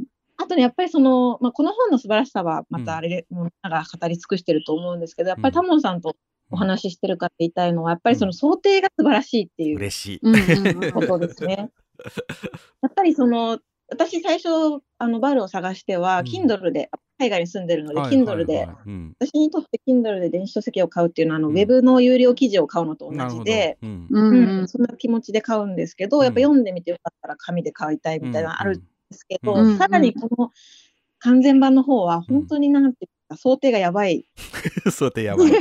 [0.42, 6.16] あとね、やっぱりその、まあ、この本の素晴らしさは、またあれで、もうみんなが語り尽くしてると思うんですけど、やっぱりタモンさんと
[6.50, 9.76] お話ししてるから言いたいのは、やっぱりその想定が素晴らしいっていう。
[9.76, 10.92] 嬉しい。
[10.94, 11.70] ことですね。
[12.82, 13.60] やっぱりその、
[13.92, 19.16] 私最初、あの、バルを探しては、Kindle で、海外に住んでるので、はいはい Kindle で、うん。
[19.20, 24.20] 私にとって Kindle で電子書籍を買うっていうのは、あの、ウェブの有料記事を買うのと同じで、うど。
[24.20, 24.62] うん。
[24.64, 24.68] ん。
[24.68, 29.78] そんな気持ちで買うんですけど、やっぱ読んでみてよかったら紙で買いたいみたいなのあるんですけど、うん。
[29.78, 30.52] さらにこの
[31.20, 34.30] 完全版の方は、本当になんていうか、想定がやばい。
[34.92, 35.52] 想定やばい。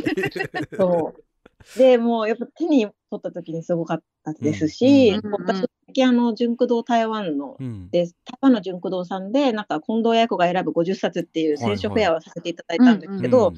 [0.76, 1.78] そう。
[1.78, 5.32] で、もうやっぱ手に取った時にすごかったですし、うん。
[5.32, 5.64] 私、
[6.04, 7.90] あの、純駆動台湾の、うん。
[7.90, 8.12] で、台
[8.42, 13.54] 湾の純駆動さんで、なんか近藤彩子が選ぶ50冊っていう選書フェアをさせていただいたんですけど、うん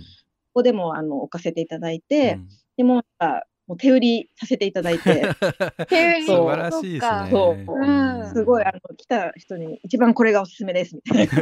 [0.52, 2.40] ここでもあの置かせていただいて、
[2.76, 5.28] でもなんか、もう手売りさせていただいて、
[5.88, 6.26] 手売り？
[6.26, 6.36] そう。
[6.38, 7.28] 素晴らしいですね。
[7.30, 8.26] そう、うん。
[8.34, 11.32] すごい、あの、来た人に一番これがおすすめです、みたいな。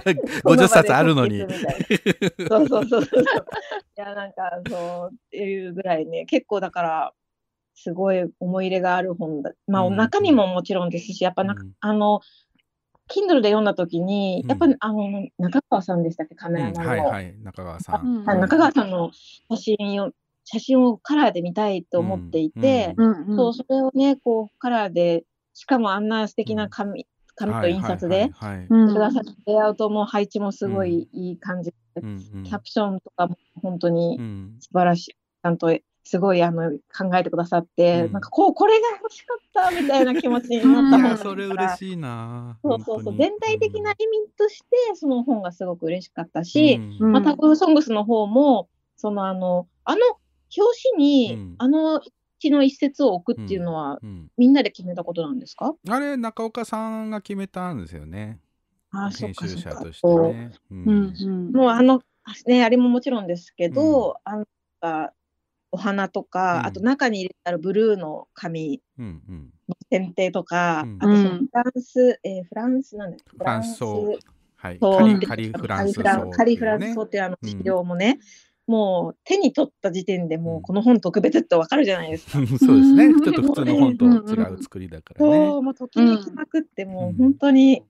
[0.40, 1.40] 50冊あるのに。
[2.48, 3.24] そうそうそうそう。
[3.24, 7.12] いや、なんか、そう、っていうぐらいね、結構だから、
[7.74, 9.52] すごい思い入れがある本だ。
[9.66, 12.20] まあ、中身ももちろんですし、やっぱなんか、あの、
[13.08, 16.88] Kindle で読んだときに、やっぱ、あの、中川さんでしたっけ、カメラマンの。
[16.88, 17.34] はいはい。
[17.42, 18.24] 中川さん。
[18.24, 19.10] はい中川さんの
[19.50, 20.10] 写真を、
[20.44, 23.36] 写真をカラーで見たいと思っていて、うんうん。
[23.36, 25.24] そう、それをね、こう、カラーで、
[25.54, 34.18] しかもあんな素敵な紙、紙と印刷で、はいはいはいくださレイアウトも配置もすごいいい感じで、キャプションとかも本当に
[34.60, 35.16] 素晴らしい。
[35.42, 35.72] ゃんと
[36.02, 42.58] すごいあの考えてくださって、なんかこう、これが欲しかったみたいな気持ちになった本だそれ嬉しいな。
[42.62, 43.16] そうそうそう。
[43.16, 47.12] 全体的な意味として、その本がすごく嬉しかったし、うん。
[47.12, 50.00] また、タグソングスの方も、そのあの、あの、
[50.56, 52.00] 表紙に、あの、
[52.38, 54.00] 一の一節を置くっていうのは、
[54.38, 55.74] みんなで決めたことなんですか？
[55.88, 58.40] あれ、中岡さんが決めたんですよね。
[58.90, 59.70] あそっ編集かそっか。
[59.70, 60.52] 者としてね。
[60.70, 61.52] うん。
[61.52, 62.00] もうあの、
[62.46, 64.46] ね、あれももちろんですけど、あの、
[65.72, 69.52] お花とか、あと中に入れてあるブルーの紙うんうん。
[69.68, 70.96] の剪定とか、うん。
[71.00, 73.36] あとそのフランス、えーフランスなんだっけ？
[73.38, 74.18] フランス層
[74.56, 74.78] はい。
[74.80, 74.96] そう。
[74.96, 78.18] カリカリフランス層カリフランカリフランス層っていうあの資料もね、
[78.66, 82.32] もう手に取った時点でもうこの本特別ってわかるじゃないですか。
[82.32, 83.14] そうですね。
[83.22, 85.46] ちょっと普通の本と違う作りだからね。
[85.46, 87.84] そう、もうときめきまくって、もう本当に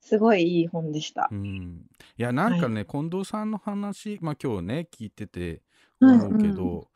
[0.00, 1.30] すごいいい本でした。
[1.32, 5.62] いや、なんかね、近藤さんの話、まあ今日ね、聞いてて
[6.00, 6.88] 思うけど、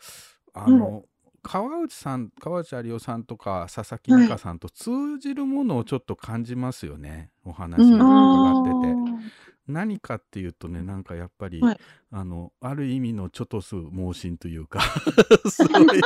[0.54, 1.04] あの、
[1.42, 9.40] 川内さん、川内有夫さんとか佐々木美香さんと通じるものをちょっと感じますよね、お話を伺ってて。
[9.66, 11.80] 何かっていうとね、なんかやっぱり、はい。
[12.10, 14.80] あの、ある意味のチョトス盲信というか、
[15.48, 16.02] そういう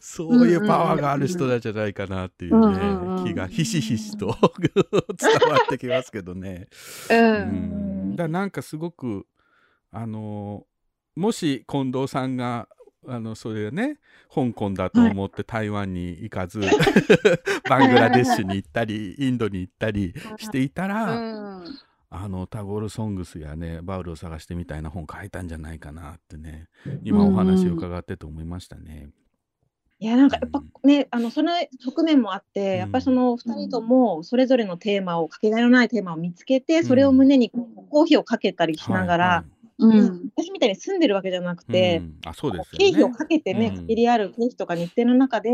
[0.00, 4.26] そういうパワーがある人なんじゃないかなっていううんうんうんね、気がひしひしと
[5.18, 6.68] 伝わってきますけどね。
[7.10, 8.16] うん。
[8.16, 9.26] だなんかすごく、
[9.90, 10.66] あの、
[11.16, 12.68] もし近藤さんが、
[13.06, 13.98] あの、それね、
[14.34, 16.60] 香港だと思って台湾に行かず、
[17.68, 21.62] バングラデシュに行ったり、インドに行ったりしていたら、
[22.10, 26.68] あのタゴールソングスやねバウルを探してみたいな本書いたんじゃないかなってね
[27.02, 29.10] 今お話を伺ってと思いましたね。
[30.00, 39.44] いや、なんかやっぱね、あの、その側面もあって、やっぱりその二人ともそれぞれのテーマを、かけがえのないテーマを見つけて、それを胸にこう公費をかけたりしながら、
[39.78, 40.30] うん。
[40.36, 42.18] 私みたいに住んでるわけじゃなくて、うん。
[42.24, 42.88] あそうですね。
[42.88, 45.50] 費をかけてね、限りある経費とか日程の中で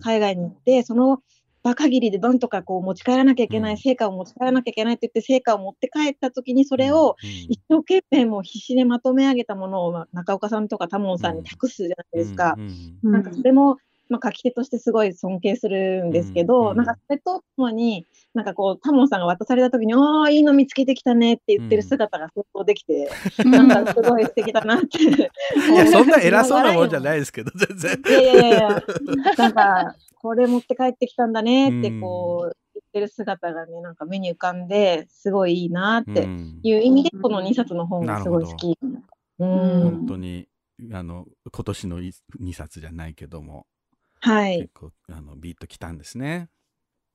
[0.00, 1.22] 海外に行って、その
[1.62, 7.16] 場限りでなんとかこう持ち帰らなきゃいけない、成果を持ち帰らなきゃいけないって言って、成果を持って帰った時に、それを
[7.48, 12.56] 一生懸命もう必死でまとめ上げたものを、まあ中岡さんとかタモンさんに託すじゃないですか。
[13.02, 13.76] なんかそれも、
[14.10, 18.04] まあ、書き手としてすごい尊敬するんですけど、なんかそれとともに、
[18.34, 23.08] なんかこう、タモンさんが渡された時に、ああ、いいの見つけてきたねって言ってる姿が想像できて、
[23.44, 24.98] なんかすごい素敵だなって。
[25.02, 28.22] いや そんな偉そうなもんじゃないですけど全然。
[28.22, 28.82] いやいやいや
[29.38, 36.22] なんか、これ持って帰ってきたんだねってこう、言ってる姿がね、なんか目に浮かんで、すごいいいなって
[36.64, 38.76] いう意味で、この2冊の本がすごい好き。
[38.82, 39.00] うん
[39.38, 40.48] 本当に
[40.92, 42.12] あの今年の2
[42.52, 43.66] 冊じゃないけども
[44.20, 44.58] はい。
[44.58, 46.48] 結構あのビートきたんですね。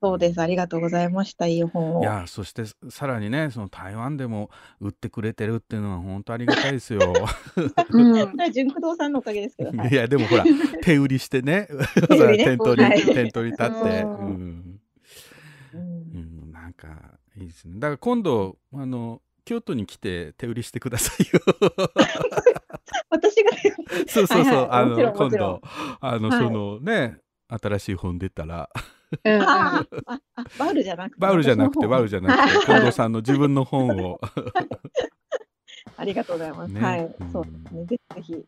[0.02, 0.42] そうです。
[0.42, 1.48] ありがとうございました。
[1.48, 2.02] いい本を。
[2.02, 4.50] いやそしてさらにねその台湾でも
[4.80, 7.14] 売ってくれてるっていうのは本当ありがたいですよ。
[7.90, 8.14] うん。
[8.52, 9.72] 純駆動さんのおかげですけど。
[9.88, 10.44] いやでもほら
[10.84, 11.68] 手売りしてね
[12.10, 14.80] 店頭に、はい店頭に立って、ううん
[15.74, 21.40] うんなんかいいですねだから今度あの京都に来て手売りしてくださいよ
[23.10, 23.52] 私が
[24.08, 25.62] そうそうそう、はいはいあの今度
[26.02, 28.70] あの、はいそのね新しい本出たら
[29.24, 31.22] あーあ、あ、バウルじゃなくて？
[31.22, 34.20] バウルじゃなくてバウルじゃなくて 近藤さんの自分の本を
[35.98, 36.72] ありがとうございます。
[36.74, 37.16] ねはい。
[37.32, 37.86] そうですね。
[37.86, 38.46] ぜひぜひ。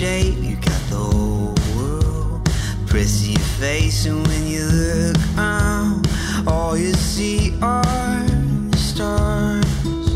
[0.00, 2.42] Shape, you got the whole world
[2.86, 6.08] pressed to your face, and when you look around,
[6.48, 8.26] all you see are
[8.74, 10.10] stars.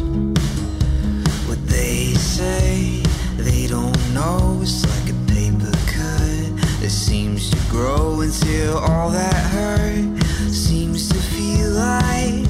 [1.46, 3.02] What they say,
[3.36, 4.58] they don't know.
[4.62, 11.18] It's like a paper cut that seems to grow until all that hurt seems to
[11.36, 12.46] feel like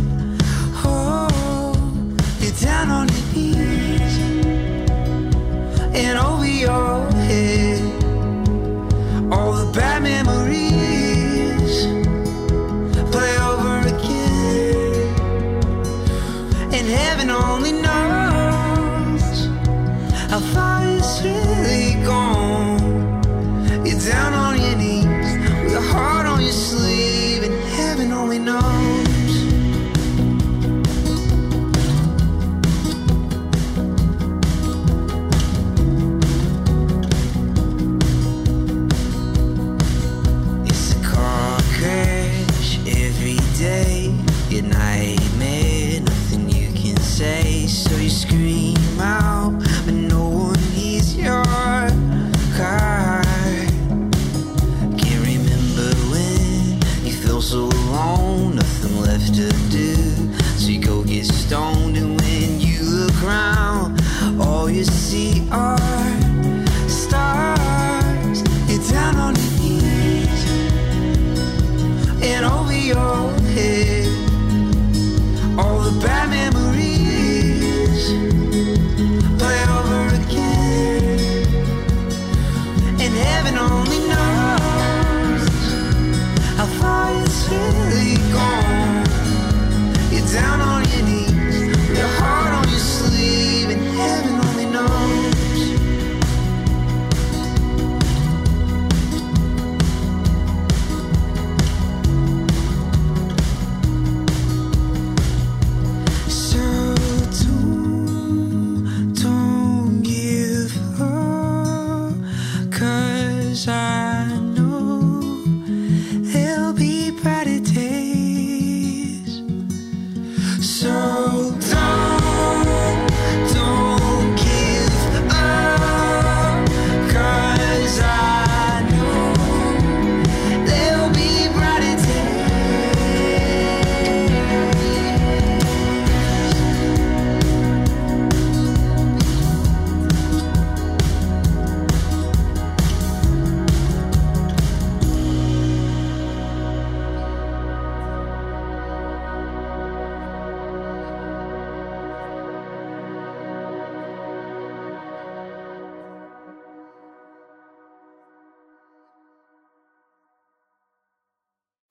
[0.86, 3.83] oh, you're down on your knees
[5.94, 7.80] and over your head.
[9.32, 10.63] All the bad memories
[61.54, 64.00] stoned, and when you look around,
[64.40, 66.03] all you see are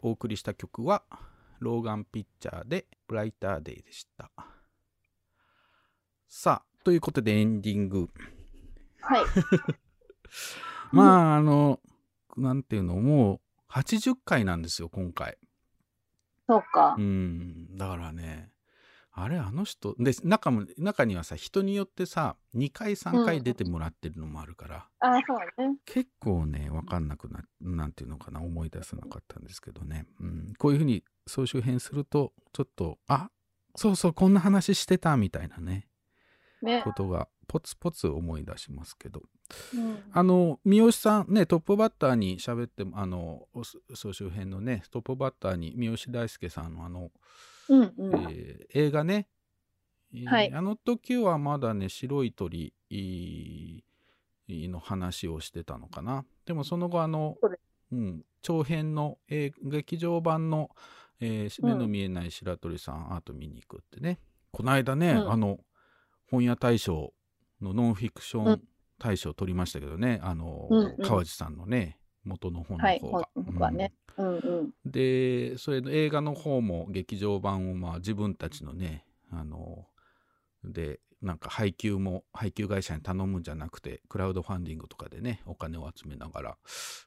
[0.06, 1.04] お送りした曲は、
[1.60, 4.30] ローガン・ピッチャーで、ブライターデイでした。
[6.28, 8.10] さあ、ということでエンディング。
[9.00, 9.24] はい。
[10.92, 11.80] まあ、あの、
[12.36, 15.38] なんていうの、もう80回なんですよ、今回。
[16.48, 17.02] そうかう。
[17.02, 18.53] ん、だからね、
[19.16, 25.78] あれ、あの人、で、中も、中にはさ、人によってさ、2回、3回出てもらってるのもあるから、あ、そうね。
[25.86, 30.08] 結構ね、わかんなくな、なんていうのかな、思い出せなかったんですけどね。
[30.20, 33.30] うん、こういうふうに総集編すると、ちょっと、あ
[33.76, 35.88] そうそう、こんな話してた、みたいなね、
[36.64, 39.22] ねことが、ポツポツ思い出しますけど。
[39.76, 47.12] うんあの、三好さん、ね、トップバッターに喋っても、あの、そ総集編のね、トップバッターに三好大輔さんのあの、
[47.70, 48.14] うんうん。
[48.32, 49.28] えー映画ね、
[50.14, 52.74] えーはいあの時はまだね、白い鳥
[54.50, 56.26] の話をしてたのかな。
[56.46, 57.38] でもその後、あの、
[57.92, 60.70] うん、長編の、えー劇場版の、
[61.20, 61.70] えーうん。
[61.70, 64.20] 目の見えない白鳥さん、アート見に行くってね。
[64.52, 65.32] この間ね、うん。
[65.32, 65.60] あの、
[66.30, 67.14] 本屋大賞
[67.62, 68.50] のノンフィクショうん。
[68.54, 68.62] ン
[69.00, 71.04] 大賞を取りましたけどね、あの、うんうん。
[71.04, 73.28] 川地さんのね、元の本のはい、方が。
[73.60, 73.94] はね。
[74.18, 74.74] うんうん。
[74.86, 79.86] でそれの映画の方も劇場版をまあ自分たちのねあの
[80.64, 86.58] でなんか配給も配給会社に頼むんじゃなくてクラウドファンディングとかでねお金を集めながら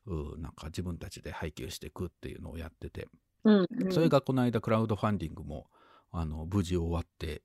[0.06, 3.09] うなんか自分たちで配給していくっていうのをやってて、
[3.44, 5.66] うんうんそれがこの間クラウドファンディングも
[6.10, 7.43] あの無事終わって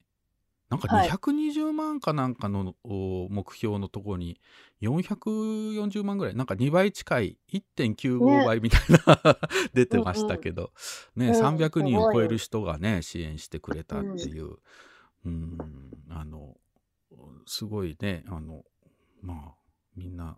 [0.72, 1.10] なんかはい。
[1.10, 4.39] 220万かなんかの、お目標のところに
[4.81, 8.45] 440万ぐらいなんか2倍近い1.95ね。
[8.45, 9.38] 倍みたいな、
[9.76, 10.72] 出てましたけど、
[11.15, 14.57] ねうん300人を超える人がね支援してくれたっていう、
[15.26, 15.57] うん、
[16.10, 16.56] あの
[17.45, 18.64] すごいねあの
[19.22, 19.56] まあ
[19.95, 20.38] みんな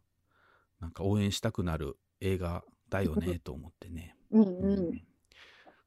[0.79, 4.17] なんか応援したくなる映画だよねと思ってね。
[4.31, 5.07] うんうん。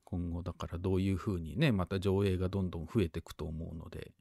[0.04, 4.12] 今後だからどういうふうにねまた上映がどんどん増えていくと思うので、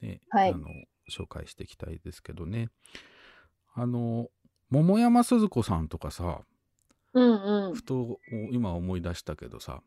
[0.00, 0.66] ねはいあの
[1.10, 2.70] 紹介していきたいですけどね
[3.74, 4.28] あの
[4.70, 6.40] 桃山鈴子さんとかさ
[7.12, 7.74] うんうん。
[7.74, 8.18] ふと
[8.50, 9.82] 今思い出したけどさ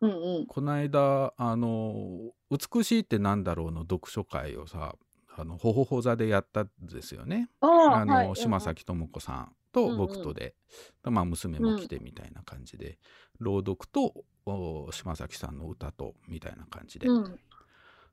[0.00, 0.46] うんうん。
[0.46, 4.96] この間あの「美しいってなんだろう」の読書会をさ
[5.36, 7.48] あのほほほ座でやったんですよね。
[7.60, 10.54] あの、はいうんうん島崎智子さんと僕とで、
[11.04, 12.98] まあ娘も来てみたいな感じで、
[13.38, 17.40] 朗読とお島崎さんの歌とみたいな感じで、うん。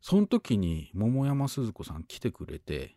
[0.01, 2.95] その時に桃山鈴子さん来てくれて。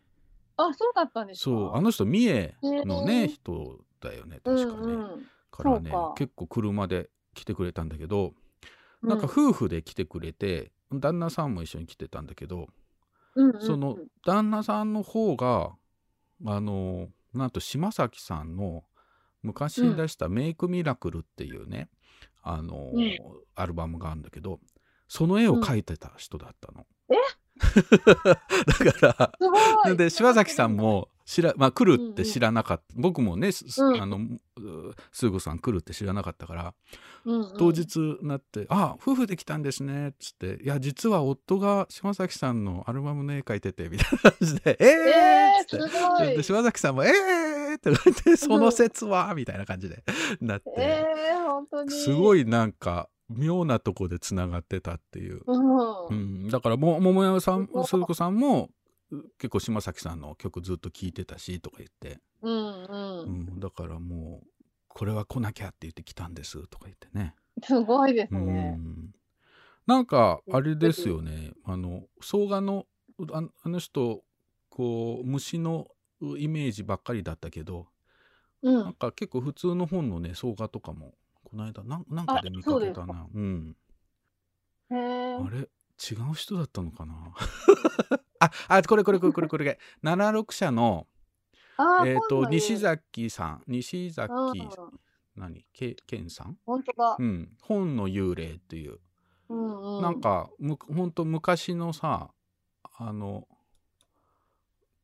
[0.57, 1.43] あ、そうだったんですか？
[1.45, 3.27] そうあの人三重のね、へえ。
[3.27, 5.25] 人だよねうん確かね、うん。
[5.49, 8.33] からね結構車で来てくれたんだけど、
[9.01, 9.09] うん。
[9.09, 12.67] なんか夫婦で来てくれて旦那さんも一緒に来てたんだけど、
[13.35, 13.61] うんうんうん。
[13.61, 15.75] その旦那さんの方が
[16.45, 18.83] あのなんと島崎さんの
[19.41, 21.89] 昔に出した「メイクミラクル」っていうね、
[22.43, 23.17] あの、うん。
[23.55, 24.59] アルバムがあるんだけど
[25.11, 26.85] その絵を描いてた人だったの。
[27.09, 27.15] え？
[28.95, 29.33] だか
[29.85, 32.83] らで柴崎さんも知ら、まあ、来るって知らなかった。
[32.95, 34.01] 僕もね、すうん。
[34.01, 36.73] あの、うスーゴさん来るって知らなかったから、
[37.25, 37.57] うんうん。
[37.57, 46.27] 当日になって、あ、夫婦で来たんですね、つって、いや、実は夫が島崎さんのアルバムの絵描いてて、みたいな感じで、えーっつって、すごい。
[46.37, 50.03] で島崎さんも、えーって言って、その説は、みたいな感じで
[50.39, 51.91] なって、えー、本当に。
[51.91, 55.41] すごいなんか、妙なとこでつながってたっていう。
[55.45, 56.07] うん。
[56.07, 58.69] うん、だからも桃山さん鈴子さんも
[59.11, 63.39] う結構島崎さんの曲ずっと聴いてたしとか言って、うんううん。
[63.57, 64.47] ん、だからもう
[64.87, 68.71] これは来なきゃって言って来たんですとか言ってね、すごいですうね。
[68.71, 69.13] ん、
[69.87, 72.85] なんかあれですよねあの総画の
[73.31, 74.23] ああの人
[74.69, 75.87] こう虫の
[76.37, 77.87] イメージばっかりだったけど、
[78.61, 78.73] うん。
[78.83, 81.13] なんか結構普通の本のね総画とかも
[81.51, 83.75] この間なんなんかで見かけたなうん
[84.89, 85.35] へえ。
[85.35, 85.59] あれ？
[85.59, 87.13] 違う人だったのかな？
[88.39, 89.79] あ、あ、これこれこれこれこれ。
[90.03, 91.07] 76社の、
[92.05, 94.99] えっ、と、今度言う西崎さん、西崎、うん
[95.35, 95.65] 何？
[95.73, 96.57] け、健さん？
[96.65, 97.23] 本当だう。
[97.23, 97.55] ん。
[97.61, 98.99] 本の幽霊っていう。
[99.49, 100.01] うんうん。
[100.01, 102.31] なんか、む、ほんと昔のさ、
[102.97, 103.47] あの、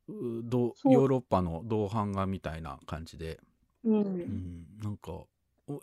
[0.08, 3.38] うどヨーロッパの銅版画みたいな感じで、
[3.84, 3.90] う。
[3.90, 5.28] うんん、なんか、お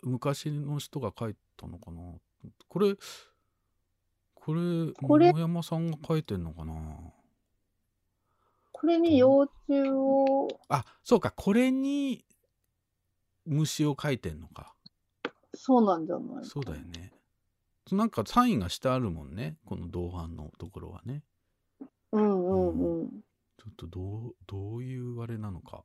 [0.02, 2.00] 昔の人が描いたのかな？
[2.68, 2.94] これ、
[4.34, 6.74] これ、これ桃山さんが描いてんのかな？
[8.72, 12.24] これに幼虫を、あ、そうか、これに
[13.46, 14.74] 虫を描いてんのか。
[15.54, 16.44] そうなんじゃない？
[16.44, 17.12] そうだよね。
[17.92, 21.22] なんかサインがしてあるもんね、この銅版のところはね。
[22.12, 23.08] うんうんうん。
[23.08, 25.84] ちょっとどう、どういうあれなのか。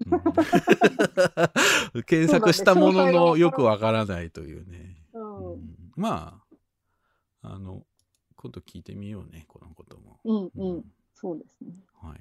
[1.94, 5.04] うん 検索したもののよくわからないというね。
[5.12, 5.76] うん。
[5.96, 6.42] ま
[7.42, 7.86] あ、あの、
[8.36, 10.20] 今度聞いてみようね、このことも。
[10.24, 10.92] うんうん。
[11.14, 11.72] そうですね。
[12.00, 12.20] はい。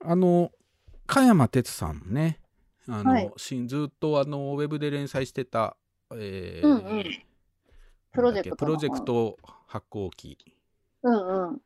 [0.00, 0.52] あの、
[1.06, 2.40] 加山哲さんね、
[2.86, 3.32] あの、はい
[3.66, 5.76] ずっとあの、ウェブで連載してた、
[6.12, 7.04] えーうんうん
[8.10, 10.38] プロジェクトのプロジェクト発行機
[11.02, 11.54] うんうん。
[11.56, 11.58] っ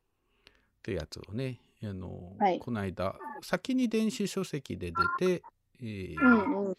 [0.82, 5.42] てやつをね、あの、はいこの間、先に電子書籍で出て、
[5.80, 6.74] えーうんうん。
[6.74, 6.76] も、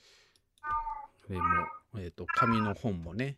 [1.97, 3.37] えっ、と、紙の本もね、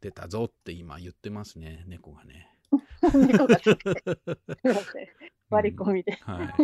[0.00, 2.48] 出たぞって今言ってますね、猫がね。
[5.50, 6.12] 割り込みで。
[6.22, 6.48] はい。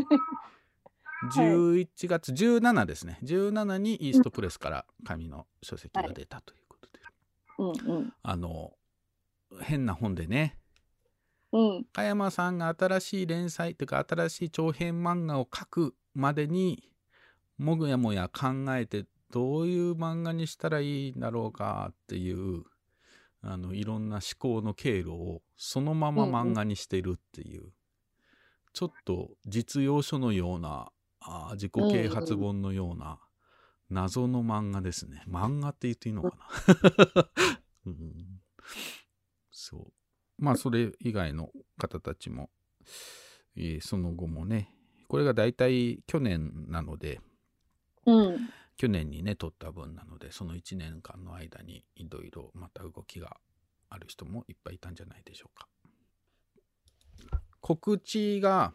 [1.34, 3.18] 11月17ですね。
[3.24, 7.00] 17にイーストプレスから紙の書籍が出たということで。
[7.88, 8.14] うんうん。
[8.22, 8.72] あの、
[9.60, 10.56] 変な本でね、
[11.52, 11.84] うん。
[11.92, 16.90] 加山さんが新しい連載というか新しい長編漫画を書くまでに
[17.58, 22.64] もぐやもや考えてどういう漫画にしたらいいんだろうかっていう
[23.42, 27.70] あのいろんな思考の経路をそのまま漫画にしてるっていう、
[28.72, 33.18] ちょっと実用書のようなあー自己啓発本のような
[33.90, 35.22] 謎の漫画ですね。
[35.28, 37.30] 漫画って言っていいのかな、
[37.86, 38.40] うん、
[39.50, 39.92] そう
[40.38, 42.50] まあそれ以外の方たちも、
[43.56, 44.70] えーその後もね
[45.08, 47.20] これが大体去年なので
[48.06, 48.48] うん。
[48.76, 53.36] 去年にね撮った分なのでその1年間の間にいろいろまた動きが
[53.90, 55.66] ある人もいっぱいいたんじゃないでしょうか
[57.60, 58.72] 告知が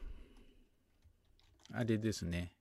[1.71, 2.51] あれですね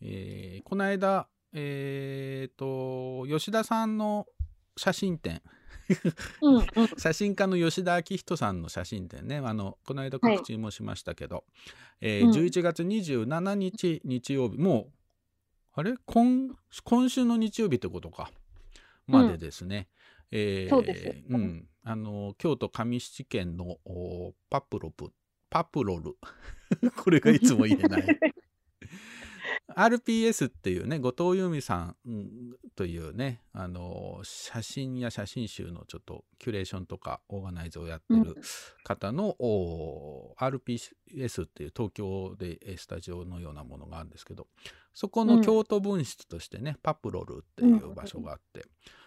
[0.00, 4.26] えーこの間えっ、と吉田さんの
[4.76, 5.42] 写真展
[6.42, 6.64] うんうん。
[6.98, 9.38] 写真家の吉田明人さんの写真展ね。
[9.38, 11.44] あのこの間告知もしましたけど、
[12.00, 12.30] えーうん。
[12.32, 14.58] 11月27日日曜日。
[14.58, 14.88] も
[15.76, 15.94] うあれ？
[16.06, 18.30] 今今週の日曜日ってことか。
[19.06, 19.88] までですね、
[20.30, 25.12] えーそうですうん、あの京都上七軒のおパプロプ
[25.50, 26.16] パプロル。
[26.96, 28.18] これがいつも言えない
[29.76, 38.36] RPS っていうね後藤由美さんうんというねあの写真や写真集のちょっとキュレーションとかオーガナイズをやってる
[38.82, 44.46] 方の、お RPS っていう東京でえスタジオのようなものがあるんですけど
[44.92, 48.64] そこの京都分室としてね、パプロルっていう場所があって、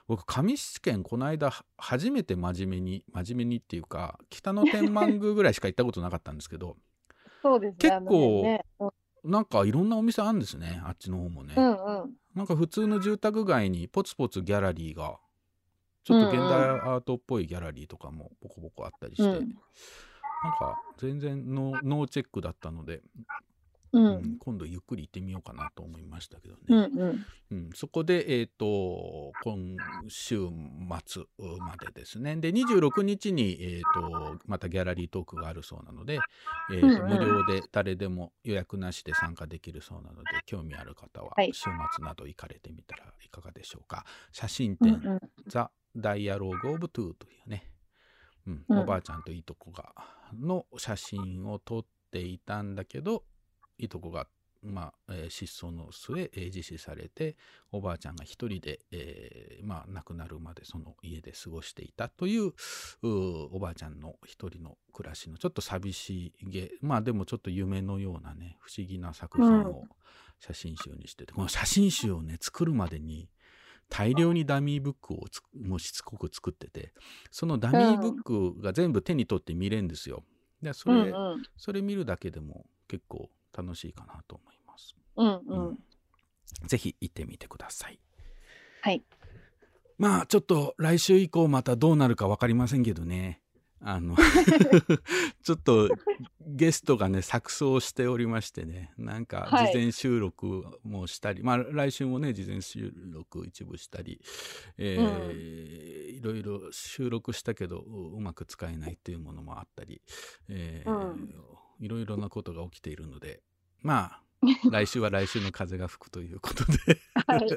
[0.08, 6.78] 僕上七軒この間は初めて真面目に真面目にっていうか北の天満宮ぐらいしか行ったことなかったんですけど
[7.42, 7.78] そうですね。
[7.78, 8.66] 結構ね
[9.28, 11.74] なんかいろんなお店あるんですねあっちの方もね、うんう
[12.08, 12.14] ん。
[12.36, 15.18] なんか普通の住宅街にポツポツギャラリーが
[16.04, 19.34] ちょっと現代アートっぽいギャラリーとかもボコボコあったりして、うん。
[19.34, 19.42] なん
[20.58, 23.02] か全然ノーノーチェックだったので、
[23.98, 26.60] ううん今度ゆっくり行ってみようかなと思いましたけどね。
[26.70, 27.26] うんうん。
[27.50, 29.78] うん、そこで、えっ、と、今
[30.10, 30.50] 週
[31.06, 31.24] 末
[31.60, 32.36] までですね。
[32.36, 36.20] で、26日に、えっ、と、またギャラリートークがあるそうなので、
[36.74, 41.64] えっ、と、うんうん無料で誰でも予約なしで参加できるそうなので、興味ある方ははい週
[41.96, 44.06] 末など行かれてみたらいかがでしょうか。
[44.32, 47.72] 写真展、うんうんザ・ダイアローグ・オブ・トゥーというね、
[48.46, 49.94] うんうんおばあちゃんといとこが、
[50.34, 53.24] の写真を撮っていたんだけど、
[53.78, 54.28] いとこが、
[54.64, 57.36] まあえー失踪の末、えー自死されて
[57.72, 62.54] おばあちゃんが一人で、えーまあ、亡くなるまでその家で過ごしていたという
[63.04, 69.84] おばあちゃんの一人の暮らしのちょっと寂しげまあでもちょっと夢のようなね不思議な作品を
[70.40, 73.30] 写真集にしてて、この写真集をね作るまでに
[73.90, 76.94] 大量にダミーブックをつもうしつこく作ってて
[77.32, 80.24] そのダミーブックが全部手に取って見れるんですよ。
[80.62, 84.96] でそれ、うんうんそれ見るだけでも結構楽しいかなと思います。
[85.16, 85.80] うんうん。
[86.68, 88.00] ぜひ行ってみてください。
[88.82, 89.04] はい。
[89.98, 93.42] まあちょっと来週以降またどうなるか分かりませんけどね。
[93.80, 94.16] あの
[95.44, 95.90] ちょっと
[96.42, 104.20] ゲストがね錯綜しておりましてねなんかはい事前収録もしたり、まあ来週もね事前収録一部したり、
[104.78, 110.02] えーいろいろ収録したけどううまく使えないっていうものもあったり、
[110.50, 111.36] えーうん
[111.80, 113.42] いろいろなことが起きているので
[113.82, 114.22] まあ
[114.72, 117.48] 来週は来週の風が吹くということではい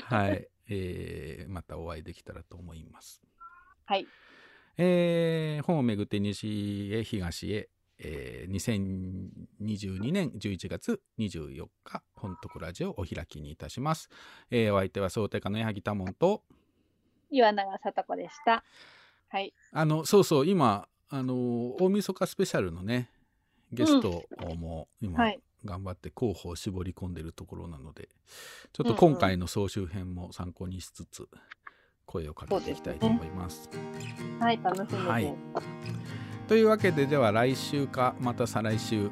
[0.02, 3.22] はい、えーまたお会いできたらと思います。
[3.84, 4.06] はい。
[4.76, 7.68] えー本をめぐって西へ東へ、
[7.98, 8.52] えー
[9.70, 14.08] 2022年11月24日本徳ラジオお開きにいたします。
[14.50, 16.44] えーお相手は想定家の矢作多門と
[17.30, 18.64] 岩永さと子でした。
[19.28, 19.52] はい。
[19.72, 23.10] あのそうそう今あの大晦日スペシャルのね
[23.72, 24.24] ゲスト
[24.56, 28.08] も今、はい頑張って候補を絞り込んでるところなので
[28.72, 31.28] ちょっと今回の総集編も参考にしつつ
[32.06, 33.68] 声をかけていきたいと思います。
[34.40, 34.96] はい、楽しみです。
[34.96, 35.34] はい
[36.48, 39.10] というわけででは来週かまた再来週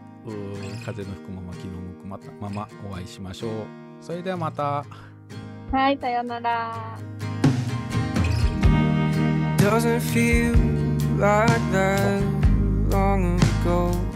[0.87, 3.53] 風の吹くまま気の向くまたままお会いしましょう。
[4.01, 4.87] それではまた。
[5.71, 6.99] はい、さようなら。
[9.59, 10.55] Doesn't feel
[11.19, 12.23] like that
[12.89, 14.16] long ago.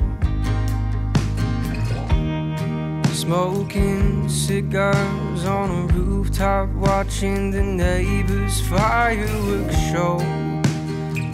[3.21, 10.19] Smoking cigars on a rooftop, watching the neighbors' fireworks show.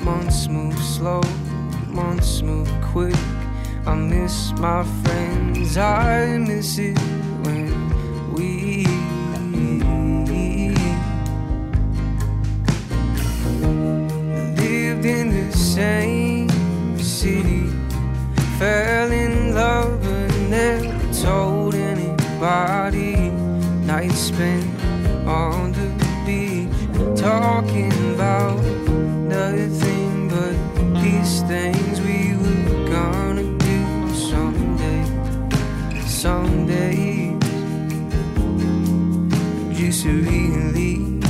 [0.03, 1.23] Months move slow,
[1.87, 3.15] months move quick.
[3.87, 6.99] I miss my friends, I miss it
[7.45, 8.85] when we
[14.57, 16.16] lived in the same
[24.07, 24.65] Nights spent
[25.27, 25.89] on the
[26.25, 28.63] beach, talking about
[29.27, 35.03] nothing but these things we were gonna do someday,
[36.07, 37.35] someday.
[39.75, 41.21] Just really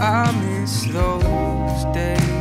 [0.00, 2.39] I miss those days.